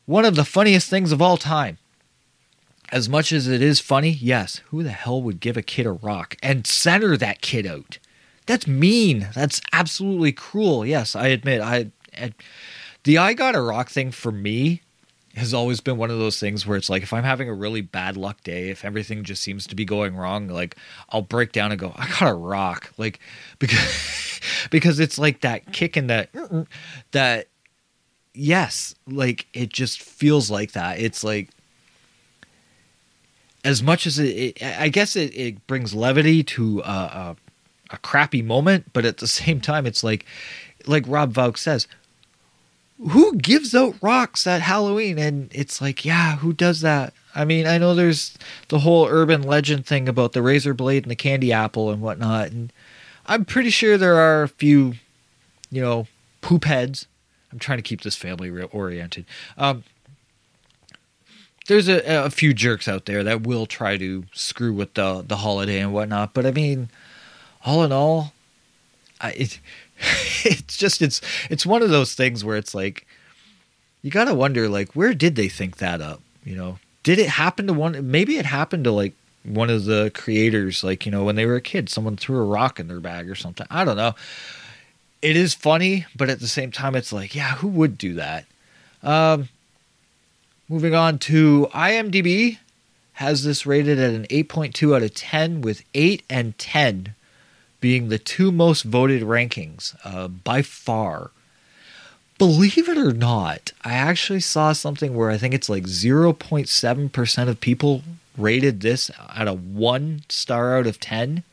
one 0.05 0.25
of 0.25 0.35
the 0.35 0.43
funniest 0.43 0.89
things 0.89 1.13
of 1.13 1.21
all 1.21 1.37
time. 1.37 1.77
As 2.91 3.09
much 3.09 3.31
as 3.31 3.47
it 3.47 3.61
is 3.61 3.79
funny, 3.79 4.09
yes, 4.09 4.61
who 4.69 4.83
the 4.83 4.91
hell 4.91 5.21
would 5.21 5.39
give 5.39 5.57
a 5.57 5.61
kid 5.61 5.85
a 5.85 5.91
rock 5.91 6.35
and 6.43 6.67
center 6.67 7.17
that 7.17 7.41
kid 7.41 7.65
out? 7.65 7.97
That's 8.45 8.67
mean. 8.67 9.29
That's 9.33 9.61
absolutely 9.71 10.31
cruel. 10.31 10.85
Yes, 10.85 11.15
I 11.15 11.27
admit. 11.27 11.61
I, 11.61 11.91
I 12.17 12.33
the 13.03 13.17
I 13.17 13.33
got 13.33 13.55
a 13.55 13.61
rock 13.61 13.89
thing 13.89 14.11
for 14.11 14.31
me 14.31 14.81
has 15.35 15.53
always 15.53 15.81
been 15.81 15.97
one 15.97 16.11
of 16.11 16.19
those 16.19 16.39
things 16.39 16.65
where 16.65 16.77
it's 16.77 16.89
like 16.89 17.01
if 17.01 17.11
I'm 17.11 17.23
having 17.23 17.49
a 17.49 17.53
really 17.53 17.81
bad 17.81 18.15
luck 18.15 18.43
day, 18.43 18.69
if 18.69 18.85
everything 18.85 19.23
just 19.23 19.41
seems 19.41 19.65
to 19.67 19.75
be 19.75 19.85
going 19.85 20.15
wrong, 20.15 20.47
like 20.47 20.75
I'll 21.09 21.23
break 21.23 21.51
down 21.51 21.71
and 21.71 21.79
go, 21.79 21.93
I 21.95 22.07
got 22.07 22.29
a 22.29 22.35
rock, 22.35 22.93
like 22.97 23.19
because 23.59 24.39
because 24.69 24.99
it's 24.99 25.17
like 25.17 25.41
that 25.41 25.71
kick 25.71 25.97
in 25.97 26.07
that 26.07 26.29
that 27.11 27.47
yes, 28.33 28.95
like 29.07 29.47
it 29.53 29.69
just 29.69 30.01
feels 30.01 30.51
like 30.51 30.73
that. 30.73 30.99
It's 30.99 31.23
like 31.23 31.49
as 33.63 33.81
much 33.81 34.05
as 34.05 34.19
it, 34.19 34.57
it 34.57 34.63
I 34.63 34.89
guess 34.89 35.15
it, 35.15 35.35
it 35.35 35.65
brings 35.67 35.93
levity 35.93 36.43
to 36.43 36.81
a, 36.81 36.83
a, 36.83 37.35
a 37.91 37.97
crappy 37.97 38.41
moment, 38.41 38.91
but 38.93 39.05
at 39.05 39.17
the 39.17 39.27
same 39.39 39.61
time, 39.61 39.85
it's 39.85 40.03
like 40.03 40.25
like 40.85 41.05
Rob 41.07 41.31
Vaux 41.31 41.59
says, 41.59 41.87
who 42.99 43.35
gives 43.35 43.73
out 43.73 43.95
rocks 44.01 44.45
at 44.45 44.61
Halloween? 44.61 45.17
And 45.17 45.49
it's 45.53 45.81
like, 45.81 46.05
yeah, 46.05 46.37
who 46.37 46.53
does 46.53 46.81
that? 46.81 47.13
I 47.35 47.45
mean, 47.45 47.65
I 47.65 47.77
know 47.77 47.95
there's 47.95 48.37
the 48.67 48.79
whole 48.79 49.07
urban 49.07 49.41
legend 49.41 49.85
thing 49.85 50.07
about 50.07 50.33
the 50.33 50.41
razor 50.41 50.73
blade 50.73 51.03
and 51.03 51.11
the 51.11 51.15
candy 51.15 51.51
apple 51.51 51.89
and 51.89 52.01
whatnot, 52.01 52.51
and 52.51 52.71
I'm 53.25 53.45
pretty 53.45 53.69
sure 53.69 53.97
there 53.97 54.17
are 54.17 54.43
a 54.43 54.47
few, 54.49 54.95
you 55.71 55.81
know, 55.81 56.07
poop 56.41 56.65
heads. 56.65 57.07
I'm 57.51 57.59
trying 57.59 57.77
to 57.77 57.83
keep 57.83 58.01
this 58.01 58.15
family 58.15 58.49
oriented. 58.71 59.25
Um, 59.57 59.83
there's 61.67 61.87
a, 61.87 62.25
a 62.25 62.29
few 62.29 62.53
jerks 62.53 62.87
out 62.87 63.05
there 63.05 63.23
that 63.23 63.43
will 63.43 63.65
try 63.65 63.97
to 63.97 64.25
screw 64.33 64.73
with 64.73 64.93
the 64.95 65.23
the 65.25 65.37
holiday 65.37 65.79
and 65.79 65.93
whatnot, 65.93 66.33
but 66.33 66.45
I 66.45 66.51
mean, 66.51 66.89
all 67.65 67.83
in 67.83 67.91
all, 67.91 68.33
I, 69.21 69.31
it, 69.31 69.59
it's 70.43 70.77
just 70.77 71.01
it's 71.01 71.21
it's 71.49 71.65
one 71.65 71.81
of 71.81 71.89
those 71.89 72.15
things 72.15 72.43
where 72.43 72.57
it's 72.57 72.75
like 72.75 73.07
you 74.01 74.11
got 74.11 74.25
to 74.25 74.33
wonder 74.33 74.67
like 74.67 74.93
where 74.93 75.13
did 75.13 75.35
they 75.35 75.47
think 75.49 75.77
that 75.77 76.01
up 76.01 76.21
you 76.43 76.55
know? 76.55 76.79
Did 77.03 77.19
it 77.19 77.29
happen 77.29 77.67
to 77.67 77.73
one 77.73 78.11
maybe 78.11 78.37
it 78.37 78.45
happened 78.45 78.85
to 78.85 78.91
like 78.91 79.13
one 79.43 79.69
of 79.69 79.85
the 79.85 80.09
creators 80.13 80.83
like 80.83 81.05
you 81.05 81.11
know 81.11 81.23
when 81.23 81.35
they 81.35 81.45
were 81.45 81.55
a 81.55 81.61
kid 81.61 81.89
someone 81.89 82.15
threw 82.15 82.37
a 82.37 82.45
rock 82.45 82.79
in 82.79 82.87
their 82.87 83.01
bag 83.01 83.29
or 83.29 83.35
something 83.35 83.67
i 83.69 83.83
don't 83.83 83.97
know. 83.97 84.15
It 85.21 85.35
is 85.37 85.53
funny 85.53 86.05
but 86.15 86.29
at 86.29 86.39
the 86.39 86.47
same 86.47 86.71
time 86.71 86.95
it's 86.95 87.13
like 87.13 87.35
yeah 87.35 87.55
who 87.55 87.67
would 87.69 87.97
do 87.97 88.13
that? 88.15 88.45
Um 89.01 89.49
moving 90.73 90.95
on 90.95 91.19
to 91.19 91.67
imdb 91.71 92.57
has 93.13 93.43
this 93.43 93.65
rated 93.65 93.99
at 93.99 94.13
an 94.13 94.25
8.2 94.25 94.95
out 94.95 95.03
of 95.03 95.13
10 95.13 95.61
with 95.61 95.83
8 95.93 96.23
and 96.29 96.57
10 96.57 97.13
being 97.79 98.09
the 98.09 98.17
two 98.17 98.51
most 98.51 98.83
voted 98.83 99.21
rankings 99.21 99.95
uh, 100.03 100.27
by 100.27 100.61
far. 100.61 101.31
Believe 102.37 102.89
it 102.89 102.97
or 102.97 103.13
not, 103.13 103.71
I 103.83 103.93
actually 103.93 104.39
saw 104.39 104.73
something 104.73 105.15
where 105.15 105.29
I 105.29 105.37
think 105.37 105.53
it's 105.53 105.69
like 105.69 105.83
0.7% 105.83 107.47
of 107.47 107.61
people 107.61 108.01
rated 108.35 108.81
this 108.81 109.11
at 109.35 109.47
a 109.47 109.53
one 109.53 110.23
star 110.29 110.77
out 110.77 110.87
of 110.87 110.99
10. 110.99 111.43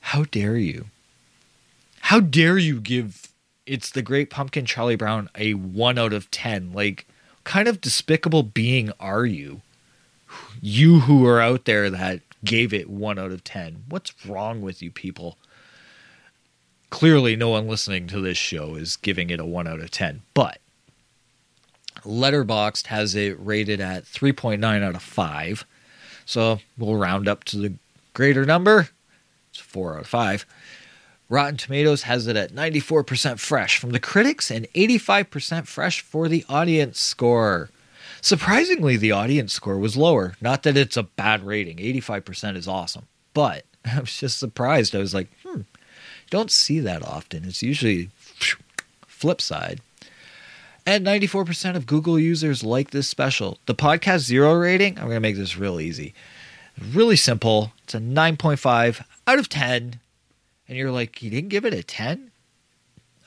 How 0.00 0.24
dare 0.24 0.56
you? 0.56 0.86
How 2.00 2.20
dare 2.20 2.58
you 2.58 2.78
give 2.78 3.28
It's 3.66 3.90
the 3.90 4.02
Great 4.02 4.30
Pumpkin 4.30 4.66
Charlie 4.66 4.94
Brown 4.94 5.28
a 5.34 5.54
1 5.54 5.98
out 5.98 6.12
of 6.12 6.30
10? 6.30 6.72
Like, 6.72 7.06
kind 7.46 7.68
of 7.68 7.80
despicable 7.80 8.42
being 8.42 8.90
are 8.98 9.24
you? 9.24 9.62
You 10.60 11.00
who 11.00 11.24
are 11.24 11.40
out 11.40 11.64
there 11.64 11.88
that 11.88 12.20
gave 12.44 12.74
it 12.74 12.90
one 12.90 13.18
out 13.20 13.30
of 13.30 13.44
10. 13.44 13.84
What's 13.88 14.26
wrong 14.26 14.60
with 14.60 14.82
you 14.82 14.90
people? 14.90 15.38
Clearly, 16.90 17.36
no 17.36 17.50
one 17.50 17.68
listening 17.68 18.08
to 18.08 18.20
this 18.20 18.36
show 18.36 18.74
is 18.74 18.96
giving 18.96 19.30
it 19.30 19.40
a 19.40 19.46
1 19.46 19.68
out 19.68 19.80
of 19.80 19.90
10, 19.92 20.22
but 20.34 20.58
Letterboxd 22.02 22.86
has 22.86 23.14
it 23.14 23.36
rated 23.38 23.80
at 23.80 24.04
3.9 24.04 24.82
out 24.82 24.94
of 24.96 25.02
5. 25.02 25.64
So 26.24 26.58
we'll 26.76 26.96
round 26.96 27.28
up 27.28 27.44
to 27.44 27.58
the 27.58 27.74
greater 28.12 28.44
number. 28.44 28.88
It's 29.50 29.60
4 29.60 29.94
out 29.94 30.00
of 30.02 30.08
5. 30.08 30.46
Rotten 31.28 31.56
Tomatoes 31.56 32.02
has 32.02 32.26
it 32.26 32.36
at 32.36 32.52
94% 32.52 33.38
fresh 33.40 33.78
from 33.78 33.90
the 33.90 34.00
critics 34.00 34.50
and 34.50 34.66
85% 34.74 35.66
fresh 35.66 36.00
for 36.00 36.28
the 36.28 36.44
audience 36.48 37.00
score. 37.00 37.70
Surprisingly, 38.20 38.96
the 38.96 39.12
audience 39.12 39.52
score 39.52 39.78
was 39.78 39.96
lower. 39.96 40.34
Not 40.40 40.62
that 40.62 40.76
it's 40.76 40.96
a 40.96 41.02
bad 41.02 41.44
rating, 41.44 41.78
85% 41.78 42.56
is 42.56 42.68
awesome. 42.68 43.06
But 43.34 43.64
I 43.84 44.00
was 44.00 44.16
just 44.16 44.38
surprised. 44.38 44.94
I 44.94 44.98
was 45.00 45.14
like, 45.14 45.28
hmm, 45.44 45.62
don't 46.30 46.50
see 46.50 46.80
that 46.80 47.02
often. 47.02 47.44
It's 47.44 47.62
usually 47.62 48.10
flip 49.06 49.40
side. 49.40 49.80
And 50.84 51.04
94% 51.04 51.74
of 51.74 51.86
Google 51.86 52.18
users 52.18 52.62
like 52.62 52.90
this 52.92 53.08
special. 53.08 53.58
The 53.66 53.74
podcast 53.74 54.20
zero 54.20 54.54
rating, 54.54 54.96
I'm 54.98 55.06
going 55.06 55.16
to 55.16 55.20
make 55.20 55.36
this 55.36 55.56
real 55.56 55.80
easy. 55.80 56.14
Really 56.92 57.16
simple. 57.16 57.72
It's 57.82 57.94
a 57.94 57.98
9.5 57.98 59.04
out 59.26 59.38
of 59.40 59.48
10. 59.48 59.98
And 60.68 60.76
you're 60.76 60.90
like, 60.90 61.22
you 61.22 61.30
didn't 61.30 61.50
give 61.50 61.64
it 61.64 61.74
a 61.74 61.82
10? 61.82 62.30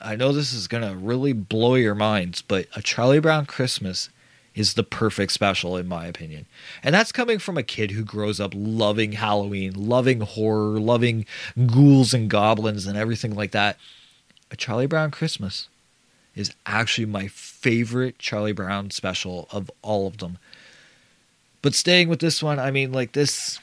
I 0.00 0.16
know 0.16 0.32
this 0.32 0.52
is 0.52 0.66
going 0.66 0.82
to 0.82 0.96
really 0.96 1.32
blow 1.32 1.74
your 1.74 1.94
minds, 1.94 2.42
but 2.42 2.66
a 2.74 2.82
Charlie 2.82 3.20
Brown 3.20 3.46
Christmas 3.46 4.08
is 4.54 4.74
the 4.74 4.82
perfect 4.82 5.32
special 5.32 5.76
in 5.76 5.86
my 5.86 6.06
opinion. 6.06 6.46
And 6.82 6.94
that's 6.94 7.12
coming 7.12 7.38
from 7.38 7.56
a 7.56 7.62
kid 7.62 7.92
who 7.92 8.04
grows 8.04 8.40
up 8.40 8.52
loving 8.54 9.12
Halloween, 9.12 9.72
loving 9.74 10.20
horror, 10.20 10.80
loving 10.80 11.26
ghouls 11.66 12.12
and 12.12 12.28
goblins 12.28 12.86
and 12.86 12.96
everything 12.96 13.34
like 13.34 13.52
that. 13.52 13.78
A 14.50 14.56
Charlie 14.56 14.86
Brown 14.86 15.10
Christmas 15.10 15.68
is 16.34 16.52
actually 16.66 17.06
my 17.06 17.28
favorite 17.28 18.18
Charlie 18.18 18.52
Brown 18.52 18.90
special 18.90 19.48
of 19.52 19.70
all 19.82 20.06
of 20.06 20.18
them. 20.18 20.38
But 21.62 21.74
staying 21.74 22.08
with 22.08 22.20
this 22.20 22.42
one, 22.42 22.58
I 22.58 22.70
mean 22.70 22.92
like 22.92 23.12
this 23.12 23.60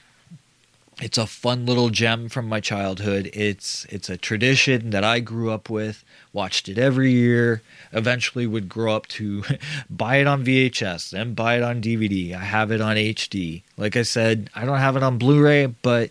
it's 0.99 1.17
a 1.17 1.27
fun 1.27 1.65
little 1.65 1.89
gem 1.89 2.27
from 2.27 2.47
my 2.47 2.59
childhood. 2.59 3.29
It's 3.33 3.85
it's 3.85 4.09
a 4.09 4.17
tradition 4.17 4.89
that 4.89 5.03
I 5.03 5.19
grew 5.19 5.51
up 5.51 5.69
with. 5.69 6.03
Watched 6.33 6.67
it 6.69 6.77
every 6.77 7.11
year. 7.11 7.61
Eventually, 7.93 8.47
would 8.47 8.67
grow 8.67 8.95
up 8.95 9.07
to 9.07 9.43
buy 9.89 10.17
it 10.17 10.27
on 10.27 10.43
VHS, 10.43 11.11
then 11.11 11.33
buy 11.33 11.57
it 11.57 11.63
on 11.63 11.81
DVD. 11.81 12.33
I 12.33 12.43
have 12.43 12.71
it 12.71 12.81
on 12.81 12.95
HD. 12.95 13.61
Like 13.77 13.95
I 13.95 14.01
said, 14.01 14.49
I 14.55 14.65
don't 14.65 14.79
have 14.79 14.95
it 14.95 15.03
on 15.03 15.17
Blu-ray, 15.17 15.67
but 15.67 16.09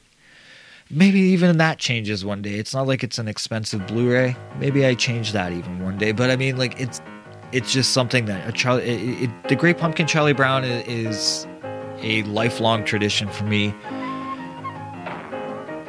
maybe 0.89 1.19
even 1.19 1.59
that 1.59 1.79
changes 1.79 2.25
one 2.25 2.43
day. 2.43 2.55
It's 2.55 2.75
not 2.75 2.87
like 2.87 3.03
it's 3.03 3.19
an 3.19 3.27
expensive 3.27 3.87
Blu-ray. 3.89 4.37
Maybe 4.61 4.87
I 4.87 4.95
change 4.95 5.33
that 5.33 5.53
even 5.53 5.83
one 5.83 5.99
day. 5.99 6.13
But 6.13 6.31
I 6.31 6.37
mean, 6.37 6.57
like 6.57 6.81
it's 6.81 7.01
it's 7.51 7.73
just 7.73 7.93
something 7.93 8.27
that 8.27 8.49
a 8.49 8.53
Charlie, 8.53 8.85
it, 8.85 9.25
it, 9.25 9.49
the 9.49 9.57
Great 9.57 9.79
Pumpkin 9.79 10.07
Charlie 10.07 10.33
Brown 10.33 10.63
is, 10.63 10.87
is 10.87 11.47
a 11.99 12.23
lifelong 12.25 12.85
tradition 12.85 13.29
for 13.29 13.45
me 13.45 13.75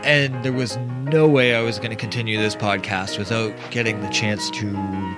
and 0.07 0.41
there 0.41 0.53
was 0.53 0.77
no 1.03 1.27
way 1.27 1.53
I 1.53 1.61
was 1.61 1.79
going 1.79 1.89
to 1.89 1.97
continue 1.97 2.39
this 2.39 2.55
podcast 2.55 3.17
without 3.17 3.53
getting 3.71 3.99
the 3.99 4.07
chance 4.07 4.49
to 4.51 4.73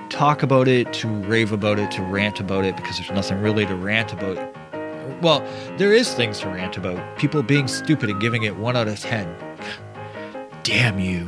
talk 0.08 0.42
about 0.42 0.66
it, 0.66 0.92
to 0.94 1.06
rave 1.06 1.52
about 1.52 1.78
it, 1.78 1.92
to 1.92 2.02
rant 2.02 2.40
about 2.40 2.64
it, 2.64 2.74
because 2.76 2.98
there's 2.98 3.12
nothing 3.12 3.40
really 3.40 3.64
to 3.66 3.76
rant 3.76 4.12
about. 4.12 4.36
Well, 5.22 5.46
there 5.76 5.92
is 5.92 6.12
things 6.12 6.40
to 6.40 6.48
rant 6.48 6.76
about. 6.76 7.18
People 7.18 7.40
being 7.44 7.68
stupid 7.68 8.10
and 8.10 8.20
giving 8.20 8.42
it 8.42 8.56
1 8.56 8.76
out 8.76 8.88
of 8.88 8.98
10. 8.98 9.32
Damn 10.64 10.98
you. 10.98 11.24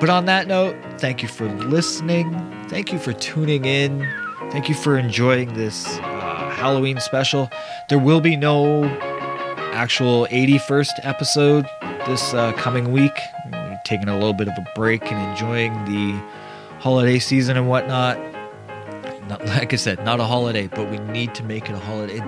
But 0.00 0.08
on 0.08 0.24
that 0.24 0.46
note, 0.46 0.74
thank 0.96 1.20
you 1.20 1.28
for 1.28 1.48
listening. 1.48 2.32
Thank 2.68 2.94
you 2.94 2.98
for 2.98 3.12
tuning 3.12 3.66
in. 3.66 4.08
Thank 4.52 4.70
you 4.70 4.74
for 4.74 4.96
enjoying 4.96 5.52
this 5.52 5.86
uh, 5.98 6.50
Halloween 6.56 6.98
special. 6.98 7.50
There 7.90 7.98
will 7.98 8.22
be 8.22 8.36
no 8.36 8.84
actual 9.74 10.26
81st 10.30 10.92
episode 11.02 11.66
this 12.06 12.34
uh, 12.34 12.52
coming 12.52 12.92
week. 12.92 13.18
taking 13.84 14.08
a 14.08 14.14
little 14.14 14.34
bit 14.34 14.48
of 14.48 14.54
a 14.58 14.66
break 14.74 15.10
and 15.10 15.30
enjoying 15.30 15.72
the 15.84 16.12
holiday 16.78 17.18
season 17.18 17.56
and 17.56 17.68
whatnot. 17.68 18.18
Not, 19.28 19.44
like 19.46 19.72
I 19.72 19.76
said, 19.76 20.04
not 20.04 20.20
a 20.20 20.24
holiday, 20.24 20.66
but 20.68 20.90
we 20.90 20.98
need 20.98 21.34
to 21.36 21.44
make 21.44 21.68
it 21.68 21.74
a 21.74 21.78
holiday. 21.78 22.18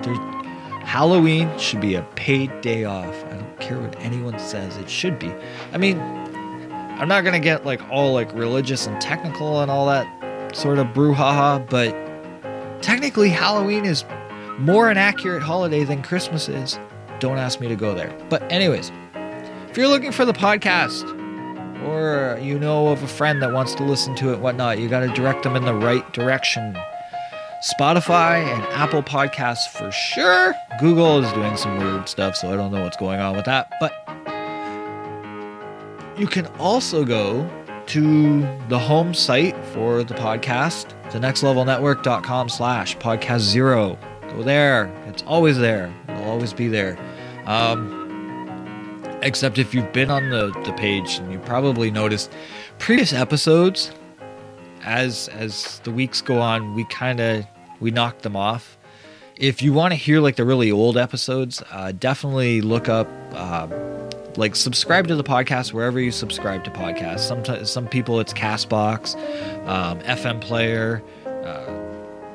Halloween 0.83 1.57
should 1.57 1.81
be 1.81 1.95
a 1.95 2.01
paid 2.15 2.61
day 2.61 2.83
off. 2.83 3.23
I 3.25 3.35
don't 3.37 3.59
care 3.59 3.79
what 3.79 3.99
anyone 3.99 4.37
says. 4.39 4.77
It 4.77 4.89
should 4.89 5.17
be. 5.17 5.31
I 5.71 5.77
mean, 5.77 5.99
I'm 5.99 7.07
not 7.07 7.23
gonna 7.23 7.39
get 7.39 7.65
like 7.65 7.81
all 7.89 8.13
like 8.13 8.31
religious 8.33 8.85
and 8.87 8.99
technical 9.01 9.61
and 9.61 9.71
all 9.71 9.85
that 9.87 10.55
sort 10.55 10.77
of 10.77 10.87
brouhaha, 10.87 11.67
but 11.69 11.91
technically 12.81 13.29
Halloween 13.29 13.85
is 13.85 14.03
more 14.59 14.89
an 14.89 14.97
accurate 14.97 15.41
holiday 15.41 15.83
than 15.83 16.03
Christmas 16.03 16.47
is. 16.47 16.79
Don't 17.19 17.37
ask 17.37 17.59
me 17.59 17.67
to 17.67 17.75
go 17.75 17.95
there. 17.95 18.15
But 18.29 18.43
anyways, 18.51 18.91
if 19.73 19.77
you're 19.79 19.87
looking 19.87 20.11
for 20.11 20.23
the 20.23 20.33
podcast, 20.33 21.01
or 21.87 22.39
you 22.39 22.59
know 22.59 22.89
of 22.89 23.01
a 23.01 23.07
friend 23.07 23.41
that 23.41 23.51
wants 23.51 23.73
to 23.73 23.83
listen 23.83 24.13
to 24.13 24.31
it, 24.31 24.37
whatnot, 24.37 24.77
you 24.77 24.87
got 24.87 24.99
to 24.99 25.07
direct 25.07 25.41
them 25.41 25.55
in 25.55 25.65
the 25.65 25.73
right 25.73 26.13
direction. 26.13 26.77
Spotify 27.63 28.43
and 28.43 28.61
Apple 28.73 29.01
Podcasts 29.01 29.67
for 29.67 29.89
sure. 29.89 30.53
Google 30.79 31.23
is 31.23 31.33
doing 31.33 31.57
some 31.57 31.79
weird 31.79 32.07
stuff, 32.07 32.35
so 32.35 32.53
I 32.53 32.55
don't 32.55 32.71
know 32.71 32.83
what's 32.83 32.97
going 32.97 33.19
on 33.19 33.35
with 33.35 33.45
that. 33.45 33.73
But 33.79 33.93
you 36.19 36.27
can 36.27 36.45
also 36.59 37.03
go 37.03 37.49
to 37.87 38.41
the 38.69 38.77
home 38.77 39.15
site 39.15 39.55
for 39.73 40.03
the 40.03 40.13
podcast, 40.13 40.89
the 41.11 41.17
nextlevelnetwork.com 41.17 42.49
slash 42.49 42.95
podcast 42.97 43.39
zero. 43.39 43.97
Go 44.29 44.43
there. 44.43 44.85
It's 45.07 45.23
always 45.23 45.57
there. 45.57 45.91
It'll 46.09 46.25
always 46.25 46.53
be 46.53 46.67
there. 46.67 46.95
Um, 47.47 48.02
except 49.23 49.57
if 49.57 49.73
you've 49.73 49.91
been 49.93 50.11
on 50.11 50.29
the, 50.29 50.51
the 50.65 50.73
page 50.73 51.17
and 51.17 51.31
you 51.31 51.39
probably 51.39 51.89
noticed 51.89 52.31
previous 52.77 53.13
episodes 53.13 53.91
as 54.83 55.29
as 55.29 55.79
the 55.79 55.91
weeks 55.91 56.21
go 56.21 56.39
on 56.39 56.75
we 56.75 56.83
kind 56.85 57.19
of 57.19 57.45
we 57.79 57.89
knock 57.91 58.19
them 58.19 58.35
off. 58.35 58.77
If 59.35 59.61
you 59.61 59.73
want 59.73 59.91
to 59.91 59.95
hear 59.95 60.21
like 60.21 60.35
the 60.35 60.45
really 60.45 60.71
old 60.71 60.97
episodes 60.97 61.63
uh, 61.71 61.91
definitely 61.93 62.61
look 62.61 62.87
up 62.87 63.07
uh, 63.33 63.67
like 64.35 64.55
subscribe 64.55 65.07
to 65.07 65.15
the 65.15 65.23
podcast 65.23 65.73
wherever 65.73 65.99
you 65.99 66.11
subscribe 66.11 66.63
to 66.65 66.71
podcasts. 66.71 67.21
Sometimes 67.21 67.71
some 67.71 67.87
people 67.87 68.19
it's 68.19 68.33
castbox 68.33 69.15
um, 69.67 69.99
fm 70.01 70.41
player 70.41 71.01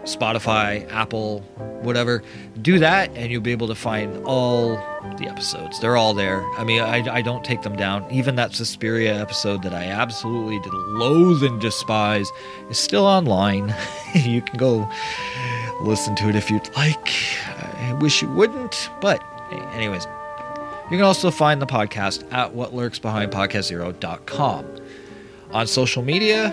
spotify 0.08 0.90
apple 0.90 1.40
whatever 1.82 2.22
do 2.62 2.78
that 2.78 3.10
and 3.14 3.30
you'll 3.30 3.40
be 3.40 3.52
able 3.52 3.68
to 3.68 3.74
find 3.74 4.24
all 4.24 4.76
the 5.16 5.26
episodes. 5.26 5.80
They're 5.80 5.96
all 5.96 6.12
there. 6.14 6.42
I 6.58 6.64
mean 6.64 6.80
i, 6.80 6.96
I 7.16 7.22
don't 7.22 7.44
take 7.44 7.62
them 7.62 7.76
down. 7.76 8.10
Even 8.10 8.36
that 8.36 8.54
suspiria 8.54 9.20
episode 9.20 9.62
that 9.62 9.74
i 9.74 9.84
absolutely 9.84 10.58
did 10.60 10.72
loathe 10.72 11.42
and 11.42 11.60
despise 11.60 12.30
is 12.70 12.78
still 12.78 13.06
online. 13.06 13.74
You 14.14 14.40
can 14.40 14.56
go 14.56 14.88
listen 15.82 16.16
to 16.16 16.30
it 16.30 16.34
if 16.34 16.50
you'd 16.50 16.74
like. 16.74 17.12
I 17.56 17.92
wish 18.00 18.22
you 18.22 18.28
wouldn't 18.28 18.90
but 19.00 19.22
anyways 19.74 20.06
you 20.90 20.96
can 20.96 21.02
also 21.02 21.30
find 21.30 21.60
the 21.60 21.66
podcast 21.66 22.30
at 22.32 22.54
what 22.54 22.74
lurks 22.74 22.98
behind 22.98 23.32
podcast0.com 23.32 24.66
on 25.52 25.66
social 25.66 26.02
media 26.02 26.50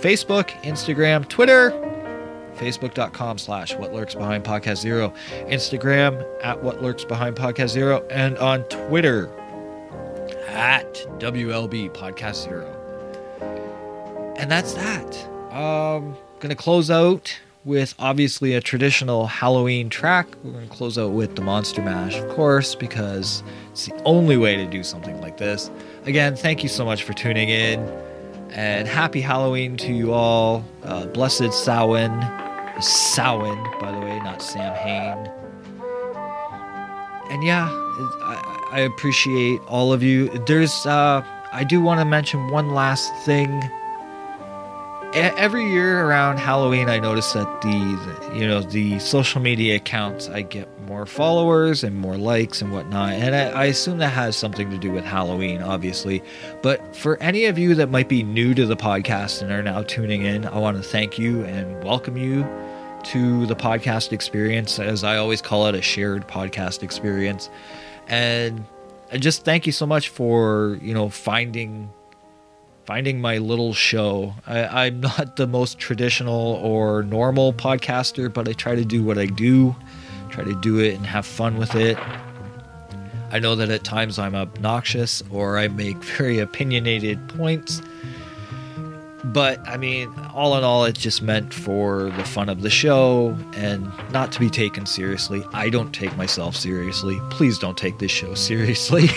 facebook 0.00 0.50
instagram 0.62 1.26
twitter 1.28 1.70
facebook.com 2.58 3.38
slash 3.38 3.74
what 3.76 3.92
lurks 3.92 4.14
behind 4.14 4.44
podcast 4.44 4.78
zero 4.78 5.12
instagram 5.46 6.24
at 6.42 6.62
what 6.62 6.82
lurks 6.82 7.04
behind 7.04 7.36
podcast 7.36 7.68
zero 7.68 8.06
and 8.10 8.36
on 8.38 8.62
twitter 8.64 9.28
at 10.48 10.94
wlb 11.18 11.90
podcast 11.94 12.44
zero 12.44 12.66
and 14.38 14.50
that's 14.50 14.74
that 14.74 15.16
um 15.52 16.16
gonna 16.40 16.54
close 16.54 16.90
out 16.90 17.38
with 17.64 17.94
obviously 17.98 18.54
a 18.54 18.60
traditional 18.60 19.26
halloween 19.26 19.88
track 19.88 20.26
we're 20.42 20.52
gonna 20.52 20.66
close 20.66 20.98
out 20.98 21.12
with 21.12 21.36
the 21.36 21.42
monster 21.42 21.82
mash 21.82 22.16
of 22.16 22.28
course 22.30 22.74
because 22.74 23.42
it's 23.70 23.86
the 23.86 24.02
only 24.04 24.36
way 24.36 24.56
to 24.56 24.66
do 24.66 24.82
something 24.82 25.20
like 25.20 25.36
this 25.38 25.70
again 26.04 26.34
thank 26.34 26.62
you 26.62 26.68
so 26.68 26.84
much 26.84 27.02
for 27.04 27.12
tuning 27.12 27.48
in 27.48 27.80
and 28.50 28.88
happy 28.88 29.20
Halloween 29.20 29.76
to 29.78 29.92
you 29.92 30.12
all. 30.12 30.64
Uh, 30.82 31.06
blessed 31.06 31.52
Samhain. 31.52 32.47
Samhain, 32.80 33.62
by 33.80 33.92
the 33.92 33.98
way, 33.98 34.18
not 34.20 34.40
Sam 34.40 34.74
Hain. 34.74 35.30
And 37.30 37.42
yeah, 37.44 37.68
I, 37.70 38.68
I 38.72 38.80
appreciate 38.80 39.60
all 39.66 39.92
of 39.92 40.02
you. 40.02 40.28
There's, 40.46 40.86
uh, 40.86 41.22
I 41.52 41.64
do 41.64 41.80
want 41.80 42.00
to 42.00 42.04
mention 42.04 42.48
one 42.48 42.70
last 42.70 43.12
thing. 43.24 43.62
Every 45.14 45.70
year 45.70 46.04
around 46.04 46.38
Halloween, 46.38 46.88
I 46.88 46.98
notice 46.98 47.32
that 47.32 47.62
the, 47.62 48.36
you 48.38 48.46
know, 48.46 48.60
the 48.60 48.98
social 48.98 49.40
media 49.40 49.76
accounts, 49.76 50.28
I 50.28 50.42
get 50.42 50.68
more 50.82 51.06
followers 51.06 51.82
and 51.82 51.96
more 51.96 52.16
likes 52.16 52.60
and 52.60 52.72
whatnot. 52.72 53.12
And 53.12 53.34
I, 53.34 53.48
I 53.48 53.64
assume 53.66 53.98
that 53.98 54.10
has 54.10 54.36
something 54.36 54.70
to 54.70 54.78
do 54.78 54.90
with 54.90 55.04
Halloween, 55.04 55.62
obviously. 55.62 56.22
But 56.62 56.94
for 56.94 57.16
any 57.22 57.46
of 57.46 57.58
you 57.58 57.74
that 57.74 57.90
might 57.90 58.08
be 58.08 58.22
new 58.22 58.54
to 58.54 58.66
the 58.66 58.76
podcast 58.76 59.42
and 59.42 59.50
are 59.50 59.62
now 59.62 59.82
tuning 59.82 60.22
in, 60.22 60.46
I 60.46 60.58
want 60.58 60.76
to 60.76 60.82
thank 60.82 61.18
you 61.18 61.42
and 61.44 61.82
welcome 61.82 62.16
you 62.16 62.44
to 63.08 63.46
the 63.46 63.56
podcast 63.56 64.12
experience, 64.12 64.78
as 64.78 65.02
I 65.02 65.16
always 65.16 65.40
call 65.40 65.66
it, 65.66 65.74
a 65.74 65.80
shared 65.80 66.28
podcast 66.28 66.82
experience. 66.82 67.48
And 68.06 68.66
I 69.10 69.16
just 69.16 69.46
thank 69.46 69.64
you 69.64 69.72
so 69.72 69.86
much 69.86 70.10
for 70.10 70.78
you 70.82 70.92
know 70.92 71.08
finding 71.08 71.90
finding 72.84 73.20
my 73.20 73.38
little 73.38 73.72
show. 73.72 74.34
I, 74.46 74.86
I'm 74.86 75.00
not 75.16 75.36
the 75.36 75.46
most 75.46 75.78
traditional 75.78 76.60
or 76.62 77.02
normal 77.02 77.54
podcaster, 77.54 78.32
but 78.32 78.46
I 78.46 78.52
try 78.52 78.74
to 78.74 78.84
do 78.84 79.02
what 79.02 79.16
I 79.16 79.26
do, 79.26 79.74
try 80.28 80.44
to 80.44 80.54
do 80.60 80.78
it 80.78 80.94
and 80.94 81.06
have 81.06 81.24
fun 81.24 81.56
with 81.56 81.74
it. 81.74 81.96
I 83.30 83.38
know 83.38 83.54
that 83.56 83.70
at 83.70 83.84
times 83.84 84.18
I'm 84.18 84.34
obnoxious 84.34 85.22
or 85.30 85.58
I 85.58 85.68
make 85.68 85.96
very 86.18 86.40
opinionated 86.40 87.26
points 87.30 87.80
but 89.32 89.60
I 89.68 89.76
mean, 89.76 90.12
all 90.32 90.56
in 90.56 90.64
all, 90.64 90.84
it's 90.84 91.00
just 91.00 91.22
meant 91.22 91.52
for 91.52 92.10
the 92.16 92.24
fun 92.24 92.48
of 92.48 92.62
the 92.62 92.70
show 92.70 93.36
and 93.54 93.90
not 94.12 94.32
to 94.32 94.40
be 94.40 94.48
taken 94.48 94.86
seriously. 94.86 95.44
I 95.52 95.68
don't 95.68 95.92
take 95.92 96.16
myself 96.16 96.56
seriously. 96.56 97.20
Please 97.30 97.58
don't 97.58 97.76
take 97.76 97.98
this 97.98 98.10
show 98.10 98.34
seriously. 98.34 99.08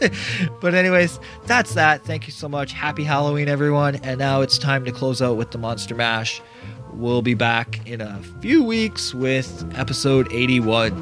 but, 0.60 0.74
anyways, 0.74 1.18
that's 1.46 1.74
that. 1.74 2.04
Thank 2.04 2.26
you 2.26 2.32
so 2.32 2.48
much. 2.48 2.72
Happy 2.72 3.04
Halloween, 3.04 3.48
everyone. 3.48 3.96
And 3.96 4.18
now 4.18 4.42
it's 4.42 4.58
time 4.58 4.84
to 4.84 4.92
close 4.92 5.22
out 5.22 5.36
with 5.36 5.52
the 5.52 5.58
Monster 5.58 5.94
Mash. 5.94 6.42
We'll 6.92 7.22
be 7.22 7.34
back 7.34 7.86
in 7.86 8.00
a 8.00 8.20
few 8.40 8.62
weeks 8.62 9.14
with 9.14 9.70
episode 9.76 10.32
81. 10.32 10.92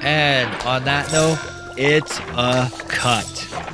And 0.00 0.54
on 0.62 0.84
that 0.84 1.10
note, 1.12 1.38
it's 1.76 2.18
a 2.18 2.70
cut. 2.88 3.73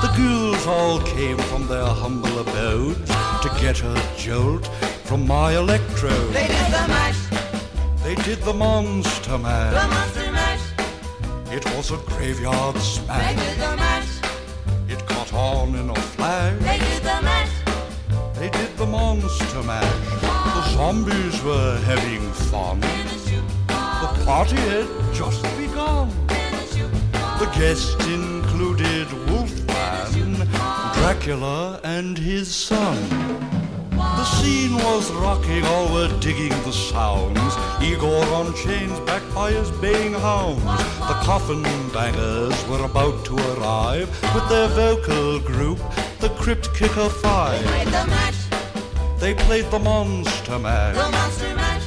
The 0.00 0.12
ghouls 0.16 0.66
all 0.66 1.00
came 1.00 1.38
from 1.38 1.66
their 1.66 1.84
humble 1.86 2.38
abodes 2.38 3.10
to 3.42 3.48
get 3.60 3.82
a 3.82 3.94
jolt 4.16 4.66
from 5.04 5.26
my 5.26 5.52
electrode. 5.56 6.32
They 6.32 6.46
did 6.46 6.66
the 6.76 6.84
mash, 6.88 7.20
They 8.04 8.14
did 8.14 8.38
the 8.42 8.52
monster 8.54 9.38
mash. 9.38 9.74
the 9.74 9.88
monster 9.88 10.32
mash. 10.32 10.64
It 11.56 11.64
was 11.74 11.90
a 11.90 11.96
graveyard 12.10 12.76
smash. 12.78 13.34
They 13.34 13.44
did 13.44 13.58
the 13.58 13.76
mash, 13.76 14.12
It 14.88 15.06
caught 15.06 15.32
on 15.34 15.74
in 15.74 15.90
a 15.90 15.94
flash. 16.14 16.58
they 16.60 16.78
did 16.78 17.02
the 17.02 17.20
mash. 17.22 17.52
They 18.34 18.50
did 18.50 18.76
the 18.76 18.86
monster 18.86 19.62
mash. 19.64 20.20
The 20.56 20.62
zombies 20.74 21.42
were 21.42 21.76
having 21.90 22.22
fun. 22.50 22.80
The 24.02 24.24
party 24.24 24.56
had 24.56 24.86
just 25.12 25.42
begun. 25.56 26.08
The 27.40 27.46
guests 27.58 27.94
Wolfman, 28.08 28.47
Dracula, 31.08 31.80
and 31.84 32.18
his 32.18 32.54
son. 32.54 32.94
The 33.96 34.24
scene 34.26 34.74
was 34.74 35.10
rocking, 35.12 35.64
all 35.64 35.90
were 35.90 36.12
digging 36.20 36.50
the 36.64 36.70
sounds. 36.70 37.54
Igor 37.82 38.26
on 38.34 38.54
chains, 38.54 39.00
backed 39.08 39.34
by 39.34 39.52
his 39.52 39.70
baying 39.80 40.12
hounds. 40.12 40.62
The 41.08 41.16
coffin 41.24 41.62
bangers 41.94 42.58
were 42.68 42.84
about 42.84 43.24
to 43.24 43.36
arrive 43.54 44.10
with 44.34 44.46
their 44.50 44.68
vocal 44.68 45.40
group, 45.40 45.78
the 46.20 46.28
Crypt 46.40 46.74
Kicker 46.74 47.08
Five. 47.08 47.58
They 47.64 47.70
Played 47.70 47.86
the 47.88 48.06
mash, 48.06 48.40
They 49.18 49.34
played 49.34 49.70
the 49.70 49.78
monster 49.78 50.58
mash. 50.58 50.94
the 50.94 51.10
monster 51.10 51.54
mash. 51.54 51.86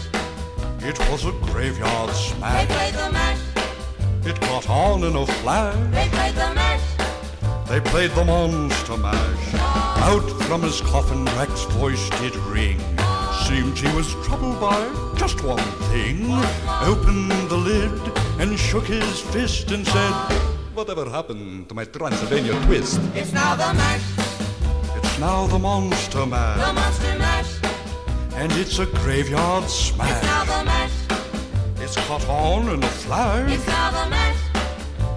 It 0.83 0.97
was 1.11 1.25
a 1.25 1.31
graveyard 1.51 2.09
smash. 2.09 2.67
They 2.67 2.73
played 2.73 2.93
the 2.95 3.11
mash, 3.11 3.39
It 4.25 4.41
caught 4.41 4.67
on 4.67 5.03
in 5.03 5.15
a 5.15 5.27
flash. 5.27 5.75
they 5.93 6.09
played 6.09 6.33
the 6.33 6.55
mash. 6.55 6.90
They 7.71 7.79
played 7.79 8.11
the 8.11 8.25
monster 8.25 8.97
mash. 8.97 9.53
Out 10.03 10.27
from 10.43 10.61
his 10.61 10.81
coffin, 10.81 11.23
Rex's 11.37 11.63
voice 11.75 12.09
did 12.19 12.35
ring. 12.51 12.77
Seemed 13.47 13.77
he 13.77 13.87
was 13.95 14.13
troubled 14.25 14.59
by 14.59 14.81
just 15.15 15.41
one 15.41 15.63
thing. 15.89 16.27
Opened 16.81 17.31
the 17.49 17.55
lid 17.55 17.93
and 18.41 18.59
shook 18.59 18.87
his 18.87 19.21
fist 19.21 19.71
and 19.71 19.87
said, 19.87 20.11
Whatever 20.73 21.09
happened 21.09 21.69
to 21.69 21.73
my 21.73 21.85
Transylvania 21.85 22.59
twist? 22.65 22.99
It's 23.15 23.31
now 23.31 23.55
the 23.55 23.73
mash, 23.73 24.03
It's 24.97 25.17
now 25.17 25.47
the 25.47 25.57
monster 25.59 26.25
mash. 26.25 26.67
the 26.67 26.73
monster 26.73 27.17
mash. 27.19 27.51
And 28.35 28.51
it's 28.51 28.79
a 28.79 28.85
graveyard 28.85 29.69
smash. 29.69 30.11
It's 30.11 30.23
now 30.23 30.43
the 30.43 30.65
mash, 30.65 30.97
It's 31.79 31.95
caught 32.07 32.27
on 32.27 32.67
in 32.67 32.83
a 32.83 32.87
flash. 32.87 33.49
it's 33.49 33.65
now 33.67 33.91
the 33.91 34.09
mash. 34.09 34.37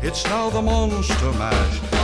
It's 0.04 0.24
now 0.26 0.50
the 0.50 0.60
Monster 0.62 1.32
Mash. 1.32 2.03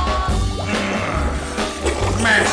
man. 2.21 2.45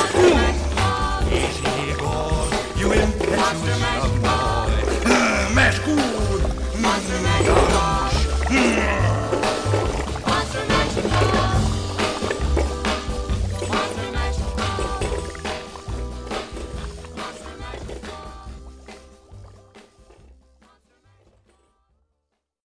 Here 1.28 1.96
goes, 1.96 2.78
you 2.78 2.92
impetuous 2.92 4.17